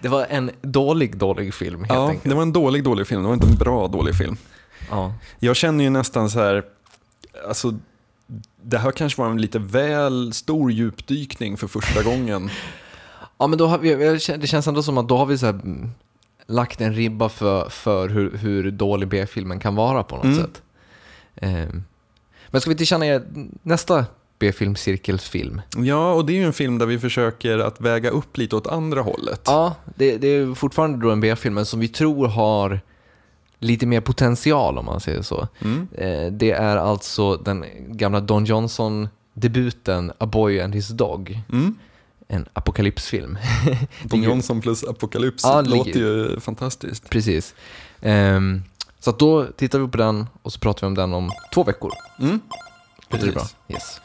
Det 0.00 0.08
var 0.08 0.26
en 0.30 0.50
dålig, 0.62 1.16
dålig 1.16 1.54
film 1.54 1.80
helt 1.80 1.92
Ja, 1.92 2.08
enkelt. 2.08 2.24
det 2.24 2.34
var 2.34 2.42
en 2.42 2.52
dålig, 2.52 2.84
dålig 2.84 3.06
film. 3.06 3.22
Det 3.22 3.26
var 3.28 3.34
inte 3.34 3.46
en 3.48 3.54
bra, 3.54 3.88
dålig 3.88 4.14
film. 4.14 4.36
Ja. 4.90 5.14
Jag 5.38 5.56
känner 5.56 5.84
ju 5.84 5.90
nästan 5.90 6.30
så 6.30 6.38
här, 6.40 6.64
alltså 7.48 7.74
det 8.62 8.78
här 8.78 8.90
kanske 8.90 9.22
var 9.22 9.30
en 9.30 9.40
lite 9.40 9.58
väl 9.58 10.32
stor 10.32 10.72
djupdykning 10.72 11.56
för 11.56 11.66
första 11.66 12.02
gången. 12.10 12.50
Ja, 13.38 13.46
men 13.46 13.58
då 13.58 13.66
har 13.66 13.78
vi, 13.78 13.94
det 14.38 14.46
känns 14.46 14.66
ändå 14.66 14.82
som 14.82 14.98
att 14.98 15.08
då 15.08 15.16
har 15.16 15.26
vi 15.26 15.38
så 15.38 15.46
här, 15.46 15.60
lagt 16.46 16.80
en 16.80 16.94
ribba 16.94 17.28
för, 17.28 17.68
för 17.68 18.08
hur, 18.08 18.36
hur 18.36 18.70
dålig 18.70 19.08
B-filmen 19.08 19.60
kan 19.60 19.74
vara 19.74 20.02
på 20.02 20.16
något 20.16 20.24
Mm. 20.24 20.36
sätt. 20.36 20.62
Ehm, 21.36 21.84
men 22.50 22.60
ska 22.60 22.70
vi 22.70 22.76
tillkänna 22.76 23.04
nästa 23.62 24.04
B-filmcirkelsfilm? 24.38 25.60
Ja, 25.76 26.12
och 26.12 26.26
det 26.26 26.32
är 26.32 26.34
ju 26.34 26.44
en 26.44 26.52
film 26.52 26.78
där 26.78 26.86
vi 26.86 26.98
försöker 26.98 27.58
att 27.58 27.80
väga 27.80 28.10
upp 28.10 28.36
lite 28.36 28.56
åt 28.56 28.66
andra 28.66 29.02
hållet. 29.02 29.40
Ja, 29.44 29.74
det, 29.96 30.16
det 30.16 30.28
är 30.28 30.54
fortfarande 30.54 31.06
då 31.06 31.10
en 31.10 31.20
B-film, 31.20 31.54
men 31.54 31.66
som 31.66 31.80
vi 31.80 31.88
tror 31.88 32.28
har 32.28 32.80
lite 33.58 33.86
mer 33.86 34.00
potential 34.00 34.78
om 34.78 34.84
man 34.84 35.00
säger 35.00 35.22
så. 35.22 35.48
Mm. 35.60 35.88
Eh, 35.92 36.32
det 36.32 36.50
är 36.50 36.76
alltså 36.76 37.36
den 37.36 37.64
gamla 37.88 38.20
Don 38.20 38.44
Johnson-debuten 38.44 40.12
A 40.18 40.26
Boy 40.26 40.60
and 40.60 40.74
His 40.74 40.88
Dog. 40.88 41.40
Mm. 41.52 41.78
En 42.28 42.48
apokalypsfilm. 42.52 43.38
Don 44.02 44.22
Johnson 44.22 44.60
plus 44.60 44.84
Apocalyps 44.84 45.44
Ja, 45.44 45.60
låter 45.60 46.00
ju 46.00 46.40
fantastiskt. 46.40 47.10
Precis. 47.10 47.54
Ehm, 48.00 48.62
så 49.00 49.12
då 49.12 49.44
tittar 49.44 49.78
vi 49.78 49.88
på 49.88 49.96
den 49.96 50.26
och 50.42 50.52
så 50.52 50.58
pratar 50.58 50.80
vi 50.80 50.86
om 50.86 50.94
den 50.94 51.14
om 51.14 51.30
två 51.54 51.64
veckor. 51.64 51.92
Mm. 52.18 52.40
Låter 53.08 53.26
det 53.26 53.32
bra? 53.32 53.46
Yes. 53.68 54.00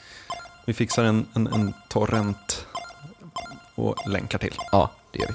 Vi 0.71 0.75
fixar 0.75 1.03
en, 1.03 1.25
en, 1.33 1.47
en 1.47 1.73
torrent 1.89 2.65
och 3.75 3.95
länkar 4.09 4.37
till. 4.39 4.53
Ja, 4.71 4.91
det 5.13 5.19
gör 5.19 5.27
vi. 5.27 5.33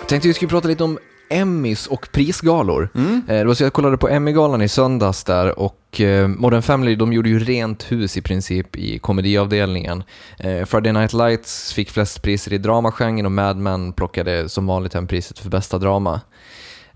Jag 0.00 0.08
tänkte 0.08 0.28
vi 0.28 0.34
skulle 0.34 0.48
prata 0.48 0.68
lite 0.68 0.84
om 0.84 0.98
Emmys 1.30 1.86
och 1.86 2.08
prisgalor. 2.12 2.88
Eh, 2.94 3.24
Det 3.26 3.44
var 3.44 3.54
så 3.54 3.64
jag 3.64 3.72
kollade 3.72 3.96
på 3.98 4.08
Emmy-galan 4.08 4.62
i 4.62 4.68
söndags 4.68 5.24
där 5.24 5.58
och 5.58 6.00
eh, 6.00 6.28
Modern 6.28 6.62
Family 6.62 6.94
de 6.96 7.12
gjorde 7.12 7.28
ju 7.28 7.38
rent 7.38 7.92
hus 7.92 8.16
i 8.16 8.22
princip 8.22 8.76
i 8.76 8.98
komediavdelningen. 8.98 10.02
Eh, 10.38 10.64
Friday 10.64 10.92
Night 10.92 11.12
Lights 11.12 11.72
fick 11.72 11.90
flest 11.90 12.22
priser 12.22 12.52
i 12.52 12.58
dramagenren 12.58 13.26
och 13.26 13.32
Mad 13.32 13.56
Men 13.56 13.92
plockade 13.92 14.48
som 14.48 14.66
vanligt 14.66 14.94
hem 14.94 15.06
priset 15.06 15.38
för 15.38 15.50
bästa 15.50 15.78
drama. 15.78 16.20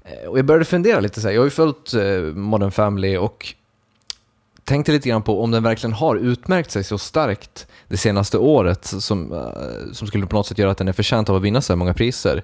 Eh, 0.05 0.29
Och 0.29 0.39
jag 0.39 0.45
började 0.45 0.65
fundera 0.65 1.01
lite 1.01 1.21
så 1.21 1.29
här, 1.29 1.35
jag 1.35 1.41
har 1.41 1.47
ju 1.47 1.51
följt 1.51 1.95
eh, 1.95 2.35
Modern 2.35 2.71
Family 2.71 3.17
och 3.17 3.55
tänkte 4.65 4.93
lite 4.93 5.09
grann 5.09 5.23
på 5.23 5.43
om 5.43 5.51
den 5.51 5.63
verkligen 5.63 5.93
har 5.93 6.17
utmärkt 6.17 6.71
sig 6.71 6.85
så 6.85 6.99
starkt 6.99 7.67
det 7.89 7.97
senaste 7.97 8.39
året 8.39 8.85
som, 8.85 9.33
eh, 9.33 9.93
som 9.93 10.07
skulle 10.07 10.27
på 10.27 10.37
något 10.37 10.47
sätt 10.47 10.59
göra 10.59 10.71
att 10.71 10.79
den 10.79 10.89
är 10.89 10.93
förtjänt 10.93 11.29
av 11.31 11.37
att 11.37 11.43
vinna 11.43 11.61
så 11.61 11.73
här 11.73 11.79
många 11.79 11.95
priser. 11.95 12.43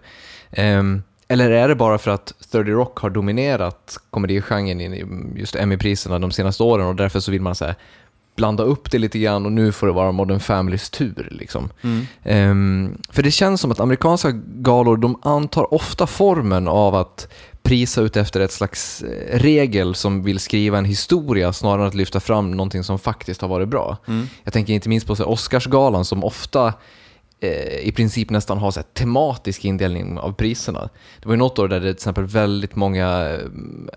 Ehm, 0.50 1.02
eller 1.28 1.50
är 1.50 1.68
det 1.68 1.74
bara 1.74 1.98
för 1.98 2.10
att 2.10 2.32
30 2.50 2.70
Rock 2.72 2.98
har 2.98 3.10
dominerat 3.10 3.96
komedigenren 4.10 4.80
i 4.80 5.04
just 5.36 5.56
Emmy-priserna 5.56 6.18
de 6.18 6.30
senaste 6.30 6.62
åren 6.62 6.86
och 6.86 6.96
därför 6.96 7.20
så 7.20 7.30
vill 7.30 7.40
man 7.42 7.54
säga 7.54 7.74
blanda 8.36 8.62
upp 8.62 8.90
det 8.90 8.98
lite 8.98 9.18
grann 9.18 9.46
och 9.46 9.52
nu 9.52 9.72
får 9.72 9.86
det 9.86 9.92
vara 9.92 10.12
Modern 10.12 10.40
Familys 10.40 10.90
tur. 10.90 11.28
Liksom. 11.30 11.68
Ehm, 12.24 12.98
för 13.10 13.22
det 13.22 13.30
känns 13.30 13.60
som 13.60 13.70
att 13.72 13.80
amerikanska 13.80 14.30
galor, 14.44 14.96
de 14.96 15.18
antar 15.22 15.74
ofta 15.74 16.06
formen 16.06 16.68
av 16.68 16.94
att 16.94 17.28
prisa 17.62 18.00
ut 18.00 18.16
efter 18.16 18.40
ett 18.40 18.52
slags 18.52 19.02
eh, 19.02 19.38
regel 19.38 19.94
som 19.94 20.22
vill 20.22 20.38
skriva 20.38 20.78
en 20.78 20.84
historia 20.84 21.52
snarare 21.52 21.82
än 21.82 21.88
att 21.88 21.94
lyfta 21.94 22.20
fram 22.20 22.50
någonting 22.50 22.84
som 22.84 22.98
faktiskt 22.98 23.40
har 23.40 23.48
varit 23.48 23.68
bra. 23.68 23.96
Jag 24.44 24.52
tänker 24.52 24.72
inte 24.72 24.88
minst 24.88 25.06
på 25.06 25.16
så 25.16 25.24
Oscarsgalan 25.24 26.04
som 26.04 26.24
ofta 26.24 26.72
eh, 27.40 27.78
i 27.78 27.92
princip 27.96 28.30
nästan 28.30 28.58
har 28.58 28.70
så 28.70 28.82
tematisk 28.82 29.64
indelning 29.64 30.18
av 30.18 30.32
priserna. 30.32 30.88
Det 31.20 31.26
var 31.26 31.32
ju 31.32 31.38
något 31.38 31.58
år 31.58 31.68
där 31.68 31.80
det 31.80 31.86
till 31.86 31.94
exempel 31.94 32.24
väldigt 32.24 32.76
många 32.76 33.28
eh, 33.28 33.38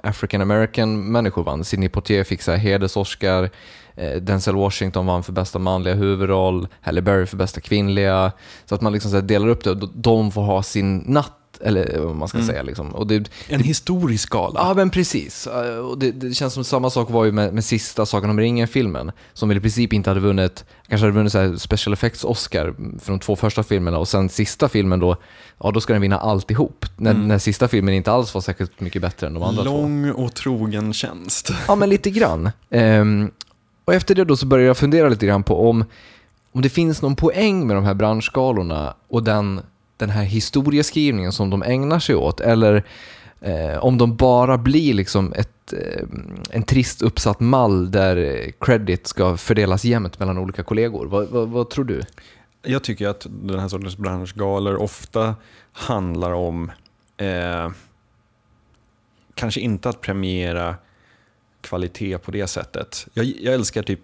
African 0.03 0.41
American 0.41 1.11
människor 1.11 1.43
vann. 1.43 1.63
Sidney 1.63 1.89
Poitier 1.89 2.23
fick 2.23 2.41
så 2.41 2.51
här 2.51 2.57
heders-Oscar, 2.57 3.49
eh, 3.95 4.21
Denzel 4.21 4.55
Washington 4.55 5.05
vann 5.05 5.23
för 5.23 5.31
bästa 5.31 5.59
manliga 5.59 5.95
huvudroll, 5.95 6.67
Halle 6.81 7.01
Berry 7.01 7.25
för 7.25 7.37
bästa 7.37 7.61
kvinnliga. 7.61 8.31
Så 8.65 8.75
att 8.75 8.81
man 8.81 8.93
liksom 8.93 9.11
så 9.11 9.21
delar 9.21 9.47
upp 9.47 9.63
det 9.63 9.71
och 9.71 9.89
de 9.93 10.31
får 10.31 10.41
ha 10.41 10.63
sin 10.63 10.97
natt, 10.97 11.37
eller 11.63 11.99
vad 11.99 12.15
man 12.15 12.27
ska 12.27 12.41
säga. 12.43 12.63
Liksom. 12.63 12.95
Och 12.95 13.07
det, 13.07 13.29
En 13.47 13.59
historisk 13.63 14.29
gala. 14.29 14.59
Ja, 14.59 14.73
men 14.73 14.89
precis. 14.89 15.47
Eh, 15.47 15.77
Och 15.77 15.97
det, 15.99 16.11
det 16.11 16.33
känns 16.33 16.53
som 16.53 16.63
samma 16.63 16.89
sak 16.89 17.09
var 17.09 17.25
ju 17.25 17.31
med, 17.31 17.53
med 17.53 17.65
sista 17.65 18.05
Sagan 18.05 18.29
om 18.29 18.39
ringen-filmen, 18.39 19.11
som 19.33 19.49
väl 19.49 19.57
i 19.57 19.61
princip 19.61 19.93
inte 19.93 20.09
hade 20.09 20.19
vunnit, 20.19 20.65
kanske 20.87 21.05
hade 21.05 21.15
vunnit 21.15 21.31
så 21.31 21.59
special 21.59 21.93
effects-Oscar 21.93 22.73
för 22.99 23.11
de 23.11 23.19
två 23.19 23.35
första 23.35 23.63
filmerna 23.63 23.97
och 23.97 24.07
sen 24.07 24.29
sista 24.29 24.69
filmen 24.69 24.99
då, 24.99 25.15
ja 25.63 25.71
då 25.71 25.81
ska 25.81 25.93
den 25.93 26.01
vinna 26.01 26.17
alltihop. 26.19 26.85
När, 26.97 27.13
när 27.13 27.37
sista 27.37 27.67
filmen 27.67 27.93
inte 27.93 28.11
alls 28.11 28.33
var 28.33 28.41
särskilt 28.41 28.79
mycket 28.79 29.01
bättre 29.01 29.27
än 29.27 29.33
de 29.33 29.43
andra 29.43 29.63
två. 29.63 29.71
Lång 29.71 30.11
och 30.11 30.33
trogen 30.33 30.93
tjänst. 30.93 31.51
Ja, 31.67 31.75
men 31.75 31.89
lite 31.89 32.09
grann. 32.09 32.49
Ehm, 32.69 33.31
och 33.85 33.93
efter 33.93 34.15
det 34.15 34.23
då 34.23 34.35
så 34.37 34.45
började 34.45 34.67
jag 34.67 34.77
fundera 34.77 35.09
lite 35.09 35.25
grann 35.25 35.43
på 35.43 35.69
om, 35.69 35.85
om 36.51 36.61
det 36.61 36.69
finns 36.69 37.01
någon 37.01 37.15
poäng 37.15 37.67
med 37.67 37.75
de 37.75 37.85
här 37.85 37.93
branschskalorna 37.93 38.93
och 39.09 39.23
den, 39.23 39.61
den 40.01 40.09
här 40.09 40.23
historieskrivningen 40.23 41.31
som 41.31 41.49
de 41.49 41.63
ägnar 41.63 41.99
sig 41.99 42.15
åt. 42.15 42.39
Eller 42.39 42.83
eh, 43.41 43.77
om 43.77 43.97
de 43.97 44.15
bara 44.15 44.57
blir 44.57 44.93
liksom 44.93 45.33
ett, 45.33 45.73
eh, 45.73 46.03
en 46.49 46.63
trist 46.63 47.01
uppsatt 47.01 47.39
mall 47.39 47.91
där 47.91 48.51
credit 48.59 49.07
ska 49.07 49.37
fördelas 49.37 49.85
jämnt 49.85 50.19
mellan 50.19 50.37
olika 50.37 50.63
kollegor. 50.63 51.07
Vad, 51.07 51.27
vad, 51.27 51.49
vad 51.49 51.69
tror 51.69 51.85
du? 51.85 52.01
Jag 52.63 52.83
tycker 52.83 53.07
att 53.07 53.27
den 53.29 53.59
här 53.59 53.67
sortens 53.67 53.97
branschgalor 53.97 54.75
ofta 54.75 55.35
handlar 55.71 56.31
om 56.31 56.71
eh, 57.17 57.69
kanske 59.33 59.61
inte 59.61 59.89
att 59.89 60.01
premiera 60.01 60.75
kvalitet 61.61 62.17
på 62.17 62.31
det 62.31 62.47
sättet. 62.47 63.07
Jag, 63.13 63.25
jag 63.25 63.53
älskar 63.53 63.83
typ 63.83 63.99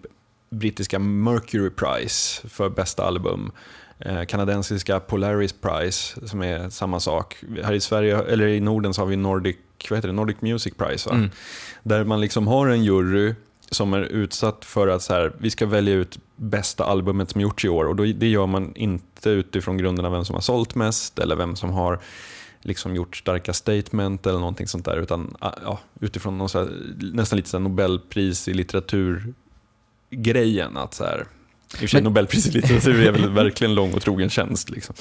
brittiska 0.50 0.98
Mercury 0.98 1.70
Prize 1.70 2.48
för 2.48 2.68
bästa 2.68 3.04
album. 3.04 3.52
Eh, 4.00 4.24
kanadensiska 4.24 5.00
Polaris 5.00 5.52
Prize 5.52 6.26
som 6.26 6.42
är 6.42 6.70
samma 6.70 7.00
sak. 7.00 7.36
Här 7.62 7.72
i 7.72 7.80
Sverige, 7.80 8.22
eller 8.22 8.46
i 8.46 8.60
Norden 8.60 8.94
så 8.94 9.02
har 9.02 9.06
vi 9.06 9.16
Nordic, 9.16 9.56
vad 9.90 9.96
heter 9.96 10.08
det? 10.08 10.14
Nordic 10.14 10.36
Music 10.40 10.74
Prize. 10.74 11.10
Va? 11.10 11.28
Där 11.82 12.04
man 12.04 12.20
liksom 12.20 12.46
har 12.46 12.66
en 12.66 12.84
jury 12.84 13.34
som 13.70 13.94
är 13.94 14.00
utsatt 14.00 14.64
för 14.64 14.88
att 14.88 15.02
så 15.02 15.14
här, 15.14 15.32
vi 15.38 15.50
ska 15.50 15.66
välja 15.66 15.94
ut 15.94 16.18
bästa 16.36 16.84
albumet 16.84 17.30
som 17.30 17.40
gjorts 17.40 17.64
i 17.64 17.68
år 17.68 17.84
och 17.84 17.96
då, 17.96 18.04
det 18.04 18.28
gör 18.28 18.46
man 18.46 18.72
inte 18.74 19.30
utifrån 19.30 19.78
grunderna 19.78 20.10
vem 20.10 20.24
som 20.24 20.34
har 20.34 20.40
sålt 20.40 20.74
mest 20.74 21.18
eller 21.18 21.36
vem 21.36 21.56
som 21.56 21.70
har 21.70 22.00
liksom 22.60 22.94
gjort 22.94 23.16
starka 23.16 23.52
statement 23.52 24.26
eller 24.26 24.38
någonting 24.38 24.66
sånt 24.66 24.84
där 24.84 24.96
utan 24.96 25.36
ah, 25.38 25.52
ja, 25.64 25.80
utifrån 26.00 26.38
någon 26.38 26.48
här, 26.54 26.68
nästan 27.14 27.36
lite 27.36 27.48
så 27.48 27.58
Nobelpris 27.58 28.48
i 28.48 28.54
litteraturgrejen. 28.54 30.76
Att 30.76 30.94
så 30.94 31.04
här, 31.04 31.26
I 31.72 31.74
och 31.74 31.78
för 31.78 31.86
sig 31.86 31.98
Men- 32.00 32.04
Nobelpris 32.04 32.46
i 32.46 32.50
litteratur 32.50 33.06
är 33.06 33.12
väl 33.12 33.30
verkligen 33.30 33.74
lång 33.74 33.92
och 33.94 34.02
trogen 34.02 34.30
tjänst. 34.30 34.70
Liksom. 34.70 34.94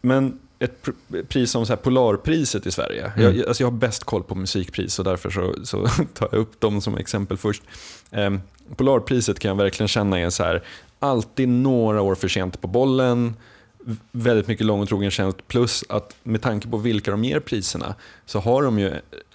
Men 0.00 0.38
ett 0.58 0.82
pr- 0.84 1.24
pris 1.24 1.50
som 1.50 1.66
så 1.66 1.72
här 1.72 1.76
Polarpriset 1.76 2.66
i 2.66 2.70
Sverige. 2.70 3.12
Mm. 3.16 3.36
Jag, 3.36 3.48
alltså 3.48 3.62
jag 3.62 3.70
har 3.70 3.78
bäst 3.78 4.04
koll 4.04 4.22
på 4.22 4.34
musikpris 4.34 4.98
och 4.98 5.04
därför 5.04 5.30
så, 5.30 5.54
så 5.64 5.86
tar 6.14 6.28
jag 6.32 6.40
upp 6.40 6.60
dem 6.60 6.80
som 6.80 6.96
exempel 6.96 7.36
först. 7.36 7.62
Ehm, 8.10 8.40
Polarpriset 8.76 9.38
kan 9.38 9.48
jag 9.48 9.56
verkligen 9.56 9.88
känna 9.88 10.20
är 10.20 10.30
så 10.30 10.42
här, 10.44 10.62
alltid 10.98 11.48
några 11.48 12.02
år 12.02 12.14
för 12.14 12.28
sent 12.28 12.60
på 12.60 12.68
bollen, 12.68 13.36
väldigt 14.12 14.46
mycket 14.48 14.66
lång 14.66 14.80
och 14.82 14.88
trogen 14.88 15.10
tjänst, 15.10 15.48
plus 15.48 15.84
att 15.88 16.16
med 16.22 16.42
tanke 16.42 16.68
på 16.68 16.76
vilka 16.76 17.10
de 17.10 17.24
ger 17.24 17.40
priserna 17.40 17.94
så 18.26 18.38
har 18.40 18.62
de 18.62 18.78
ju, 18.78 18.92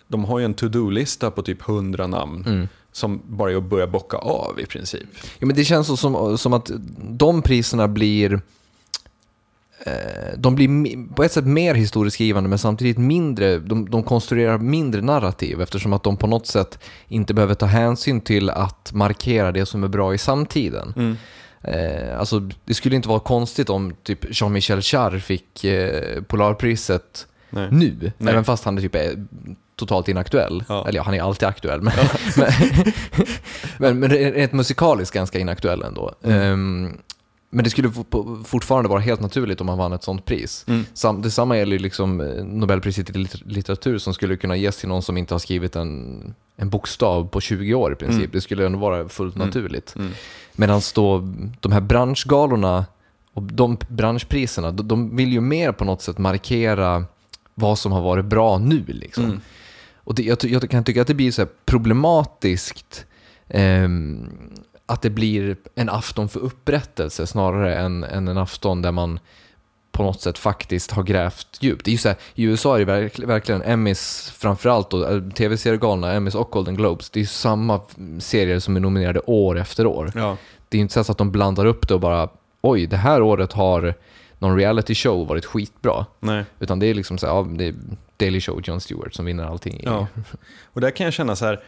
de 0.08 0.26
har 0.26 0.40
ju 0.40 0.46
en 0.46 0.54
to-do-lista 0.54 1.32
på 1.32 1.42
typ 1.42 1.70
100 1.70 2.08
namn 2.08 2.68
som 2.92 3.22
bara 3.26 3.52
är 3.52 3.56
att 3.56 3.64
börja 3.64 3.88
bocka 3.88 4.18
av 4.18 4.60
i 4.60 4.66
princip. 4.66 5.08
Ja, 5.40 5.48
men 5.48 5.56
det 5.56 5.66
känns 5.66 5.88
så 5.88 5.98
som, 5.98 6.38
som 6.38 6.54
att 6.54 6.72
de 7.10 7.42
priserna 7.42 7.88
blir 7.88 8.42
eh, 9.86 10.38
de 10.38 10.56
blir 10.56 11.14
på 11.16 11.24
ett 11.24 11.32
sätt 11.32 11.46
mer 11.46 11.76
historieskrivande 11.76 12.50
men 12.50 12.60
samtidigt 12.60 12.98
mindre, 12.98 13.60
de, 13.60 13.90
de 13.90 14.04
konstruerar 14.04 14.58
mindre 14.58 15.02
narrativ 15.02 15.62
eftersom 15.62 15.94
att 15.94 16.04
de 16.04 16.18
på 16.18 16.28
något 16.28 16.48
sätt 16.48 16.80
inte 17.08 17.34
behöver 17.34 17.56
ta 17.56 17.66
hänsyn 17.66 18.22
till 18.22 18.50
att 18.50 18.94
markera 18.94 19.52
det 19.52 19.66
som 19.66 19.84
är 19.84 19.88
bra 19.88 20.14
i 20.14 20.18
samtiden. 20.18 21.18
Eh, 21.62 22.20
alltså, 22.20 22.50
det 22.66 22.74
skulle 22.74 22.96
inte 22.96 23.10
vara 23.10 23.20
konstigt 23.20 23.70
om 23.70 23.96
typ 24.04 24.26
Jean-Michel 24.30 24.80
Jarre 24.84 25.20
fick 25.20 25.64
eh, 25.64 26.22
Polarpriset 26.22 27.28
Nej. 27.50 27.68
nu, 27.72 28.12
Nej. 28.18 28.34
även 28.34 28.46
fast 28.46 28.64
han 28.64 28.78
är 28.78 28.82
typ 28.82 28.96
är 28.96 29.26
totalt 29.80 30.08
inaktuell. 30.08 30.64
Ja. 30.70 30.88
Eller 30.88 30.98
ja, 31.00 31.04
han 31.04 31.14
är 31.14 31.22
alltid 31.22 31.48
aktuell, 31.48 31.82
men, 31.82 31.94
men, 32.38 32.50
men, 33.78 34.00
men 34.00 34.10
rent 34.10 34.52
musikaliskt 34.54 35.14
ganska 35.14 35.40
inaktuell 35.40 35.82
ändå. 35.82 36.14
Mm. 36.24 36.42
Ehm, 36.42 36.98
men 37.52 37.64
det 37.64 37.70
skulle 37.70 37.88
fo- 37.88 38.44
fortfarande 38.44 38.90
vara 38.90 39.00
helt 39.00 39.22
naturligt 39.22 39.62
om 39.62 39.70
han 39.70 39.78
vann 39.78 39.94
ett 39.94 40.04
sånt 40.04 40.26
pris. 40.26 40.66
Mm. 40.68 40.86
Sam, 40.94 41.22
detsamma 41.22 41.58
gäller 41.58 41.80
liksom 41.80 42.22
eh, 42.22 42.44
Nobelpriset 42.44 43.10
i 43.10 43.14
litter- 43.14 43.42
litteratur 43.46 43.98
som 43.98 44.14
skulle 44.14 44.38
kunna 44.38 44.56
ges 44.56 44.78
till 44.78 44.90
någon 44.90 45.02
som 45.02 45.18
inte 45.18 45.34
har 45.34 45.40
skrivit 45.40 45.76
en, 45.76 46.34
en 46.56 46.70
bokstav 46.70 47.28
på 47.28 47.42
20 47.42 47.74
år 47.74 47.94
i 47.94 47.96
princip. 47.96 48.20
Mm. 48.20 48.30
Det 48.32 48.42
skulle 48.42 48.66
ändå 48.66 48.80
vara 48.80 49.10
fullt 49.10 49.36
naturligt. 49.36 49.96
Mm. 49.96 50.12
Medan 50.56 50.82
då 50.96 51.18
de 51.60 51.72
här 51.72 51.82
branschgalorna 51.82 52.86
och 53.34 53.44
de 53.44 53.78
branschpriserna, 53.90 54.72
de, 54.72 54.88
de 54.88 55.16
vill 55.16 55.34
ju 55.34 55.42
mer 55.42 55.72
på 55.72 55.86
något 55.86 56.02
sätt 56.02 56.18
markera 56.18 57.06
vad 57.56 57.80
som 57.80 57.92
har 57.92 58.02
varit 58.02 58.26
bra 58.26 58.58
nu. 58.58 58.84
Liksom. 58.88 59.24
Mm. 59.24 59.42
Och 60.10 60.16
det, 60.16 60.24
jag, 60.24 60.38
jag 60.44 60.70
kan 60.70 60.84
tycka 60.84 61.02
att 61.02 61.08
det 61.08 61.14
blir 61.14 61.32
så 61.32 61.46
problematiskt 61.66 63.06
ehm, 63.48 64.30
att 64.86 65.02
det 65.02 65.10
blir 65.10 65.58
en 65.76 65.90
afton 65.90 66.30
för 66.30 66.40
upprättelse 66.40 67.28
snarare 67.28 67.76
än, 67.76 68.04
än 68.04 68.28
en 68.28 68.38
afton 68.38 68.82
där 68.82 68.92
man 68.92 69.20
på 69.92 70.04
något 70.04 70.22
sätt 70.22 70.38
faktiskt 70.38 70.92
har 70.92 71.04
grävt 71.04 71.48
djupt. 71.60 71.86
Det 71.86 71.90
är 71.90 71.92
ju 71.92 71.98
så 71.98 72.08
här, 72.08 72.18
I 72.36 72.44
USA 72.44 72.76
är 72.76 72.80
det 72.80 72.86
verk, 72.86 73.20
verkligen 73.20 73.62
Emmys, 73.62 74.34
framförallt 74.38 74.94
äh, 74.94 75.22
tv-seriegalorna, 75.36 76.14
Emmys 76.14 76.36
och 76.36 76.50
Golden 76.52 76.76
Globes, 76.76 77.10
det 77.10 77.20
är 77.20 77.22
ju 77.22 77.28
samma 77.28 77.82
serier 78.20 78.60
som 78.60 78.76
är 78.76 78.80
nominerade 78.80 79.20
år 79.20 79.58
efter 79.58 79.86
år. 79.86 80.12
Ja. 80.16 80.38
Det 80.70 80.78
är 80.78 80.82
inte 80.82 81.04
så 81.04 81.12
att 81.12 81.18
de 81.18 81.32
blandar 81.32 81.66
upp 81.66 81.88
det 81.88 81.94
och 81.94 82.00
bara 82.00 82.30
oj, 82.62 82.88
det 82.88 82.98
här 82.98 83.22
året 83.22 83.54
har 83.54 83.94
någon 84.40 84.58
reality 84.58 84.96
show 84.96 85.28
varit 85.28 85.46
skitbra. 85.46 86.06
Nej. 86.20 86.46
Utan 86.60 86.80
det 86.80 86.86
är 86.86 86.94
liksom 86.94 87.18
så 87.18 87.28
här, 87.28 87.34
ja, 87.34 87.48
det 87.58 87.66
är 87.66 87.76
Daily 88.18 88.42
Show, 88.42 88.62
Jon 88.64 88.82
Stewart 88.82 89.14
som 89.14 89.26
vinner 89.26 89.44
allting. 89.44 89.82
Ja. 89.84 90.08
Och 90.74 90.82
där 90.82 90.92
kan 90.92 91.04
jag 91.04 91.14
känna 91.14 91.36
så 91.36 91.46
här 91.46 91.64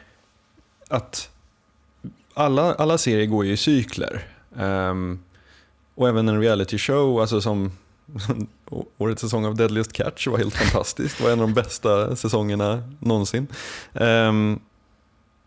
att 0.90 1.30
alla, 2.34 2.74
alla 2.74 2.98
serier 2.98 3.26
går 3.26 3.46
ju 3.46 3.52
i 3.52 3.58
cykler. 3.58 4.28
Ehm, 4.58 5.20
och 5.96 6.08
även 6.08 6.30
en 6.30 6.42
reality 6.42 6.78
show, 6.78 7.22
alltså 7.22 7.42
som 7.42 7.72
årets 8.98 9.22
säsong 9.22 9.46
av 9.46 9.56
Deadliest 9.56 9.94
Catch 9.94 10.28
var 10.28 10.38
helt 10.38 10.56
fantastisk. 10.56 11.18
Det 11.18 11.24
var 11.24 11.32
en 11.32 11.40
av 11.42 11.48
de 11.48 11.54
bästa 11.54 12.16
säsongerna 12.16 12.84
någonsin. 13.00 13.48
Ehm, 13.94 14.60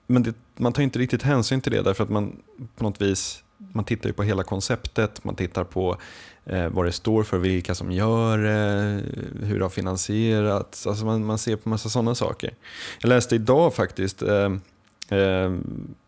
men 0.06 0.22
det, 0.22 0.34
man 0.56 0.72
tar 0.72 0.82
inte 0.82 0.98
riktigt 0.98 1.22
hänsyn 1.22 1.60
till 1.60 1.72
det 1.72 1.82
därför 1.82 2.04
att 2.04 2.10
man 2.10 2.36
på 2.76 2.84
något 2.84 3.00
vis 3.00 3.43
man 3.74 3.84
tittar 3.84 4.08
ju 4.08 4.12
på 4.12 4.22
hela 4.22 4.42
konceptet, 4.42 5.24
man 5.24 5.34
tittar 5.34 5.64
på 5.64 5.96
eh, 6.44 6.68
vad 6.68 6.84
det 6.84 6.92
står 6.92 7.22
för, 7.22 7.38
vilka 7.38 7.74
som 7.74 7.92
gör 7.92 8.38
det, 8.38 9.02
hur 9.46 9.58
det 9.58 9.64
har 9.64 9.70
finansierats. 9.70 10.86
Alltså 10.86 11.04
man, 11.04 11.24
man 11.24 11.38
ser 11.38 11.56
på 11.56 11.68
massa 11.68 11.88
sådana 11.88 12.14
saker. 12.14 12.54
Jag 13.00 13.08
läste 13.08 13.34
idag 13.34 13.74
faktiskt, 13.74 14.22
eh, 14.22 14.52
eh, 15.08 15.52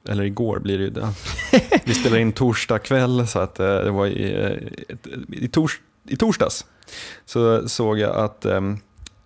eller 0.08 0.22
igår 0.22 0.58
blir 0.58 0.78
det 0.78 0.84
ju, 0.84 0.90
det. 0.90 1.08
vi 1.84 1.94
spelar 1.94 2.18
in 2.18 2.32
torsdag 2.32 2.78
kväll 2.78 3.26
så 3.26 3.38
att 3.38 3.60
eh, 3.60 3.66
det 3.66 3.90
var 3.90 4.06
i, 4.06 4.44
eh, 4.44 5.38
i, 5.44 5.48
tors, 5.48 5.80
i 6.08 6.16
torsdags 6.16 6.66
så 7.24 7.68
såg 7.68 7.98
jag 7.98 8.16
att 8.16 8.44
eh, 8.44 8.60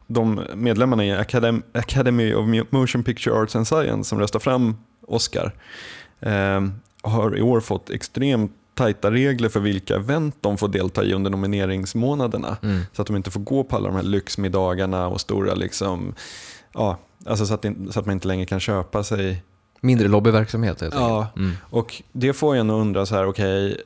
de 0.07 0.41
medlemmarna 0.55 1.05
i 1.05 1.12
Academ, 1.12 1.62
Academy 1.72 2.34
of 2.34 2.70
Motion 2.70 3.05
Picture 3.05 3.34
Arts 3.34 3.57
and 3.57 3.66
Science 3.66 4.09
som 4.09 4.18
röstar 4.18 4.38
fram 4.38 4.76
Oscar 5.07 5.55
eh, 6.20 6.61
har 7.03 7.38
i 7.38 7.42
år 7.42 7.61
fått 7.61 7.90
extremt 7.90 8.53
tajta 8.74 9.11
regler 9.11 9.48
för 9.48 9.61
vilka 9.61 9.96
event 9.96 10.36
de 10.40 10.59
får 10.59 10.68
delta 10.68 11.05
i 11.05 11.12
under 11.12 11.30
nomineringsmånaderna. 11.30 12.57
Mm. 12.62 12.80
Så 12.92 13.03
att 13.03 13.07
de 13.07 13.16
inte 13.16 13.30
får 13.30 13.40
gå 13.40 13.64
på 13.64 13.76
alla 13.76 13.88
de 13.88 13.96
här 13.96 14.03
lyxmiddagarna 14.03 15.09
och 15.09 15.20
stora 15.20 15.55
liksom, 15.55 16.14
ja, 16.72 16.98
alltså 17.26 17.46
så 17.46 17.55
att, 17.55 17.66
så 17.90 18.01
att 18.01 18.07
man 18.07 18.12
inte 18.12 18.28
längre 18.28 18.46
kan 18.46 18.61
köpa 18.61 19.05
sig 19.05 19.42
Mindre 19.80 20.09
lobbyverksamhet 20.09 20.80
helt 20.80 20.94
Ja. 20.94 21.26
Mm. 21.36 21.53
och 21.62 22.03
det 22.12 22.32
får 22.32 22.57
en 22.57 22.70
att 22.70 22.74
undra 22.74 23.07
så 23.07 23.14
här, 23.14 23.26
okej, 23.26 23.80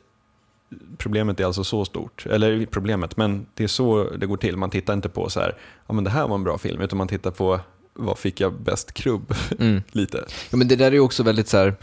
problemet 0.99 1.41
är 1.41 1.45
alltså 1.45 1.65
så 1.65 1.85
stort. 1.85 2.27
Eller 2.27 2.67
problemet, 2.67 3.17
men 3.17 3.47
det 3.55 3.65
är 3.65 3.69
så 3.69 4.05
det 4.05 4.27
går 4.27 4.37
till. 4.37 4.57
Man 4.57 4.71
tittar 4.71 4.93
inte 4.95 5.09
på 5.09 5.31
så 5.31 5.41
här, 5.41 5.57
ja 5.87 5.95
men 5.95 6.05
det 6.05 6.11
här 6.11 6.29
var 6.29 6.35
en 6.35 6.45
bra 6.45 6.59
film, 6.59 6.81
utan 6.81 6.99
man 6.99 7.09
tittar 7.09 7.31
på 7.31 7.61
vad 7.95 8.19
fick 8.19 8.41
jag 8.41 8.53
bäst 8.53 8.93
krubb? 8.93 9.35
Mm. 9.59 9.83
Lite. 9.93 10.25
Ja, 10.51 10.57
men 10.57 10.69
det 10.69 10.77
där 10.77 10.95
är 10.95 11.01
också 11.01 11.23
väldigt 11.23 11.49
så 11.49 11.57
här, 11.57 11.75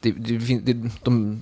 det, 0.00 0.10
det, 0.10 0.58
det, 0.58 0.72
de, 1.02 1.40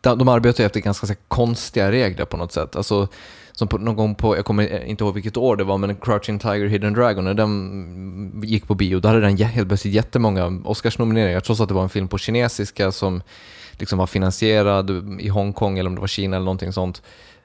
de, 0.00 0.18
de 0.18 0.28
arbetar 0.28 0.64
ju 0.64 0.66
efter 0.66 0.80
ganska 0.80 1.06
så 1.06 1.14
konstiga 1.28 1.92
regler 1.92 2.24
på 2.24 2.36
något 2.36 2.52
sätt. 2.52 2.76
Alltså, 2.76 3.08
som 3.52 3.68
på, 3.68 3.78
någon 3.78 3.96
gång 3.96 4.14
på, 4.14 4.36
jag 4.36 4.44
kommer 4.44 4.84
inte 4.84 5.04
ihåg 5.04 5.14
vilket 5.14 5.36
år 5.36 5.56
det 5.56 5.64
var, 5.64 5.78
men 5.78 5.96
Crouching 5.96 6.38
Tiger, 6.38 6.66
Hidden 6.66 6.92
Dragon, 6.92 7.24
när 7.24 7.34
den 7.34 8.42
gick 8.44 8.66
på 8.66 8.74
bio, 8.74 9.00
då 9.00 9.08
hade 9.08 9.20
den 9.20 9.36
helt 9.36 9.68
plötsligt 9.68 9.94
jättemånga 9.94 10.62
Oscarsnomineringar, 10.64 11.40
trots 11.40 11.60
att 11.60 11.68
det 11.68 11.74
var 11.74 11.82
en 11.82 11.88
film 11.88 12.08
på 12.08 12.18
kinesiska 12.18 12.92
som 12.92 13.22
liksom 13.72 13.98
var 13.98 14.06
finansierad 14.06 14.90
i 15.20 15.28
Hongkong, 15.28 15.78
eller 15.78 15.88
om 15.88 15.94
det 15.94 16.00
var 16.00 16.08
Kina 16.08 16.36
eller 16.36 16.44
någonting 16.44 16.72
sånt. 16.72 17.02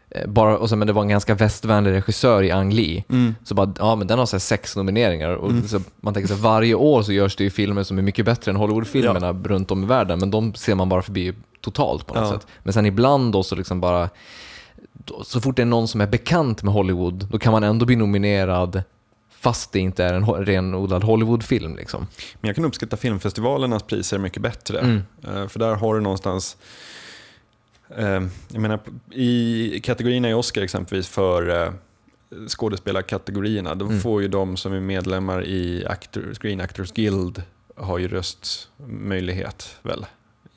Eh, 0.10 0.28
Bara, 0.28 0.58
och 0.58 0.70
sen, 0.70 0.80
men 0.80 0.88
det 0.88 0.93
var 0.93 1.01
en 1.01 1.08
ganska 1.10 1.36
västvänlig 1.36 1.91
regissör 1.91 2.43
i 2.43 2.51
Ang 2.51 2.74
Lee. 2.74 3.03
Så 3.43 3.56
bara, 3.56 3.74
ja 3.80 3.95
men 3.95 4.08
den 4.08 4.20
har 4.20 4.26
så 4.26 4.39
sex 4.39 4.76
nomineringar. 4.76 5.30
Och 5.30 5.51
så 5.68 5.80
man 6.01 6.14
tänker 6.14 6.28
så 6.28 6.36
varje 6.41 6.74
år 6.76 7.01
så 7.01 7.12
görs 7.14 7.36
det 7.36 7.43
ju 7.43 7.49
filmer 7.49 7.84
som 7.84 7.97
är 7.97 8.01
mycket 8.01 8.26
bättre 8.26 8.51
än 8.51 8.56
Hollywoodfilmerna 8.58 9.34
runt 9.34 9.72
om 9.72 9.84
i 9.84 9.88
världen, 9.88 10.20
men 10.20 10.32
de 10.32 10.53
ser 10.53 10.76
man 10.76 10.89
bara 10.89 11.01
förbi 11.01 11.34
totalt 11.62 12.08
på 12.08 12.14
något 12.14 12.24
Ja. 12.24 12.32
sätt. 12.39 12.47
Men 12.64 12.74
sen 12.74 12.86
ibland 12.86 13.34
då 13.34 13.43
så 13.43 13.56
liksom 13.56 13.82
bara, 13.82 14.10
då, 14.93 15.24
så 15.24 15.41
fort 15.41 15.56
det 15.56 15.62
är 15.62 15.66
någon 15.66 15.88
som 15.88 16.01
är 16.01 16.08
bekant 16.08 16.64
med 16.64 16.74
Hollywood, 16.74 17.28
då 17.32 17.39
kan 17.39 17.51
man 17.51 17.64
ändå 17.64 17.86
bli 17.86 17.95
nominerad 17.95 18.84
fast 19.39 19.72
det 19.72 19.80
inte 19.80 20.03
är 20.03 20.14
en 20.14 20.26
renodlad 20.26 21.03
Hollywoodfilm. 21.03 21.76
Liksom. 21.76 22.08
Men 22.41 22.47
jag 22.49 22.56
kan 22.56 22.66
uppskatta 22.66 22.97
filmfestivalernas 22.97 23.84
priser 23.84 24.18
mycket 24.18 24.41
bättre. 24.41 24.80
Mm. 24.80 25.01
Eh, 25.28 25.47
För 25.47 25.60
där 25.60 25.76
har 25.76 25.95
du 25.95 26.01
någonstans, 26.01 26.58
jag 28.51 28.61
menar 28.61 28.79
i 29.11 29.79
kategorierna 29.83 30.29
i 30.29 30.33
Oscar 30.33 30.61
exempelvis 30.61 31.07
för 31.07 31.63
eh, 31.65 31.73
skådespelarkategorierna, 32.47 33.75
då 33.75 33.86
Mm. 33.86 33.99
får 34.01 34.21
ju 34.21 34.27
de 34.27 34.57
som 34.57 34.73
är 34.73 34.79
medlemmar 34.79 35.45
i 35.45 35.86
Actor, 35.86 36.33
Screen 36.33 36.61
Actors 36.61 36.91
Guild 36.91 37.43
har 37.75 37.97
ju 37.97 38.07
röstmöjlighet 38.07 39.77
väl? 39.81 40.05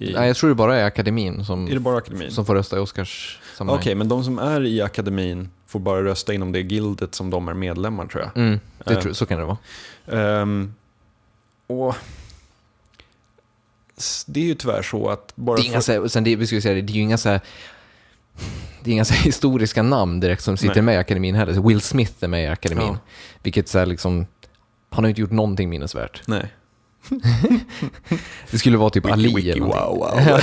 I, 0.00 0.12
Nej, 0.12 0.26
jag 0.26 0.36
tror 0.36 0.48
det 0.50 0.54
bara 0.56 0.76
är 0.76 0.84
akademin 0.84 1.44
som, 1.44 1.68
är 1.68 1.78
bara 1.78 1.96
akademin? 1.98 2.30
som 2.30 2.46
får 2.46 2.54
rösta 2.54 2.76
i 2.76 2.80
Oscars 2.80 3.38
Okej, 3.58 3.94
men 3.94 4.08
de 4.08 4.24
som 4.24 4.38
är 4.38 4.64
i 4.66 4.80
akademin 4.82 5.48
får 5.66 5.80
bara 5.80 6.04
rösta 6.04 6.34
inom 6.34 6.52
det 6.52 6.60
gildet 6.60 7.14
som 7.14 7.30
de 7.30 7.48
är 7.48 7.54
medlemmar 7.54 8.06
tror 8.06 8.22
jag. 8.22 8.36
Mm, 8.44 8.60
det 8.84 8.94
Eh. 8.94 9.00
tror, 9.00 9.12
så 9.12 9.26
kan 9.26 9.38
det 9.38 9.44
vara. 9.44 9.58
Ehm, 10.40 10.74
och 11.66 11.94
det 14.26 14.40
är 14.40 14.44
ju 14.44 14.54
tyvärr 14.54 14.82
så 14.82 15.08
att 15.08 15.32
bara 15.36 15.56
Det 15.56 15.62
är 15.62 15.66
inga, 15.66 15.74
för- 15.74 15.80
så 15.80 15.92
här, 15.92 16.08
sen 16.08 16.24
det, 16.24 16.36
vi 16.36 16.46
skulle 16.46 16.60
säga 16.62 16.74
det, 16.74 16.80
det 16.80 16.92
är 16.92 16.94
ju 16.94 17.00
inga 17.00 17.18
så 17.18 17.28
här, 17.28 17.40
det 18.84 18.90
är 18.90 18.92
inga 18.92 19.04
så 19.04 19.14
historiska 19.14 19.82
namn 19.82 20.20
direkt 20.20 20.42
som 20.42 20.56
sitter 20.56 20.74
Nej. 20.74 20.82
med 20.82 20.94
i 20.94 20.98
akademin 20.98 21.34
heller. 21.34 21.54
Så 21.54 21.68
Will 21.68 21.80
Smith 21.80 22.12
är 22.20 22.28
med 22.28 22.44
i 22.44 22.46
akademin. 22.46 22.86
Ja. 22.86 22.98
Vilket 23.42 23.68
så 23.68 23.78
här 23.78 23.86
liksom, 23.86 24.26
han 24.90 25.04
har 25.04 25.08
ju 25.08 25.08
inte 25.08 25.20
gjort 25.20 25.30
någonting 25.30 25.68
minnesvärt. 25.70 26.22
Nej. 26.26 26.52
Det 28.50 28.58
skulle 28.58 28.76
vara 28.76 28.90
typ 28.90 29.06
Ali 29.06 29.34
wiki, 29.34 29.50
eller 29.50 29.60
wow, 29.62 29.98
wow. 29.98 30.20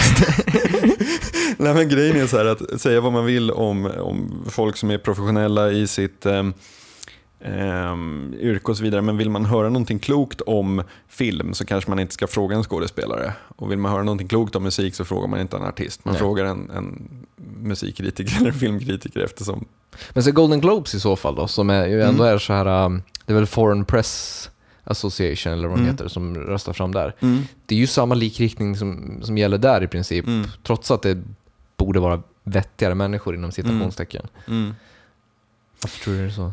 Nej 1.58 1.74
men 1.74 1.90
grejen 1.90 2.16
är 2.18 2.28
så 2.28 2.38
här 2.38 2.46
att 2.46 2.82
säga 2.82 3.02
vad 3.02 3.14
man 3.14 3.26
vill 3.26 3.52
om, 3.52 3.86
om 3.86 4.46
folk 4.50 4.78
som 4.78 4.92
är 4.92 4.98
professionella 4.98 5.72
i 5.72 5.88
sitt 5.88 6.26
um, 6.26 6.54
yrke 8.40 8.72
och 8.72 8.78
så 8.78 8.84
vidare. 8.84 9.02
Men 9.02 9.18
vill 9.18 9.30
man 9.30 9.46
höra 9.46 9.70
någonting 9.70 10.00
klokt 10.00 10.42
om 10.42 10.84
film 11.08 11.54
så 11.54 11.66
kanske 11.66 11.90
man 11.92 12.00
inte 12.00 12.14
ska 12.14 12.28
fråga 12.28 12.56
en 12.56 12.64
skådespelare. 12.64 13.34
Och 13.56 13.72
vill 13.72 13.78
man 13.80 13.92
höra 13.92 14.04
någonting 14.04 14.28
klokt 14.28 14.56
om 14.56 14.64
musik 14.64 14.96
så 14.96 15.06
frågar 15.06 15.28
man 15.28 15.40
inte 15.40 15.58
en 15.58 15.64
artist. 15.64 16.06
Man 16.06 16.12
Nej. 16.12 16.20
frågar 16.20 16.46
en, 16.46 16.70
en 16.76 17.10
musikkritiker 17.62 18.38
eller 18.42 18.52
filmkritiker 18.52 19.20
eftersom 19.20 19.66
Men 20.14 20.24
så 20.24 20.32
Golden 20.32 20.62
Globes 20.62 20.96
i 20.96 21.00
så 21.00 21.16
fall 21.16 21.36
då, 21.36 21.48
som 21.48 21.70
är, 21.70 21.88
ju 21.88 22.02
ändå 22.02 22.24
är 22.24 22.38
så 22.38 22.54
här, 22.54 22.86
um, 22.86 23.02
det 23.26 23.34
är 23.34 23.36
väl 23.36 23.46
Foreign 23.46 23.86
Press 23.86 24.50
Association 24.84 25.54
eller 25.54 25.68
vad 25.68 25.78
Mm. 25.80 25.92
heter 25.92 26.08
som 26.08 26.36
röstar 26.36 26.74
fram 26.74 26.92
där. 26.92 27.16
Det 27.66 27.76
är 27.76 27.80
ju 27.80 27.88
samma 27.88 28.16
likriktning 28.16 28.76
som, 28.76 29.20
som 29.24 29.38
gäller 29.38 29.58
där 29.58 29.84
i 29.84 29.88
princip, 29.88 30.28
Mm. 30.28 30.48
trots 30.64 30.92
att 30.92 31.02
det 31.02 31.18
borde 31.78 32.00
vara 32.00 32.22
vettigare 32.44 32.96
människor 32.96 33.36
inom 33.36 33.52
citationstecken. 33.52 34.28
Varför 35.82 36.04
tror 36.04 36.14
du 36.14 36.20
det 36.20 36.26
är 36.26 36.30
så? 36.30 36.52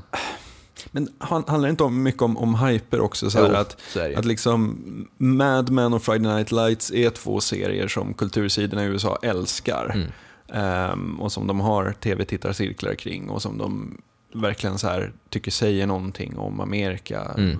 Men 0.90 1.08
han- 1.18 1.44
handlar 1.46 1.66
det 1.68 1.70
inte 1.70 1.84
om, 1.84 2.02
mycket 2.02 2.22
om, 2.22 2.36
om 2.36 2.54
hyper 2.54 3.00
också? 3.00 3.30
Så 3.30 3.38
Jo, 3.38 3.44
att, 3.54 3.80
så 3.92 4.18
att 4.18 4.24
liksom 4.24 4.78
Mad 5.18 5.70
Men 5.70 5.94
och 5.94 6.02
Friday 6.02 6.34
Night 6.34 6.52
Lights 6.52 6.92
är 6.92 7.10
två 7.10 7.40
serier 7.40 7.88
som 7.88 8.14
kultursidorna 8.14 8.84
i 8.84 8.86
USA 8.86 9.18
älskar. 9.22 9.92
Mm. 9.94 10.08
Ehm, 10.52 11.20
och 11.20 11.32
som 11.32 11.46
de 11.46 11.60
har 11.60 11.92
tv-tittarcirklar 11.92 12.94
kring 12.94 13.30
och 13.30 13.42
som 13.42 13.58
de 13.58 13.98
verkligen 14.34 14.78
så 14.78 14.88
här 14.88 15.12
tycker 15.28 15.50
säger 15.50 15.86
någonting 15.86 16.38
om 16.38 16.60
Amerika 16.60 17.20
Mm. 17.36 17.58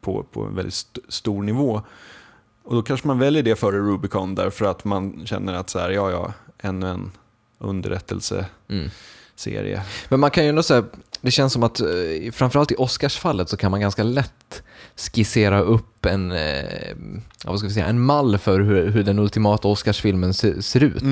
på, 0.00 0.22
på 0.22 0.42
en 0.44 0.54
väldigt 0.54 0.74
st- 0.74 1.00
stor 1.08 1.42
nivå. 1.42 1.82
Och 2.64 2.74
då 2.74 2.82
kanske 2.82 3.06
man 3.06 3.18
väljer 3.18 3.42
det 3.42 3.56
före 3.56 3.78
Rubicon 3.78 4.34
därför 4.34 4.64
att 4.64 4.84
man 4.84 5.26
känner 5.26 5.54
att 5.54 5.70
så 5.70 5.78
här, 5.78 5.90
ja, 5.90 6.10
ja, 6.10 6.32
ännu 6.58 6.88
en 6.88 7.10
underrättelseserie. 7.58 8.46
Mm. 8.68 8.88
Men 10.08 10.20
man 10.20 10.30
kan 10.30 10.44
ju 10.44 10.48
ändå 10.48 10.62
säga, 10.62 10.84
det 11.20 11.30
känns 11.30 11.52
som 11.52 11.62
att 11.62 11.80
eh, 11.80 11.86
framförallt 12.32 12.72
i 12.72 12.74
Oscarsfallet 12.78 13.48
så 13.48 13.56
kan 13.56 13.70
man 13.70 13.80
ganska 13.80 14.02
lätt 14.02 14.62
skissera 14.96 15.60
upp 15.60 16.06
en, 16.06 16.32
eh, 16.32 16.96
vad 17.44 17.58
ska 17.58 17.68
vi 17.68 17.74
säga, 17.74 17.86
en 17.86 18.00
mall 18.00 18.38
för 18.38 18.60
hur, 18.60 18.90
hur 18.90 19.04
den 19.04 19.18
ultimata 19.18 19.68
Oscarsfilmen 19.68 20.34
se, 20.34 20.62
ser 20.62 20.82
ut. 20.84 21.02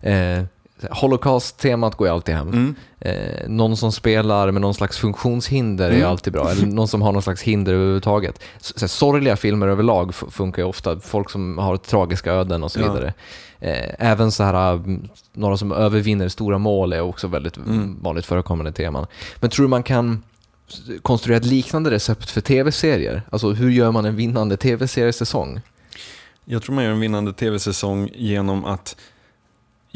Eh, 0.00 0.42
Holocaust-temat 0.90 1.94
går 1.94 2.06
ju 2.08 2.12
alltid 2.14 2.34
hem. 2.34 2.48
Mm. 2.48 2.74
Eh, 3.00 3.48
någon 3.48 3.76
som 3.76 3.92
spelar 3.92 4.50
med 4.50 4.62
någon 4.62 4.74
slags 4.74 4.98
funktionshinder 4.98 5.90
är 5.90 5.94
Mm. 5.96 6.08
alltid 6.10 6.32
bra. 6.32 6.50
Eller 6.50 6.66
någon 6.66 6.88
som 6.88 7.02
har 7.02 7.12
någon 7.12 7.22
slags 7.22 7.42
hinder 7.42 7.72
överhuvudtaget. 7.74 8.40
Så, 8.60 8.88
sorgliga 8.88 9.36
filmer 9.36 9.66
överlag 9.68 10.14
funkar 10.14 10.62
ju 10.62 10.68
ofta. 10.68 11.00
Folk 11.00 11.30
som 11.30 11.58
har 11.58 11.76
tragiska 11.76 12.32
öden 12.32 12.62
och 12.64 12.72
så 12.72 12.80
Ja. 12.80 12.92
vidare. 12.92 13.14
Eh, 13.60 13.94
även 14.10 14.32
så 14.32 14.42
här, 14.44 14.72
mm, 14.72 15.08
några 15.32 15.56
som 15.56 15.72
övervinner 15.72 16.28
stora 16.28 16.58
mål 16.58 16.92
är 16.92 17.00
också 17.00 17.26
väldigt 17.26 17.56
Mm. 17.56 17.96
vanligt 18.02 18.26
förekommande 18.26 18.72
teman. 18.72 19.06
Men 19.40 19.50
tror 19.50 19.64
du 19.64 19.68
man 19.70 19.82
kan 19.82 20.22
konstruera 21.02 21.36
ett 21.36 21.44
liknande 21.46 21.90
recept 21.90 22.30
för 22.30 22.40
tv-serier? 22.40 23.22
Alltså 23.30 23.50
hur 23.50 23.70
gör 23.70 23.90
man 23.90 24.04
en 24.04 24.16
vinnande 24.16 24.56
tv-seriesäsong? 24.56 25.60
Jag 26.44 26.62
tror 26.62 26.74
man 26.74 26.84
gör 26.84 26.90
en 26.90 27.00
vinnande 27.00 27.32
tv-säsong 27.32 28.10
genom 28.14 28.64
att 28.64 28.96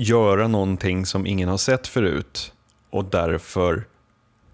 göra 0.00 0.48
någonting 0.48 1.06
som 1.06 1.26
ingen 1.26 1.48
har 1.48 1.56
sett 1.56 1.86
förut 1.86 2.52
och 2.90 3.04
därför 3.04 3.84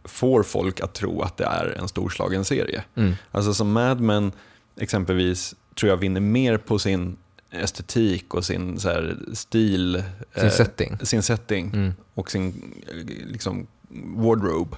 får 0.05 0.43
folk 0.43 0.81
att 0.81 0.95
tro 0.95 1.23
att 1.23 1.37
det 1.37 1.45
är 1.45 1.79
en 1.79 1.89
storslagen 1.89 2.45
serie. 2.45 2.85
Mm. 2.95 3.15
Alltså 3.31 3.55
som 3.55 3.73
Mad 3.73 4.01
Men 4.01 4.33
exempelvis 4.81 5.55
tror 5.75 5.91
jag 5.91 5.97
vinner 5.97 6.21
mer 6.21 6.59
på 6.59 6.79
sin 6.79 7.17
estetik 7.51 8.35
och 8.35 8.45
sin 8.45 8.81
så 8.81 8.89
här, 8.89 9.17
stil. 9.33 10.03
Sin 10.35 10.45
eh, 10.45 10.51
setting. 10.51 10.99
Sin 11.03 11.23
setting 11.23 11.71
Mm. 11.75 11.93
och 12.15 12.31
sin 12.31 12.75
liksom, 13.27 13.67
wardrobe. 14.17 14.77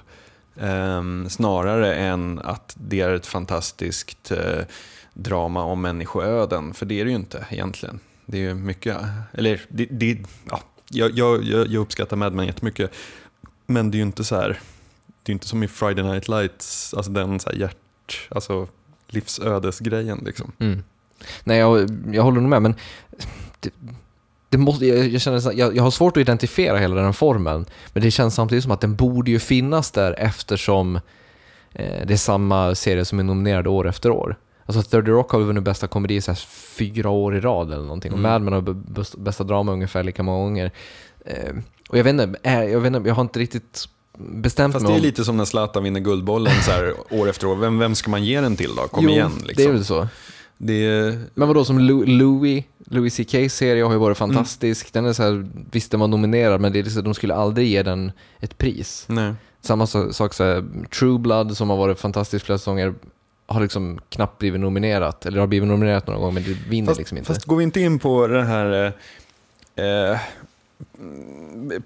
Ehm, 0.59 1.29
snarare 1.29 1.95
än 1.95 2.39
att 2.39 2.75
det 2.79 3.01
är 3.01 3.13
ett 3.13 3.25
fantastiskt 3.25 4.31
eh, 4.31 4.65
drama 5.13 5.63
om 5.63 5.81
människoöden. 5.81 6.73
För 6.73 6.85
det 6.85 7.01
är 7.01 7.05
det 7.05 7.11
ju 7.11 7.17
inte 7.17 7.45
egentligen. 7.49 7.99
Det 8.31 8.37
är 8.37 8.41
ju 8.41 8.53
mycket, 8.53 8.97
eller 9.33 9.61
det, 9.69 9.85
det, 9.85 10.17
ja, 10.49 10.61
jag, 10.89 11.17
jag, 11.17 11.43
jag 11.43 11.75
uppskattar 11.75 12.17
Mad 12.17 12.33
Men 12.33 12.45
jättemycket. 12.45 12.91
Men 13.65 13.91
det 13.91 13.95
är 13.95 13.99
ju 13.99 14.05
inte 14.05 14.23
så 14.23 14.35
här, 14.35 14.59
det 15.23 15.31
är 15.31 15.33
inte 15.33 15.47
som 15.47 15.63
i 15.63 15.67
Friday 15.67 16.03
Night 16.03 16.27
Lights, 16.27 16.93
alltså 16.93 17.11
den 17.11 17.39
så 17.39 17.49
här 17.49 17.57
hjärt, 17.57 18.27
alltså 18.29 18.67
livsödesgrejen 19.07 20.23
liksom. 20.25 20.51
Mm. 20.59 20.83
Nej, 21.43 21.57
jag, 21.57 21.89
jag 22.13 22.23
håller 22.23 22.41
nog 22.41 22.49
med, 22.49 22.61
men 22.61 22.75
det, 23.59 23.69
det 24.49 24.57
måste, 24.57 24.85
jag, 24.85 25.07
jag, 25.07 25.21
känner, 25.21 25.53
jag, 25.53 25.75
jag 25.75 25.83
har 25.83 25.91
svårt 25.91 26.17
att 26.17 26.21
identifiera 26.21 26.77
hela 26.77 27.01
den 27.01 27.13
formen, 27.13 27.65
men 27.93 28.03
det 28.03 28.11
känns 28.11 28.35
samtidigt 28.35 28.63
som 28.63 28.71
att 28.71 28.81
den 28.81 28.95
borde 28.95 29.31
ju 29.31 29.39
finnas 29.39 29.91
där 29.91 30.15
eftersom 30.17 30.95
eh, 31.73 32.05
det 32.05 32.13
är 32.13 32.17
samma 32.17 32.75
serie 32.75 33.05
som 33.05 33.19
är 33.19 33.23
nominerad 33.23 33.67
år 33.67 33.87
efter 33.87 34.09
år. 34.09 34.37
Alltså 34.69 34.81
30 34.83 35.11
Rock 35.11 35.31
har 35.31 35.39
vunnit 35.39 35.63
bästa 35.63 35.87
komedi 35.87 36.21
så 36.21 36.31
här, 36.31 36.39
fyra 36.77 37.09
år 37.09 37.35
i 37.35 37.39
rad 37.39 37.71
eller 37.73 37.83
någonting, 37.83 38.11
och 38.11 38.17
Mm. 38.19 38.31
Mad 38.31 38.41
Men 38.41 38.53
har 38.53 39.17
bästa 39.19 39.43
drama 39.43 39.71
ungefär 39.71 40.03
lika 40.03 40.23
många 40.23 40.43
gånger. 40.43 40.71
Eh, 41.25 41.55
och 41.89 41.97
jag 41.97 42.03
vet 42.03 42.11
inte, 42.13 42.39
eh, 42.43 42.63
jag, 42.63 42.79
vet 42.79 42.95
inte, 42.95 43.09
jag 43.09 43.15
har 43.15 43.21
inte 43.21 43.39
riktigt 43.39 43.85
bestämt 44.17 44.73
Fast 44.73 44.85
mig 44.85 44.93
det 44.93 44.99
är 44.99 45.01
lite 45.01 45.23
som 45.25 45.37
när 45.37 45.45
Zlatan 45.45 45.83
vinner 45.83 45.99
Guldbollen 45.99 46.53
så 46.65 46.71
här, 46.71 46.93
år 47.21 47.29
efter 47.29 47.47
år. 47.47 47.55
Vem, 47.55 47.79
vem 47.79 47.95
ska 47.95 48.11
man 48.11 48.23
ge 48.23 48.41
den 48.41 48.55
till 48.55 48.75
då? 48.75 48.87
Kom 48.87 49.03
Jo, 49.03 49.09
igen. 49.09 49.31
det 49.39 49.43
är 49.43 49.47
Liksom. 49.47 49.71
väl 49.73 49.85
så. 49.85 50.07
Det 50.57 51.17
Men 51.33 51.47
vadå, 51.47 51.65
som 51.65 51.79
Louis, 51.79 52.63
Louis 52.85 53.15
CK 53.17 53.51
serie 53.51 53.83
har 53.83 53.91
ju 53.91 53.97
varit 53.99 54.21
Mm. 54.21 54.33
fantastisk. 54.35 54.93
Den 54.93 55.05
är 55.05 55.13
så 55.13 55.23
här, 55.23 55.47
visst 55.71 55.91
den 55.91 55.99
var 55.99 56.07
nominerad, 56.07 56.61
men 56.61 56.73
det 56.73 56.79
är 56.79 56.83
liksom, 56.83 57.03
de 57.03 57.13
skulle 57.13 57.35
aldrig 57.35 57.67
ge 57.67 57.83
den 57.83 58.11
ett 58.39 58.57
pris. 58.57 59.05
nej. 59.09 59.33
Samma 59.61 59.87
sak 59.87 60.33
så 60.33 60.43
här, 60.43 60.65
True 60.99 61.19
Blood 61.19 61.57
som 61.57 61.69
har 61.69 61.77
varit 61.77 61.99
fantastisk 61.99 62.45
flera 62.45 62.57
säsonger. 62.57 62.93
Har 63.49 63.61
liksom 63.61 63.99
knappt 64.09 64.39
blivit 64.39 64.61
nominerat, 64.61 65.25
eller 65.25 65.39
har 65.39 65.47
blivit 65.47 65.67
nominerat 65.69 66.07
några 66.07 66.19
gånger 66.19 66.33
men 66.33 66.43
det 66.43 66.69
vinner 66.69 66.87
Fast, 66.87 66.99
liksom 66.99 67.17
inte. 67.17 67.33
fast 67.33 67.45
går 67.45 67.55
vi 67.55 67.63
inte 67.63 67.81
in 67.81 67.99
på 67.99 68.27
den 68.27 68.47
här 68.47 68.93
eh, 69.75 69.85
eh, 69.85 70.19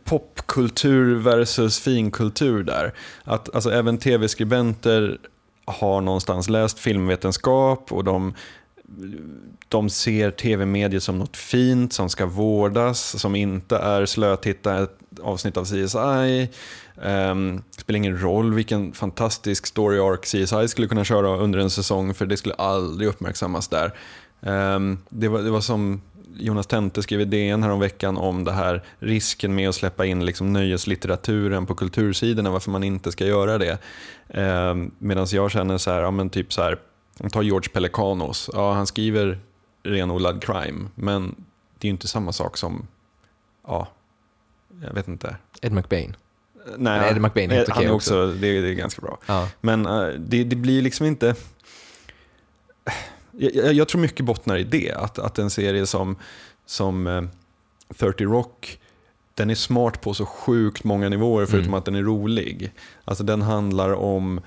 popkultur 0.04 1.16
versus 1.16 1.80
finkultur 1.80 2.64
där. 2.64 2.94
Att 3.24 3.56
alltså, 3.56 3.72
även 3.72 3.98
tv-skribenter 3.98 5.18
har 5.66 6.02
någonstans 6.02 6.50
läst 6.50 6.80
filmvetenskap 6.80 7.92
och 7.92 8.04
de, 8.04 8.34
de 9.68 9.90
ser 9.90 10.32
tv-mediet 10.32 11.04
som 11.04 11.20
något 11.20 11.38
fint 11.38 11.94
som 11.94 12.10
ska 12.10 12.26
vårdas, 12.26 13.20
som 13.20 13.36
inte 13.36 13.78
är 13.78 14.06
slötitta 14.06 14.84
ett 14.84 14.98
avsnitt 15.22 15.58
av 15.58 15.66
CSI. 15.66 16.50
Um, 16.96 17.06
ehm, 17.06 17.64
spelar 17.78 17.98
ingen 17.98 18.22
roll 18.22 18.54
vilken 18.54 18.94
fantastisk 18.94 19.66
story 19.66 20.00
arc 20.00 20.22
CSI 20.22 20.68
skulle 20.68 20.88
kunna 20.88 21.04
köra 21.04 21.38
under 21.38 21.60
en 21.60 21.70
säsong 21.70 22.14
för 22.14 22.26
det 22.26 22.38
skulle 22.38 22.56
aldrig 22.56 23.10
uppmärksammas 23.10 23.68
där. 23.68 23.94
Um, 24.42 24.98
det, 25.10 25.28
var, 25.28 25.42
det 25.42 25.52
var 25.52 25.62
som 25.62 26.02
Jonas 26.38 26.68
Tente 26.68 27.04
skrev 27.04 27.22
i 27.22 27.26
DN 27.26 27.64
häromveckan 27.64 28.18
om 28.18 28.44
det 28.44 28.52
här 28.52 28.84
risken 29.00 29.56
med 29.56 29.70
att 29.70 29.76
släppa 29.76 30.06
in 30.06 30.26
liksom 30.26 30.54
nöjeslitteraturen 30.54 31.66
på 31.66 31.76
kultursidorna, 31.76 32.52
varför 32.52 32.72
man 32.72 32.84
inte 32.84 33.12
ska 33.12 33.26
göra 33.26 33.58
det. 33.58 33.78
Um, 34.28 34.92
Medan 34.98 35.28
jag 35.32 35.52
känner 35.52 35.78
så 35.78 35.92
här, 35.92 36.02
ja 36.02 36.12
men 36.12 36.30
typ 36.30 36.54
så 36.54 36.62
här, 36.62 36.78
ta 37.32 37.42
George 37.42 37.70
Pelikanos, 37.70 38.50
ja 38.54 38.74
han 38.74 38.88
skriver 38.88 39.40
renodlad 39.84 40.44
crime, 40.44 40.90
men 40.96 41.36
det 41.80 41.86
är 41.86 41.90
ju 41.90 41.94
inte 41.94 42.08
samma 42.08 42.32
sak 42.32 42.58
som, 42.58 42.88
ja, 43.68 43.88
jag 44.88 44.94
vet 44.94 45.08
inte. 45.08 45.36
Ed 45.62 45.72
McBain. 45.72 46.16
Nej, 46.66 47.00
Men 47.00 47.10
Eddie 47.10 47.20
McBain 47.20 47.52
är 47.52 47.56
helt 47.56 47.70
han 47.70 47.84
är 47.84 47.92
också, 47.92 48.28
Det, 48.28 48.62
det 48.62 48.70
är 48.70 48.74
ganska 48.74 49.02
bra. 49.02 49.18
Ja. 49.26 49.50
Men 49.62 49.86
eh, 49.86 50.08
det, 50.08 50.44
det 50.44 50.56
blir 50.56 50.82
liksom 50.82 51.06
inte... 51.06 51.36
Jag, 53.32 53.56
jag, 53.56 53.74
jag 53.74 53.88
tror 53.88 54.02
mycket 54.02 54.26
bottnar 54.26 54.58
i 54.58 54.64
det, 54.64 54.92
att, 54.92 55.20
att 55.20 55.40
en 55.40 55.50
serie 55.50 55.86
som, 55.86 56.16
som 56.66 57.08
eh, 57.08 57.24
30 57.98 58.24
Rock, 58.26 58.80
den 59.34 59.50
är 59.50 59.56
smart 59.56 60.02
på 60.02 60.14
så 60.14 60.26
sjukt 60.26 60.84
många 60.84 61.10
nivåer 61.10 61.46
förutom 61.46 61.68
Mm. 61.68 61.74
att 61.74 61.86
den 61.86 61.96
är 61.96 62.02
rolig. 62.04 62.72
Alltså 63.06 63.24
den 63.24 63.42
handlar 63.42 63.94
om, 63.94 64.42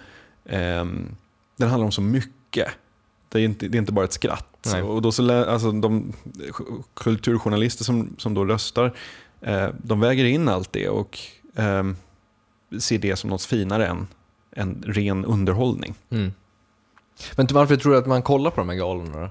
ehm, 0.48 1.16
den 1.56 1.68
handlar 1.68 1.84
om 1.84 1.92
så 1.92 2.00
mycket. 2.00 2.68
Det 3.28 3.38
är 3.40 3.44
inte, 3.44 3.68
det 3.68 3.76
är 3.76 3.80
inte 3.80 3.92
bara 3.92 4.04
ett 4.04 4.12
skratt. 4.12 4.68
Nej. 4.72 4.82
Och 4.82 5.02
då 5.02 5.12
så, 5.12 5.44
alltså 5.44 5.72
de 5.72 6.12
kulturjournalister 6.94 7.84
som, 7.84 8.14
som 8.18 8.34
då 8.34 8.44
röstar, 8.44 8.84
eh, 8.84 8.92
de 9.72 10.00
väger 10.00 10.24
in 10.24 10.48
allt 10.48 10.72
det 10.72 10.88
och 10.88 11.18
ehm, 11.56 11.96
ser 12.80 12.98
det 12.98 13.16
som 13.16 13.30
något 13.30 13.42
finare 13.42 13.86
än 13.86 14.06
en 14.50 14.82
ren 14.86 15.24
underhållning. 15.24 15.94
Mm. 16.10 16.32
Men 17.36 17.46
varför 17.50 17.76
tror 17.76 17.92
du 17.92 17.98
att 17.98 18.06
man 18.06 18.22
kollar 18.22 18.50
på 18.50 18.60
de 18.60 18.68
här 18.68 18.76
galorna 18.76 19.20
då? 19.20 19.30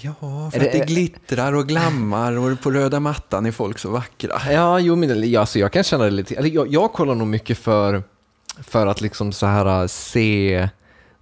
Ja, 0.00 0.50
för 0.52 0.60
att 0.60 0.72
det 0.72 0.86
glittrar 0.86 1.52
och 1.52 1.68
glammar 1.68 2.38
och 2.38 2.60
på 2.60 2.70
röda 2.70 3.00
mattan 3.00 3.46
är 3.46 3.52
folk 3.52 3.78
så 3.78 3.90
vackra. 3.90 4.52
Ja, 4.52 4.78
jo, 4.78 4.96
men 4.96 5.36
alltså, 5.38 5.58
jag 5.58 5.72
kan 5.72 5.84
känna 5.84 6.04
det 6.04 6.10
lite. 6.10 6.34
Eller 6.34 6.48
jag, 6.48 6.68
jag 6.68 6.92
kollar 6.92 7.14
nog 7.14 7.26
mycket 7.26 7.58
för, 7.58 8.02
för 8.62 8.86
att 8.86 9.00
liksom 9.00 9.32
så 9.32 9.46
här 9.46 9.82
äh, 9.82 9.86
se 9.86 10.68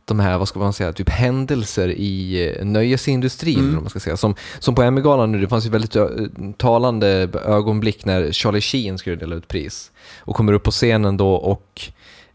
de 0.07 0.21
här, 0.21 0.39
vad 0.39 0.49
ska 0.49 0.59
man 0.59 0.73
säga, 0.73 0.93
typ 0.93 1.09
händelser 1.09 1.89
i 1.89 2.49
eh, 2.59 2.65
nöjesindustrin, 2.65 3.75
vad 3.75 3.83
man 3.83 3.91
ska 3.91 4.01
säga. 4.01 4.17
Som, 4.17 4.35
som 4.59 4.75
på 4.75 4.83
Emmy-galan 4.83 5.33
nu, 5.33 5.41
det 5.41 5.49
fanns 5.49 5.67
ju 5.67 5.71
väldigt 5.71 5.97
ö, 5.97 6.29
talande 6.57 7.09
ögonblick 7.45 8.05
när 8.05 8.33
Charlie 8.33 8.61
Sheen 8.61 8.99
skulle 8.99 9.17
dela 9.17 9.37
ut 9.37 9.49
pris. 9.49 9.91
Och 10.19 10.37
kommer 10.37 10.53
upp 10.53 10.63
på 10.63 10.71
scenen 10.71 11.17
då 11.17 11.35
och 11.35 11.83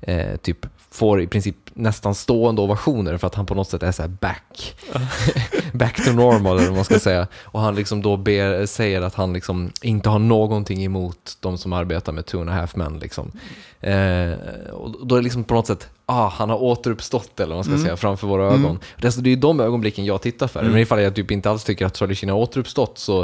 eh, 0.02 0.36
typ 0.38 0.66
får 0.92 1.22
i 1.22 1.28
princip 1.28 1.56
nästan 1.74 2.16
stående 2.16 2.62
ovationer 2.62 3.18
för 3.18 3.28
att 3.28 3.36
han 3.36 3.46
på 3.46 3.56
något 3.56 3.70
sätt 3.70 3.84
är 3.84 3.92
så 3.92 4.02
här 4.02 4.10
back. 4.10 4.76
back 5.74 6.06
to 6.06 6.12
normal 6.12 6.58
eller 6.58 6.68
vad 6.68 6.76
man 6.76 6.86
ska 6.86 7.00
säga. 7.00 7.28
Och 7.44 7.60
han 7.60 7.76
liksom 7.76 8.02
då 8.02 8.18
ber, 8.18 8.66
säger 8.66 9.02
att 9.02 9.16
han 9.16 9.34
liksom 9.34 9.72
inte 9.82 10.10
har 10.10 10.20
någonting 10.20 10.84
emot 10.84 11.38
de 11.40 11.58
som 11.58 11.74
arbetar 11.74 12.12
med 12.12 12.26
Two 12.26 12.38
and 12.38 12.50
a 12.50 12.54
Half 12.54 12.76
Men. 12.76 13.00
Liksom. 13.00 13.32
Eh, 13.80 14.32
och 14.72 15.08
då 15.08 15.16
är 15.16 15.20
det 15.20 15.24
liksom 15.24 15.44
på 15.44 15.54
något 15.54 15.68
sätt, 15.68 15.90
ah, 16.12 16.30
han 16.30 16.50
har 16.50 16.64
återuppstått 16.64 17.40
eller 17.40 17.56
vad 17.56 17.66
man 17.68 17.78
ska 17.78 17.84
säga, 17.86 17.98
framför 17.98 18.28
våra 18.28 18.54
ögon. 18.54 18.80
Det, 18.98 19.04
är 19.04 19.08
alltså, 19.08 19.22
det 19.22 19.30
är 19.30 19.32
ju 19.32 19.40
de 19.40 19.60
ögonblicken 19.60 20.06
jag 20.06 20.22
tittar 20.22 20.48
för. 20.48 20.64
Men 20.64 20.78
ifall 20.78 21.02
jag 21.02 21.16
typ 21.16 21.32
inte 21.32 21.50
alls 21.50 21.64
tycker 21.64 21.86
att 21.86 21.98
Charlie 21.98 22.16
Sheen 22.16 22.30
har 22.30 22.38
återuppstått 22.38 22.98
så, 22.98 23.22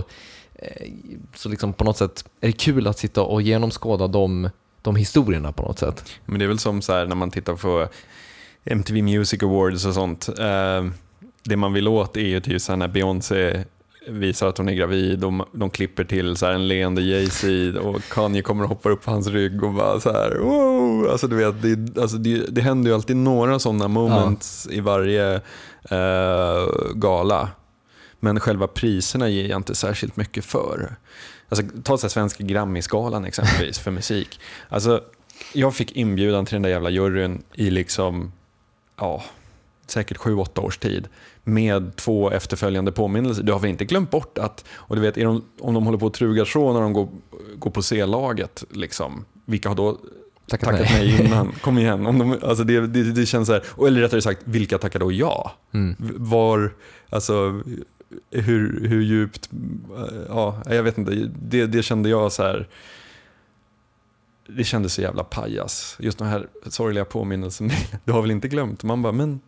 eh, 0.55 0.91
så 1.35 1.49
liksom 1.49 1.73
på 1.73 1.83
något 1.83 1.97
sätt 1.97 2.25
är 2.41 2.47
det 2.47 2.53
kul 2.53 2.87
att 2.87 2.99
sitta 2.99 3.21
och 3.21 3.41
genomskåda 3.41 4.07
de, 4.07 4.49
de 4.81 4.95
historierna 4.95 5.51
på 5.51 5.63
något 5.63 5.79
sätt. 5.79 6.05
Men 6.25 6.39
det 6.39 6.45
är 6.45 6.47
väl 6.47 6.59
som 6.59 6.81
så 6.81 6.93
här 6.93 7.05
när 7.05 7.15
man 7.15 7.31
tittar 7.31 7.55
på 7.55 7.87
MTV 8.65 9.01
Music 9.01 9.43
Awards 9.43 9.85
och 9.85 9.93
sånt. 9.93 10.29
Eh, 10.39 10.85
det 11.43 11.55
man 11.55 11.73
vill 11.73 11.87
åt 11.87 12.17
är 12.17 12.21
ju 12.21 12.39
typ 12.39 12.61
så 12.61 12.75
när 12.75 12.87
Beyoncé 12.87 13.63
visar 14.07 14.47
att 14.47 14.57
hon 14.57 14.69
är 14.69 14.73
gravid 14.73 15.23
och 15.23 15.33
de 15.51 15.69
klipper 15.69 16.03
till 16.03 16.35
så 16.35 16.45
här 16.45 16.53
en 16.53 16.67
leende 16.67 17.01
Jay-Z 17.01 17.79
och 17.79 18.01
Kanye 18.09 18.41
kommer 18.41 18.63
och 18.63 18.69
hoppar 18.69 18.89
upp 18.89 19.03
på 19.03 19.11
hans 19.11 19.27
rygg 19.27 19.63
och 19.63 19.73
bara 19.73 19.99
så 19.99 20.11
här 20.11 20.37
wow! 20.39 21.09
Alltså 21.11 21.27
du 21.27 21.35
vet, 21.35 21.61
det, 21.61 22.01
alltså 22.01 22.17
det, 22.17 22.45
det 22.49 22.61
händer 22.61 22.89
ju 22.89 22.95
alltid 22.95 23.15
några 23.15 23.59
sådana 23.59 23.87
moments 23.87 24.67
i 24.71 24.79
varje 24.79 25.35
eh, 25.89 26.67
gala. 26.93 27.49
Men 28.19 28.39
själva 28.39 28.67
priserna 28.67 29.29
ger 29.29 29.49
jag 29.49 29.59
inte 29.59 29.75
särskilt 29.75 30.15
mycket 30.15 30.45
för. 30.45 30.95
Alltså, 31.49 31.65
ta 31.83 31.97
så 31.97 32.05
här 32.05 32.09
Svenska 32.09 32.43
Grammisgalan 32.43 33.25
exempelvis 33.25 33.79
för 33.79 33.91
musik. 33.91 34.39
Alltså, 34.69 35.01
jag 35.53 35.75
fick 35.75 35.91
inbjudan 35.91 36.45
till 36.45 36.55
den 36.55 36.61
där 36.61 36.69
jävla 36.69 36.89
juryn 36.89 37.43
i 37.53 37.69
liksom, 37.69 38.31
ja, 38.97 39.23
säkert 39.87 40.17
sju, 40.17 40.35
åtta 40.35 40.61
års 40.61 40.77
tid 40.77 41.07
med 41.47 41.95
två 41.95 42.31
efterföljande 42.31 42.91
påminnelser. 42.91 43.43
Du 43.43 43.51
har 43.51 43.59
väl 43.59 43.69
inte 43.69 43.85
glömt 43.85 44.11
bort 44.11 44.37
att, 44.37 44.65
och 44.69 44.95
du 44.95 45.01
vet, 45.01 45.15
de, 45.15 45.43
om 45.59 45.73
de 45.73 45.85
håller 45.85 45.97
på 45.97 46.05
och 46.05 46.13
trugar 46.13 46.45
så 46.45 46.73
när 46.73 46.81
de 46.81 46.93
går, 46.93 47.09
går 47.55 47.71
på 47.71 47.81
C-laget, 47.81 48.63
liksom, 48.69 49.25
vilka 49.45 49.69
har 49.69 49.75
då 49.75 49.97
Tackat 50.47 50.69
tackat 50.69 50.87
nej. 50.91 51.15
nej 51.17 51.25
innan? 51.25 51.51
Kom 51.61 51.77
igen. 51.77 52.05
Om 52.05 52.17
de, 52.17 52.37
alltså 52.43 52.63
det, 52.63 52.87
det, 52.87 53.03
det 53.03 53.25
känns 53.25 53.47
så 53.47 53.53
här, 53.53 53.63
och 53.67 53.87
eller 53.87 54.01
rättare 54.01 54.21
sagt, 54.21 54.41
vilka 54.43 54.77
tackar 54.77 54.99
då 54.99 55.11
ja? 55.11 55.51
Mm. 55.73 55.95
Var, 55.99 56.73
alltså, 57.09 57.61
hur, 58.31 58.87
hur 58.87 59.01
djupt, 59.01 59.49
ja, 60.29 60.61
jag 60.65 60.83
vet 60.83 60.97
inte, 60.97 61.31
det, 61.41 61.65
det 61.65 61.83
kände 61.83 62.09
jag 62.09 62.31
så 62.31 62.43
här, 62.43 62.67
det 64.47 64.63
kändes 64.63 64.93
så 64.93 65.01
jävla 65.01 65.23
pajas. 65.23 65.97
Just 65.99 66.17
den 66.17 66.27
här 66.27 66.47
sorgliga 66.69 67.05
påminnelsen, 67.05 67.71
du 68.03 68.11
har 68.11 68.21
väl 68.21 68.31
inte 68.31 68.47
glömt? 68.47 68.83
Man 68.83 69.01
bara, 69.01 69.13
men 69.13 69.39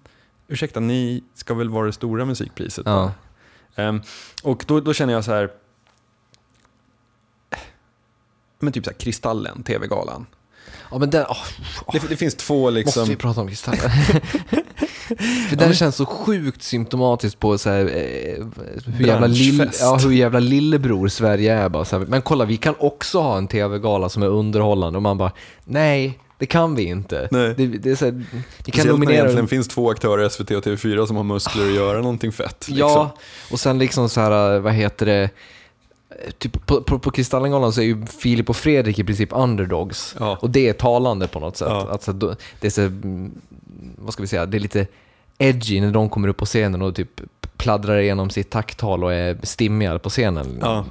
ursäkta, 0.49 0.79
ni 0.79 1.23
ska 1.33 1.53
väl 1.53 1.69
vara 1.69 1.85
det 1.85 1.93
stora 1.93 2.25
musikpriset? 2.25 2.85
Ja. 2.85 3.11
Ehm, 3.75 4.01
och 4.43 4.63
då, 4.67 4.79
då 4.79 4.93
känner 4.93 5.13
jag 5.13 5.23
så 5.23 5.31
här, 5.31 5.49
men 8.59 8.73
typ 8.73 8.85
så 8.85 8.91
här 8.91 8.97
Kristallen, 8.97 9.63
TV-galan. 9.63 10.25
Ja, 10.91 10.97
men 10.97 11.09
den, 11.09 11.25
åh, 11.29 11.37
Det, 11.91 12.09
det 12.09 12.17
finns 12.17 12.35
två 12.35 12.69
liksom... 12.69 13.01
Måste 13.01 13.11
vi 13.11 13.17
prata 13.17 13.41
om 13.41 13.47
Kristallen? 13.47 13.79
För 15.49 15.55
den 15.55 15.73
känns 15.73 15.95
så 15.95 16.05
sjukt 16.05 16.63
symptomatiskt 16.63 17.39
på 17.39 17.57
så 17.57 17.69
här, 17.69 17.85
eh, 17.85 18.45
hur, 18.85 19.07
jävla 19.07 19.27
lill, 19.27 19.71
ja, 19.79 19.97
hur 20.03 20.11
jävla 20.11 20.39
lillebror 20.39 21.07
Sverige 21.07 21.53
är. 21.53 21.69
Bara, 21.69 21.85
så 21.85 21.97
här, 21.99 22.05
men 22.05 22.21
kolla, 22.21 22.45
vi 22.45 22.57
kan 22.57 22.75
också 22.79 23.21
ha 23.21 23.37
en 23.37 23.47
tv-gala 23.47 24.09
som 24.09 24.23
är 24.23 24.27
underhållande. 24.27 24.97
Och 24.97 25.03
man 25.03 25.17
bara, 25.17 25.31
nej, 25.63 26.19
det 26.39 26.45
kan 26.45 26.75
vi 26.75 26.83
inte. 26.83 27.27
Nej. 27.31 27.53
Det, 27.57 27.67
det 27.67 27.91
är 27.91 27.95
så 27.95 28.05
här, 28.05 28.11
ni 28.11 28.71
kan 28.71 28.77
när 28.77 28.83
det 28.85 28.91
nominera... 28.91 29.15
egentligen 29.15 29.47
finns 29.47 29.67
två 29.67 29.89
aktörer, 29.89 30.29
SVT 30.29 30.51
och 30.51 30.65
TV4, 30.65 31.05
som 31.05 31.15
har 31.15 31.23
muskler 31.23 31.65
att 31.65 31.73
göra 31.73 32.01
någonting 32.01 32.31
fett. 32.31 32.67
Liksom. 32.67 32.77
Ja, 32.77 33.15
och 33.51 33.59
sen 33.59 33.79
liksom 33.79 34.09
så 34.09 34.21
här, 34.21 34.59
vad 34.59 34.73
heter 34.73 35.05
det? 35.05 35.29
Typ 36.37 36.65
på, 36.65 36.81
på, 36.81 36.99
på 36.99 37.11
Kristallengalan 37.11 37.73
så 37.73 37.81
är 37.81 37.85
ju 37.85 38.05
Filip 38.05 38.49
och 38.49 38.55
Fredrik 38.55 38.99
i 38.99 39.03
princip 39.03 39.29
underdogs. 39.31 40.15
Ja. 40.19 40.37
Och 40.41 40.49
det 40.49 40.69
är 40.69 40.73
talande 40.73 41.27
på 41.27 41.39
något 41.39 41.57
sätt. 41.57 41.67
Ja. 41.71 41.87
Alltså, 41.91 42.13
det 42.59 42.67
är 42.67 42.69
så, 42.69 42.81
mm, 42.81 43.31
vad 43.97 44.13
ska 44.13 44.23
vi 44.23 44.27
säga, 44.27 44.45
det 44.45 44.57
är 44.57 44.61
lite 44.61 44.87
edgy 45.37 45.81
när 45.81 45.91
de 45.91 46.09
kommer 46.09 46.27
upp 46.27 46.37
på 46.37 46.45
scenen 46.45 46.81
och 46.81 46.95
typ 46.95 47.21
pladdrar 47.57 47.97
igenom 47.97 48.29
sitt 48.29 48.49
tacktal 48.49 49.03
och 49.03 49.13
är 49.13 49.37
stimmiga 49.43 49.99
på 49.99 50.09
scenen. 50.09 50.59
Ja. 50.61 50.85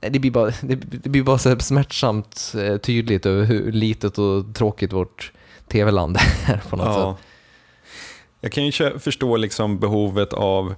Det, 0.00 0.18
blir 0.18 0.30
bara, 0.30 0.52
det, 0.62 1.08
blir 1.08 1.22
bara 1.22 1.38
så 1.38 1.58
smärtsamt 1.58 2.54
eh, 2.58 2.76
tydligt 2.76 3.26
över 3.26 3.44
hur 3.44 3.72
litet 3.72 4.18
och 4.18 4.54
tråkigt 4.54 4.92
vårt 4.92 5.32
tv-land 5.68 6.16
är 6.46 6.62
på 6.70 6.76
något 6.76 6.86
Ja. 6.86 7.16
sätt. 7.16 7.26
Jag 8.40 8.52
kan 8.52 8.66
ju 8.66 8.98
förstå 8.98 9.36
liksom 9.36 9.78
behovet 9.78 10.32
av 10.32 10.74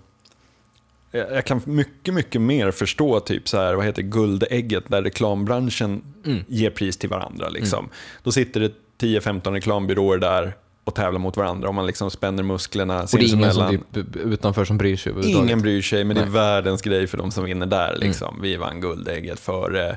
jag 1.13 1.45
kan 1.47 1.61
mycket, 1.65 2.15
mycket 2.15 2.41
mer 2.41 2.71
förstå 2.71 3.21
typ 3.21 3.49
så 3.49 3.57
här, 3.57 3.75
vad 3.75 3.85
heter 3.87 4.03
guldägget 4.03 4.85
där 4.89 5.03
reklambranschen 5.03 6.03
Mm. 6.27 6.45
ger 6.49 6.71
pris 6.71 6.97
till 6.97 7.09
varandra. 7.09 7.49
Liksom. 7.49 7.89
Då 8.23 8.33
sitter 8.33 8.61
det 8.61 8.73
10-15 9.01 9.53
reklambyråer 9.53 10.19
där 10.19 10.57
och 10.85 10.95
tävlar 10.95 11.19
mot 11.21 11.37
varandra 11.37 11.69
och 11.69 11.75
man 11.75 11.87
liksom 11.87 12.11
spänner 12.11 12.43
musklerna 12.43 13.03
Och 13.03 13.09
det 13.13 13.25
är 13.25 13.35
ingen 13.35 13.53
som 13.53 13.79
typ 13.93 14.17
utanför 14.17 14.65
som 14.65 14.79
bryr 14.79 14.97
sig. 14.97 15.13
Ingen 15.25 15.63
bryr 15.63 15.83
sig, 15.83 16.05
men 16.05 16.17
det 16.17 16.23
är 16.23 16.27
Nej. 16.27 16.35
världens 16.35 16.83
grej 16.83 17.07
för 17.07 17.19
de 17.19 17.31
som 17.31 17.45
vinner 17.45 17.67
där. 17.67 17.97
Liksom. 17.97 18.39
Vi 18.43 18.57
vann 18.57 18.81
guldägget 18.81 19.41
för 19.41 19.89
eh, 19.89 19.95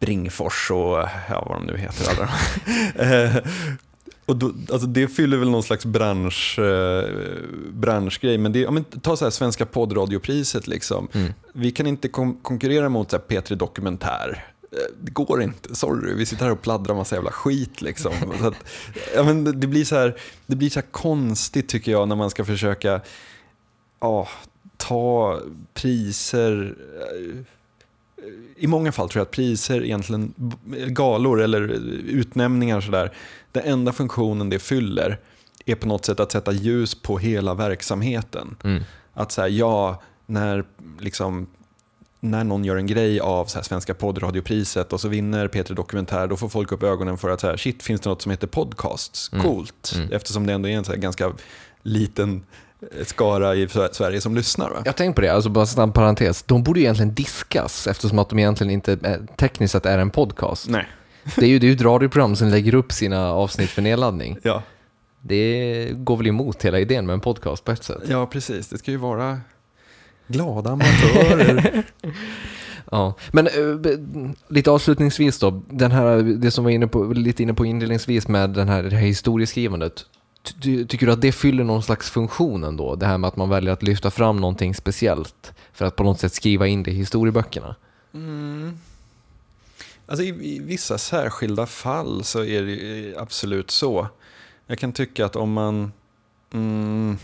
Bringfors 0.00 0.70
och 0.70 0.98
ja, 1.28 1.44
vad 1.48 1.58
de 1.58 1.66
nu 1.66 1.76
heter. 1.78 2.10
Alla. 2.10 2.28
Eh, 3.26 3.36
Och 4.26 4.36
då, 4.36 4.52
alltså 4.72 4.86
det 4.86 5.08
fyller 5.08 5.36
väl 5.36 5.50
någon 5.50 5.62
slags 5.62 5.84
bransch, 5.86 6.58
eh, 6.58 7.04
branschgrej. 7.72 8.38
Men 8.38 8.52
det, 8.52 8.58
ja, 8.58 8.70
men 8.70 8.84
ta 8.84 9.16
så 9.16 9.24
här 9.24 9.30
Svenska 9.30 9.66
poddradiopriset. 9.66 10.66
Liksom. 10.66 11.08
Vi 11.52 11.70
kan 11.70 11.86
inte 11.86 12.08
kon- 12.08 12.38
konkurrera 12.42 12.88
mot 12.88 13.10
så 13.10 13.16
här 13.16 13.24
P3 13.40 13.54
Dokumentär. 13.54 14.44
Eh, 14.74 14.94
Det 15.00 15.10
går 15.10 15.42
inte, 15.42 15.74
sorry. 15.74 16.14
Vi 16.14 16.26
sitter 16.26 16.44
här 16.44 16.52
och 16.52 16.62
pladdrar 16.62 16.94
massa 16.94 17.14
jävla 17.14 17.30
skit. 17.32 17.82
Liksom. 17.82 18.12
Så 18.40 18.46
att, 18.46 18.54
ja, 19.14 19.22
men 19.22 19.60
det- 19.60 19.66
blir 19.66 19.84
så 19.84 19.96
här, 19.96 20.16
det 20.46 20.56
blir 20.56 20.70
så 20.70 20.82
konstigt 20.82 21.68
tycker 21.68 21.92
jag 21.92 22.08
när 22.08 22.16
man 22.16 22.30
ska 22.30 22.44
försöka 22.44 23.00
ja, 24.00 24.28
ta 24.76 25.40
priser. 25.74 26.74
eh, 27.00 27.34
I 28.56 28.66
många 28.66 28.92
fall 28.92 29.08
tror 29.08 29.20
jag 29.20 29.24
att 29.26 29.30
priser 29.30 29.84
egentligen, 29.84 30.34
galor 30.88 31.40
eller 31.42 31.60
utnämningar 32.08 32.80
sådär, 32.80 33.12
den 33.52 33.62
enda 33.64 33.92
funktionen 33.92 34.50
det 34.50 34.58
fyller 34.58 35.20
är 35.66 35.74
på 35.74 35.86
något 35.88 36.04
sätt 36.04 36.20
att 36.20 36.32
sätta 36.32 36.52
ljus 36.52 36.94
på 36.94 37.18
hela 37.18 37.54
verksamheten. 37.54 38.56
Mm. 38.64 38.82
Att 39.14 39.32
säga 39.32 39.48
ja, 39.48 40.02
när 40.26 40.64
liksom 41.00 41.46
när 42.24 42.44
någon 42.44 42.64
gör 42.64 42.76
en 42.76 42.86
grej 42.86 43.20
av 43.20 43.44
så 43.46 43.58
här, 43.58 43.62
Svenska 43.62 43.94
poddradiopriset 43.94 44.92
och 44.92 45.00
så 45.00 45.08
vinner 45.08 45.48
Peter 45.48 45.74
Dokumentär, 45.74 46.26
då 46.26 46.36
får 46.36 46.48
folk 46.48 46.72
upp 46.72 46.82
ögonen 46.82 47.18
för 47.18 47.30
att 47.30 47.40
så 47.40 47.46
här, 47.46 47.56
shit, 47.56 47.82
finns 47.82 48.00
det 48.00 48.10
något 48.10 48.22
som 48.22 48.30
heter 48.30 48.46
podcasts? 48.46 49.28
Coolt. 49.28 49.94
Eftersom 50.10 50.46
det 50.46 50.52
ändå 50.52 50.68
är 50.68 50.72
en 50.76 50.84
så 50.84 50.92
här, 50.92 50.98
ganska 50.98 51.32
liten 51.82 52.42
eh, 52.80 53.04
skara 53.04 53.54
i 53.54 53.68
Sverige 53.92 54.20
som 54.20 54.34
lyssnar. 54.34 54.70
Va? 54.70 54.82
Jag 54.84 54.96
tänkte 54.96 55.14
på 55.14 55.20
det, 55.20 55.28
alltså 55.28 55.50
bara 55.50 55.82
en 55.82 55.92
parentes. 55.92 56.42
De 56.42 56.62
borde 56.62 56.80
ju 56.80 56.84
egentligen 56.84 57.14
diskas 57.14 57.86
eftersom 57.86 58.18
att 58.18 58.28
de 58.28 58.38
egentligen 58.38 58.70
inte 58.70 58.92
eh, 58.92 59.16
tekniskt 59.36 59.72
sett 59.72 59.86
är 59.86 59.98
en 59.98 60.10
podcast. 60.10 60.68
Nej. 60.68 60.86
Det 61.36 61.44
är 61.44 61.48
ju 61.48 61.58
det 61.58 61.66
är 61.66 61.68
ju 61.68 61.74
ett 61.74 61.82
radioprogram 61.82 62.36
som 62.36 62.48
lägger 62.48 62.74
upp 62.74 62.92
sina 62.92 63.32
avsnitt 63.32 63.70
för 63.70 63.82
nedladdning. 63.82 64.38
Ja. 64.42 64.62
Det 65.20 65.88
går 65.92 66.16
väl 66.16 66.26
emot 66.26 66.64
hela 66.64 66.78
idén 66.78 67.06
med 67.06 67.14
en 67.14 67.20
podcast 67.20 67.64
på 67.64 67.72
ett 67.72 67.84
sätt. 67.84 68.02
ja, 68.08 68.26
precis. 68.26 68.68
Det 68.68 68.78
ska 68.78 68.90
ju 68.90 68.96
vara 68.96 69.40
glada 70.26 70.70
amatörer. 70.70 71.82
Ja. 72.90 73.14
Men 73.32 73.46
eh, 73.46 74.32
lite 74.48 74.70
avslutningsvis 74.70 75.38
då, 75.38 75.62
den 75.70 75.90
här, 75.90 76.16
det 76.22 76.50
som 76.50 76.64
var 76.64 76.70
inne 76.70 76.86
på, 76.86 77.04
lite 77.04 77.42
inne 77.42 77.54
på 77.54 77.66
inledningsvis 77.66 78.28
med 78.28 78.50
den 78.50 78.68
här, 78.68 78.82
det 78.82 78.96
här 78.96 79.06
historieskrivandet. 79.06 80.06
Ty- 80.42 80.52
ty- 80.62 80.86
Tycker 80.86 81.06
du 81.06 81.12
att 81.12 81.20
det 81.20 81.32
fyller 81.32 81.64
någon 81.64 81.82
slags 81.82 82.10
funktion 82.10 82.64
ändå? 82.64 82.94
Det 82.94 83.06
här 83.06 83.18
med 83.18 83.28
att 83.28 83.36
man 83.36 83.48
väljer 83.48 83.72
att 83.72 83.82
lyfta 83.82 84.10
fram 84.10 84.36
någonting 84.36 84.74
speciellt 84.74 85.52
för 85.72 85.84
att 85.84 85.96
på 85.96 86.02
något 86.04 86.20
sätt 86.20 86.32
skriva 86.32 86.66
in 86.66 86.82
det 86.82 86.90
i 86.90 86.94
historieböckerna? 86.94 87.74
Alltså 90.06 90.24
i, 90.24 90.28
i 90.28 90.58
vissa 90.58 90.98
särskilda 90.98 91.66
fall 91.66 92.24
så 92.24 92.44
är 92.44 92.62
det 92.62 92.72
ju 92.72 93.14
absolut 93.18 93.70
så. 93.70 94.08
Jag 94.66 94.78
kan 94.78 94.92
tycka 94.92 95.26
att 95.26 95.36
om 95.36 95.52
man, 95.52 95.92
mm, 96.52 97.18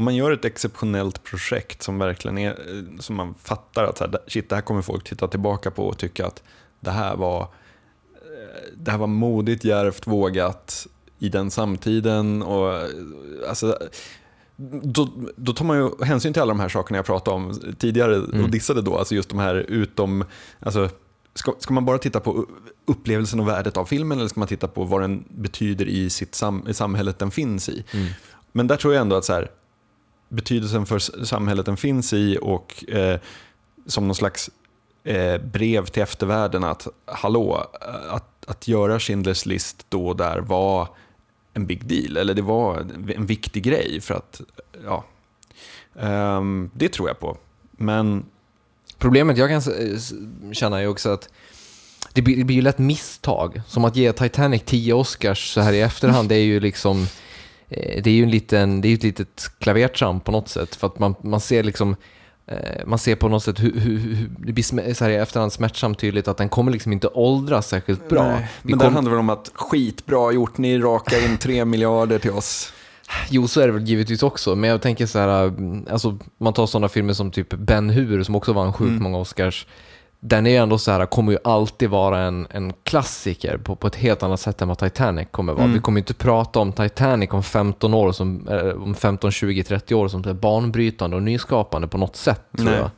om 0.00 0.04
man 0.04 0.16
gör 0.16 0.30
ett 0.30 0.44
exceptionellt 0.44 1.22
projekt 1.22 1.82
som 1.82 1.98
verkligen 1.98 2.38
är, 2.38 2.50
eh, 2.50 2.98
som 2.98 3.16
man 3.16 3.34
fattar 3.34 3.84
att 3.84 3.98
så 3.98 4.04
här, 4.04 4.18
shit, 4.26 4.48
det 4.48 4.54
här 4.54 4.62
kommer 4.62 4.82
folk 4.82 5.04
titta 5.04 5.28
tillbaka 5.28 5.70
på 5.70 5.86
och 5.86 5.98
tycka 5.98 6.26
att 6.26 6.42
det 6.80 6.90
här 6.90 7.16
var, 7.16 7.40
eh, 7.40 7.48
det 8.76 8.90
här 8.90 8.98
var 8.98 9.06
modigt, 9.06 9.64
djärvt, 9.64 10.06
vågat 10.06 10.86
i 11.18 11.28
den 11.28 11.50
samtiden. 11.50 12.42
Och, 12.42 12.74
eh, 12.74 12.88
alltså, 13.48 13.78
då, 14.82 15.08
då 15.36 15.52
tar 15.52 15.64
man 15.64 15.76
ju 15.78 16.04
hänsyn 16.04 16.32
till 16.32 16.42
alla 16.42 16.50
de 16.50 16.60
här 16.60 16.68
sakerna 16.68 16.98
jag 16.98 17.06
pratade 17.06 17.36
om 17.36 17.74
tidigare 17.78 18.18
och 18.18 18.50
dissade 18.50 18.82
då. 18.82 18.98
Alltså 18.98 19.14
just 19.14 19.28
de 19.28 19.38
här 19.38 19.54
utom... 19.54 20.24
Alltså, 20.60 20.88
ska, 21.34 21.54
ska 21.58 21.74
man 21.74 21.84
bara 21.84 21.98
titta 21.98 22.20
på 22.20 22.46
upplevelsen 22.86 23.40
och 23.40 23.48
värdet 23.48 23.76
av 23.76 23.84
filmen 23.84 24.18
eller 24.18 24.28
ska 24.28 24.40
man 24.40 24.48
titta 24.48 24.68
på 24.68 24.84
vad 24.84 25.00
den 25.00 25.24
betyder 25.28 25.88
i, 25.88 26.10
sitt 26.10 26.34
sam, 26.34 26.68
i 26.68 26.74
samhället 26.74 27.18
den 27.18 27.30
finns 27.30 27.68
i? 27.68 27.84
Men 28.52 28.66
där 28.66 28.76
tror 28.76 28.94
jag 28.94 29.00
ändå 29.00 29.16
att 29.16 29.24
så 29.24 29.32
här, 29.32 29.50
betydelsen 30.30 30.86
för 30.86 30.98
samhället 31.24 31.66
den 31.66 31.76
finns 31.76 32.12
i 32.12 32.38
och 32.42 32.84
eh, 32.88 33.20
som 33.86 34.06
någon 34.06 34.14
slags 34.14 34.50
eh, 35.04 35.38
brev 35.38 35.86
till 35.86 36.02
eftervärlden 36.02 36.64
att 36.64 36.88
hallå, 37.04 37.66
eh, 37.80 38.14
att, 38.14 38.46
att 38.46 38.68
göra 38.68 38.98
Schindler's 38.98 39.48
list 39.48 39.86
då 39.88 40.08
och 40.08 40.16
där 40.16 40.38
var 40.38 40.88
en 41.54 41.66
big 41.66 41.86
deal, 41.86 42.16
eller 42.16 42.34
det 42.34 42.42
var 42.42 42.76
en 43.16 43.26
viktig 43.26 43.62
grej 43.62 44.00
för 44.00 44.14
att, 44.14 44.40
ja, 44.84 45.04
ehm, 45.98 46.70
det 46.74 46.88
tror 46.88 47.08
jag 47.08 47.18
på. 47.18 47.36
Men 47.72 48.24
Problemet 49.00 49.38
jag 49.38 49.48
kan 49.48 49.62
känna 50.52 50.80
är 50.80 50.86
också 50.86 51.08
att 51.10 51.28
det 52.12 52.22
blir, 52.22 52.36
det 52.36 52.44
blir 52.44 52.56
ju 52.56 52.62
lätt 52.62 52.78
misstag. 52.78 53.62
Som 53.66 53.84
att 53.84 53.96
ge 53.96 54.12
Titanic 54.12 54.62
10 54.64 54.92
Oscars 54.92 55.54
så 55.54 55.60
här 55.60 55.72
i 55.72 55.80
efterhand, 55.80 56.28
det 56.28 56.34
är 56.34 56.44
ju 56.44 56.60
liksom 56.60 57.06
eh, 57.70 58.02
Det 58.02 58.10
är 58.10 58.14
ju 58.14 58.22
en 58.22 58.30
liten, 58.30 58.80
det 58.80 58.88
är 58.88 58.94
ett 58.94 59.02
litet 59.02 59.50
klavertramp 59.58 60.24
på 60.24 60.32
något 60.32 60.48
sätt. 60.48 60.74
För 60.76 60.86
att 60.86 60.98
man, 60.98 61.14
man 61.22 61.40
ser 61.40 61.62
liksom... 61.62 61.96
eh, 62.46 62.86
Man 62.86 62.98
ser 62.98 63.16
på 63.16 63.28
något 63.28 63.42
sätt 63.44 63.60
hur, 63.60 63.80
hur, 63.80 63.98
hur 63.98 64.30
det 64.38 64.52
blir 64.52 64.94
så 64.94 65.04
här 65.04 65.10
i 65.10 65.16
efterhand 65.16 65.52
smärtsamt 65.52 65.98
tydligt 65.98 66.28
att 66.28 66.36
den 66.36 66.48
kommer 66.48 66.72
liksom 66.72 66.92
inte 66.92 67.08
åldras 67.08 67.68
särskilt 67.68 68.08
bra. 68.08 68.22
Nej, 68.22 68.48
men 68.62 68.78
kom- 68.78 68.88
det 68.88 68.94
handlar 68.94 69.10
väl 69.10 69.20
om 69.20 69.30
att 69.30 69.50
skitbra 69.54 70.32
gjort, 70.32 70.58
ni 70.58 70.78
rakar 70.78 71.24
in 71.30 71.38
tre 71.38 71.64
miljarder 71.64 72.18
till 72.18 72.30
oss. 72.30 72.72
Jo, 73.30 73.48
så 73.48 73.60
är 73.60 73.66
det 73.66 73.72
väl 73.72 73.84
givetvis 73.84 74.22
också. 74.22 74.54
Men 74.56 74.70
jag 74.70 74.82
tänker 74.82 75.06
så 75.06 75.18
här, 75.18 75.44
mm, 75.44 75.86
alltså 75.90 76.18
man 76.38 76.52
tar 76.52 76.66
sådana 76.66 76.88
filmer 76.88 77.12
som 77.12 77.30
typ 77.30 77.54
Ben 77.54 77.90
Hur 77.90 78.22
som 78.22 78.34
också 78.34 78.52
vann 78.52 78.72
sjukt 78.72 79.02
många 79.02 79.18
Oscars. 79.18 79.66
Den 80.22 80.46
är 80.46 80.50
ju 80.50 80.56
ändå 80.56 80.78
så 80.78 80.90
här, 80.90 81.06
kommer 81.06 81.32
ju 81.32 81.38
alltid 81.44 81.90
vara 81.90 82.18
en, 82.18 82.46
en 82.50 82.72
klassiker 82.82 83.56
på, 83.56 83.76
på 83.76 83.86
ett 83.86 83.96
helt 83.96 84.22
annat 84.22 84.40
sätt 84.40 84.62
än 84.62 84.68
vad 84.68 84.78
Titanic 84.78 85.28
kommer 85.30 85.52
vara. 85.52 85.66
Vi 85.66 85.80
kommer 85.80 85.98
ju 85.98 86.00
inte 86.00 86.14
prata 86.14 86.60
om 86.60 86.72
Titanic 86.72 87.30
om 87.30 87.42
15 87.42 87.94
år, 87.94 88.12
som, 88.12 88.48
eh, 88.48 88.82
om 88.82 88.94
15, 88.94 89.30
20, 89.30 89.62
30 89.62 89.94
år 89.94 90.08
som 90.08 90.38
banbrytande 90.40 91.16
och 91.16 91.22
nyskapande 91.22 91.88
på 91.88 91.98
något 91.98 92.16
sätt 92.16 92.42
tror 92.58 92.72
jag. 92.72 92.90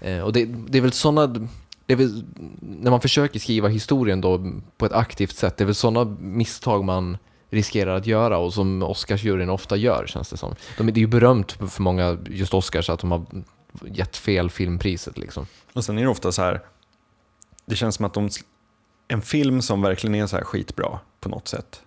Eh, 0.00 0.20
och 0.20 0.32
det, 0.32 0.44
det 0.44 0.78
är 0.78 0.82
väl 0.82 0.92
sådana, 0.92 1.46
väl, 1.86 2.24
när 2.60 2.90
man 2.90 3.00
försöker 3.00 3.38
skriva 3.38 3.68
historien 3.68 4.20
då 4.20 4.52
på 4.78 4.86
ett 4.86 4.92
aktivt 4.92 5.36
sätt, 5.36 5.56
det 5.56 5.64
är 5.64 5.66
väl 5.66 5.74
sådana 5.74 6.16
misstag 6.20 6.84
man 6.84 7.18
riskerar 7.50 7.96
att 7.96 8.06
göra 8.06 8.38
och 8.38 8.54
som 8.54 8.82
Oscarsjuryn 8.82 9.50
ofta 9.50 9.76
gör 9.76 10.06
känns 10.06 10.30
det 10.30 10.36
som. 10.36 10.54
De, 10.78 10.86
det 10.86 10.98
är 10.98 11.02
ju 11.02 11.06
berömt 11.06 11.52
för 11.52 11.82
många, 11.82 12.18
just 12.30 12.54
Oscars, 12.54 12.90
att 12.90 13.00
de 13.00 13.10
har 13.10 13.24
gett 13.84 14.16
fel 14.16 14.50
filmpriset 14.50 15.18
liksom. 15.18 15.46
Och 15.72 15.84
sen 15.84 15.98
är 15.98 16.02
det 16.02 16.08
ofta 16.08 16.32
så 16.32 16.42
här, 16.42 16.60
det 17.66 17.76
känns 17.76 17.94
som 17.94 18.04
att 18.04 18.14
de, 18.14 18.28
en 19.08 19.22
film 19.22 19.62
som 19.62 19.82
verkligen 19.82 20.14
är 20.14 20.26
så 20.26 20.36
här 20.36 20.44
skitbra 20.44 20.98
på 21.20 21.28
något 21.28 21.48
sätt, 21.48 21.82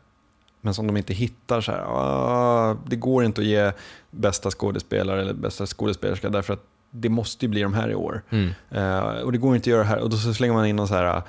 men 0.62 0.74
som 0.74 0.88
de 0.88 0.98
inte 0.98 1.14
hittar 1.14 1.62
så 1.62 1.72
här, 1.72 1.80
ah, 1.88 2.78
det 2.86 2.96
går 2.96 3.24
inte 3.24 3.42
att 3.42 3.48
ge 3.48 3.72
bästa 4.12 4.52
skådespelare 4.52 5.22
eller 5.22 5.34
bästa 5.34 5.66
skådespelerska 5.66 6.30
därför 6.30 6.54
att 6.54 6.64
det 6.92 7.10
måste 7.10 7.46
ju 7.46 7.50
bli 7.50 7.62
de 7.62 7.74
här 7.74 7.90
i 7.90 7.96
år. 7.96 8.22
Eh, 8.70 9.00
och 9.00 9.32
det 9.32 9.38
går 9.38 9.56
inte 9.56 9.70
att 9.70 9.72
göra 9.72 9.84
här. 9.84 10.00
Och 10.00 10.10
då 10.10 10.18
så 10.18 10.34
slänger 10.34 10.54
man 10.54 10.66
in 10.66 10.76
någon 10.76 10.88
så 10.88 10.94
här, 10.94 11.24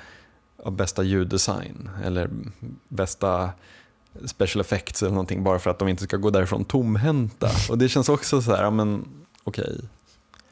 ja, 0.63 0.71
bästa 0.71 1.03
ljuddesign 1.03 1.89
eller 2.03 2.29
bästa 2.87 3.49
special 4.25 4.61
effects 4.61 5.01
eller 5.01 5.11
någonting 5.11 5.43
bara 5.43 5.59
för 5.59 5.69
att 5.69 5.79
de 5.79 5.87
inte 5.87 6.03
ska 6.03 6.17
gå 6.17 6.29
därifrån 6.29 6.65
tomhänta. 6.65 7.49
Och 7.69 7.77
det 7.77 7.89
känns 7.89 8.09
också 8.09 8.41
så 8.41 8.55
här, 8.55 8.63
ja, 8.63 8.69
men 8.69 9.05
okej. 9.43 9.79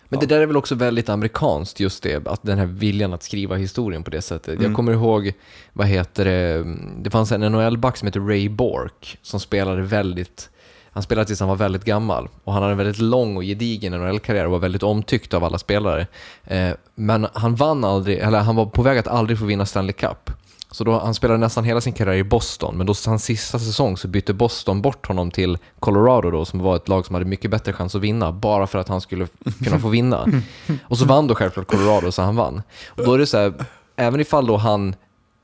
Men 0.10 0.20
det 0.20 0.26
där 0.26 0.42
är 0.42 0.46
väl 0.46 0.58
också 0.58 0.76
väldigt 0.76 1.10
amerikanskt, 1.10 1.80
just 1.80 2.04
det, 2.04 2.28
att 2.28 2.44
den 2.44 2.58
här 2.58 2.66
viljan 2.66 3.14
att 3.14 3.24
skriva 3.24 3.56
historien 3.56 4.04
på 4.04 4.12
det 4.12 4.22
sättet. 4.22 4.54
Mm. 4.54 4.64
Jag 4.64 4.76
kommer 4.76 4.92
ihåg, 4.92 5.34
vad 5.74 5.88
heter 5.88 6.26
det, 6.26 6.66
det 6.98 7.10
fanns 7.10 7.32
en 7.32 7.42
NHL-back 7.42 7.98
som 7.98 8.06
heter 8.06 8.20
Ray 8.20 8.50
Bork, 8.50 9.18
som 9.22 9.40
spelade 9.40 9.82
väldigt, 9.82 10.50
han 10.92 11.04
spelade 11.04 11.26
tills 11.26 11.40
han 11.40 11.50
var 11.50 11.56
väldigt 11.56 11.86
gammal. 11.86 12.30
Och 12.44 12.54
han 12.54 12.62
hade 12.62 12.72
en 12.72 12.78
väldigt 12.78 13.00
lång 13.00 13.38
och 13.38 13.44
gedigen 13.44 13.94
NHL-karriär 13.94 14.46
och 14.46 14.52
var 14.52 14.60
väldigt 14.60 14.84
omtyckt 14.84 15.34
av 15.34 15.44
alla 15.44 15.58
spelare. 15.58 16.08
Eh, 16.46 16.72
men 16.96 17.28
han 17.34 17.56
vann 17.56 17.84
aldrig, 17.84 18.18
eller 18.20 18.40
han 18.40 18.56
var 18.56 18.66
på 18.66 18.82
väg 18.82 18.98
att 18.98 19.08
aldrig 19.08 19.40
få 19.40 19.46
vinna 19.46 19.66
Stanley 19.66 19.94
Cup. 19.94 20.32
Så 20.72 20.84
då, 20.84 21.00
han 21.00 21.14
spelade 21.14 21.40
nästan 21.40 21.64
hela 21.64 21.82
sin 21.82 21.94
karriär 21.94 22.16
i 22.16 22.24
Boston, 22.24 22.78
men 22.78 22.88
då 22.88 22.94
hans 23.06 23.24
sista 23.24 23.60
säsong 23.60 23.98
så 23.98 24.08
bytte 24.08 24.34
Boston 24.34 24.82
bort 24.82 25.08
honom 25.08 25.32
till 25.32 25.58
Colorado 25.80 26.32
då, 26.32 26.46
som 26.46 26.60
var 26.60 26.76
ett 26.76 26.88
lag 26.88 27.06
som 27.06 27.14
hade 27.16 27.26
mycket 27.26 27.52
bättre 27.52 27.74
chans 27.74 27.96
att 27.96 28.02
vinna, 28.02 28.32
bara 28.32 28.68
för 28.68 28.80
att 28.80 28.88
han 28.88 29.02
skulle 29.02 29.28
kunna 29.64 29.80
få 29.80 29.90
vinna. 29.90 30.26
Och 30.84 30.98
så 30.98 31.06
vann 31.06 31.28
då 31.28 31.36
självklart 31.36 31.68
Colorado, 31.68 32.12
så 32.12 32.22
han 32.22 32.36
vann. 32.36 32.62
Och 32.90 33.06
då 33.06 33.14
är 33.14 33.18
det 33.18 33.26
så 33.26 33.38
här, 33.38 33.54
även 33.96 34.20
ifall 34.20 34.48
då 34.48 34.58
han 34.58 34.96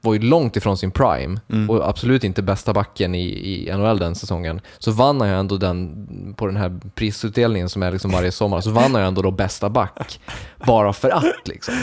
var 0.06 0.14
ju 0.14 0.20
långt 0.20 0.56
ifrån 0.56 0.78
sin 0.78 0.92
prime 0.92 1.40
och 1.70 1.90
absolut 1.90 2.24
inte 2.24 2.42
bästa 2.42 2.74
backen 2.74 3.16
i, 3.16 3.26
i 3.70 3.74
NHL 3.78 4.00
den 4.00 4.16
säsongen, 4.16 4.62
så 4.80 4.92
vann 4.92 5.22
han 5.22 5.30
ju 5.30 5.36
ändå 5.36 5.58
den, 5.58 6.34
på 6.38 6.46
den 6.48 6.56
här 6.58 6.80
prisutdelningen 6.96 7.70
som 7.70 7.84
är 7.84 7.92
liksom 7.92 8.12
varje 8.12 8.32
sommar, 8.32 8.62
så 8.62 8.70
vann 8.72 8.92
han 8.96 9.02
ju 9.02 9.08
ändå 9.08 9.22
då 9.22 9.32
bästa 9.32 9.70
back. 9.70 10.20
Bara 10.68 10.94
för 10.94 11.10
att 11.10 11.48
liksom. 11.48 11.74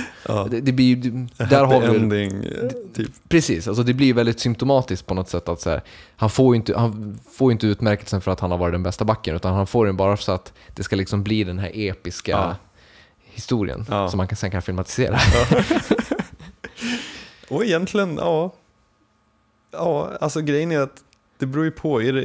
Det, 0.50 0.60
det 0.60 0.72
blir 0.72 0.86
ju, 0.96 1.26
där 1.50 1.64
har 1.64 1.80
vi 1.80 1.86
ending, 1.86 2.44
typ. 2.94 3.10
Precis, 3.28 3.68
alltså 3.68 3.82
det 3.82 3.94
blir 3.94 4.14
väldigt 4.14 4.40
symptomatiskt 4.40 5.06
på 5.06 5.14
något 5.14 5.28
sätt 5.28 5.48
att 5.48 5.60
så 5.60 5.70
här, 5.70 5.82
han, 6.16 6.30
får 6.30 6.54
ju 6.54 6.56
inte, 6.56 6.78
han 6.78 7.18
får 7.32 7.50
ju 7.50 7.52
inte 7.52 7.66
utmärkelsen 7.66 8.20
för 8.20 8.30
att 8.30 8.40
han 8.40 8.50
har 8.50 8.58
varit 8.58 8.74
den 8.74 8.82
bästa 8.82 9.04
backen, 9.04 9.36
utan 9.36 9.54
han 9.54 9.66
får 9.66 9.86
den 9.86 9.96
bara 9.96 10.16
så 10.16 10.32
att 10.32 10.52
det 10.74 10.82
ska 10.82 10.96
liksom 10.96 11.22
bli 11.22 11.44
den 11.44 11.58
här 11.58 11.70
episka 11.74 12.30
Ja. 12.32 12.54
historien 13.24 13.86
Ja. 13.90 14.08
som 14.08 14.16
man 14.16 14.28
kan, 14.28 14.36
sen 14.36 14.50
kan 14.50 14.62
filmatisera. 14.62 15.18
Och 17.52 17.64
egentligen, 17.64 18.16
ja. 18.16 18.52
Ja, 19.70 20.10
alltså 20.20 20.40
grejen 20.40 20.72
är 20.72 20.80
att 20.80 21.04
det 21.38 21.46
beror 21.46 21.64
ju 21.64 21.70
på. 21.70 22.02
Är 22.02 22.12
det, 22.12 22.22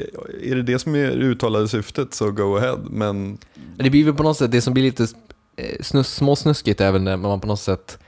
är 0.51 0.55
det 0.55 0.61
det 0.63 0.80
som 0.80 0.95
är 0.95 0.99
det 1.07 1.13
uttalade 1.13 1.67
syftet 1.67 2.13
så 2.13 2.32
go 2.32 2.57
ahead. 2.57 2.80
Men 2.89 3.38
Det 3.78 3.89
blir 3.89 4.03
väl 4.05 4.13
på 4.13 4.23
något 4.23 4.38
sätt, 4.38 4.51
det 4.51 4.61
som 4.61 4.73
blir 4.73 4.84
lite 4.84 5.07
eh, 5.55 5.82
snus, 5.82 6.13
småsnuskigt 6.15 6.82
väl 6.82 7.01
när 7.01 7.17
man 7.17 7.39
på 7.41 7.47
något 7.47 7.59
sätt 7.59 7.99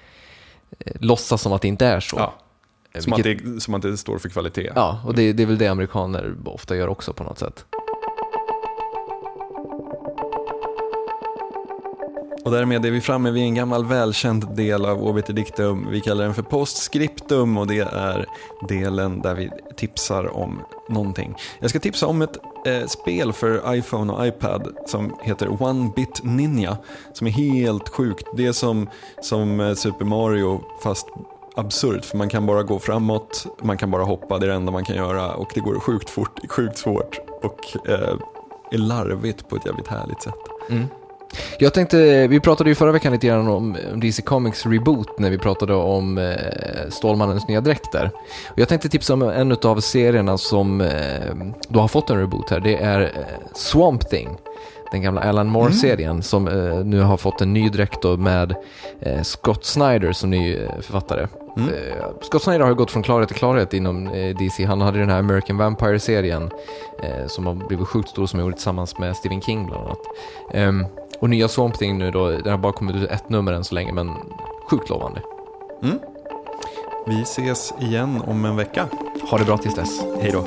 eh, 0.80 0.94
låtsas 1.00 1.42
som 1.42 1.54
att 1.54 1.62
det 1.62 1.68
inte 1.68 1.86
är 1.86 2.00
så. 2.00 2.16
ja, 2.18 2.34
Eh, 2.94 3.02
som, 3.02 3.14
att 3.14 3.26
vilket- 3.26 3.54
det, 3.56 3.62
som 3.62 3.74
att 3.74 3.82
det 3.82 3.98
står 3.98 4.18
för 4.18 4.30
kvalitet. 4.30 4.72
Ja, 4.76 5.02
och 5.06 5.14
det, 5.16 5.34
det 5.34 5.44
är 5.44 5.48
väl 5.48 5.58
det 5.58 5.68
amerikaner 5.68 6.36
ofta 6.46 6.76
gör 6.76 6.88
också 6.88 7.14
på 7.14 7.24
något 7.24 7.40
sätt. 7.40 7.66
Och 12.46 12.52
därmed 12.52 12.86
är 12.86 12.92
vi 12.92 13.02
framme 13.02 13.32
vid 13.32 13.44
en 13.44 13.56
gammal 13.56 13.86
välkänd 13.86 14.56
del 14.56 14.86
av 14.86 15.04
Obiter 15.04 15.34
Dictum. 15.34 15.88
Vi 15.92 16.02
kallar 16.02 16.24
den 16.24 16.34
för 16.34 16.42
postscriptum 16.42 17.58
och 17.58 17.68
det 17.68 17.80
är 17.80 18.26
delen 18.68 19.22
där 19.22 19.36
vi 19.36 19.50
tipsar 19.76 20.38
om 20.38 20.62
någonting. 20.90 21.36
Jag 21.60 21.70
ska 21.70 21.80
tipsa 21.80 22.08
om 22.08 22.22
ett 22.22 22.38
eh, 22.66 22.86
spel 22.88 23.34
för 23.34 23.76
iPhone 23.76 24.14
och 24.14 24.28
iPad 24.28 24.68
som 24.86 25.16
heter 25.22 25.64
One 25.64 25.92
Bit 25.96 26.24
Ninja. 26.24 26.78
Som 27.14 27.28
är 27.28 27.32
helt 27.32 27.90
sjukt. 27.90 28.28
Det 28.38 28.46
är 28.46 28.52
som, 28.52 28.90
som 29.22 29.60
eh, 29.60 29.74
Super 29.74 30.06
Mario 30.06 30.62
fast 30.84 31.08
absurt 31.56 32.06
för 32.06 32.18
man 32.18 32.30
kan 32.30 32.46
bara 32.46 32.64
gå 32.64 32.80
framåt, 32.80 33.46
man 33.64 33.78
kan 33.78 33.92
bara 33.92 34.04
hoppa, 34.04 34.38
det 34.38 34.46
är 34.46 34.48
det 34.48 34.56
enda 34.56 34.72
man 34.72 34.86
kan 34.86 34.96
göra 34.96 35.34
och 35.34 35.52
det 35.54 35.60
går 35.60 35.80
sjukt 35.80 36.10
fort, 36.10 36.40
sjukt 36.50 36.78
svårt 36.78 37.20
och 37.42 37.90
eh, 37.90 38.16
är 38.72 38.78
larvigt 38.78 39.50
på 39.50 39.56
ett 39.56 39.66
jävligt 39.66 39.88
härligt 39.88 40.22
sätt. 40.22 40.34
Mm. 40.70 40.88
Jag 41.60 41.74
tänkte, 41.74 42.28
vi 42.28 42.40
pratade 42.40 42.70
ju 42.70 42.76
förra 42.76 42.92
veckan 42.92 43.14
lite 43.14 43.28
grann 43.28 43.48
om 43.48 43.78
DC 43.96 44.22
Comics 44.22 44.66
Reboot 44.66 45.20
när 45.20 45.30
vi 45.30 45.38
pratade 45.38 45.74
om 45.74 46.18
eh, 46.18 46.90
Stålmannens 46.90 47.48
nya 47.48 47.62
dräkt 47.62 47.92
där. 47.92 48.12
Och 48.52 48.60
jag 48.60 48.70
tänkte 48.70 48.90
tipsa 48.90 49.14
om 49.14 49.22
en 49.22 49.52
av 49.64 49.80
serierna 49.80 50.38
som 50.38 50.82
eh, 50.82 50.88
då 51.68 51.80
har 51.80 51.88
fått 51.88 52.10
en 52.10 52.20
reboot 52.20 52.50
här. 52.50 52.60
Det 52.60 52.76
är 52.76 53.02
eh, 53.02 53.10
Swamp 53.56 54.10
Thing. 54.10 54.38
Den 54.92 55.02
gamla 55.02 55.22
Alan 55.22 55.48
Moore-serien 55.48 56.24
som 56.24 56.48
eh, 56.48 56.86
nu 56.86 57.02
har 57.02 57.18
fått 57.18 57.42
en 57.42 57.54
ny 57.54 57.70
dräkt 57.70 58.04
med 58.18 58.56
eh, 59.02 59.22
Scott 59.22 59.66
Snyder 59.66 60.12
som 60.12 60.30
ny 60.30 60.56
eh, 60.56 60.70
författare. 60.82 61.22
Eh, 61.58 62.06
Scott 62.22 62.44
Snyder 62.44 62.60
har 62.60 62.70
ju 62.70 62.76
gått 62.76 62.92
från 62.92 63.04
klarhet 63.04 63.28
till 63.28 63.38
klarhet 63.38 63.74
inom 63.74 64.08
eh, 64.08 64.38
DC. 64.38 64.66
Han 64.66 64.82
hade 64.82 65.00
den 65.00 65.10
här 65.10 65.20
American 65.20 65.58
Vampire-serien 65.58 66.50
som 67.28 67.46
har 67.46 67.54
blivit 67.54 67.88
sjukt 67.88 68.10
stor 68.10 68.26
som 68.26 68.40
han 68.40 68.46
gjorde 68.46 68.56
tillsammans 68.56 68.98
med 69.00 69.16
Stephen 69.16 69.42
King 69.42 69.66
bland 69.66 69.86
annat. 69.86 70.00
Och 71.20 71.30
nya 71.30 71.48
Swamp 71.48 71.78
Thing 71.78 71.98
nu 71.98 72.12
då, 72.12 72.30
den 72.30 72.52
har 72.52 72.58
bara 72.58 72.74
kommit 72.74 72.96
ut 72.96 73.10
ett 73.10 73.30
nummer 73.30 73.54
än 73.54 73.64
så 73.64 73.76
länge 73.76 73.94
men 73.94 74.10
sjukt 74.70 74.90
lovande. 74.90 75.22
Vi 77.08 77.22
ses 77.22 77.74
igen 77.80 78.22
om 78.28 78.46
en 78.46 78.56
vecka. 78.56 78.88
Ha 79.32 79.38
det 79.38 79.46
bra 79.46 79.58
tills 79.58 79.76
dess. 79.76 80.02
Hej 80.22 80.32
då. 80.32 80.44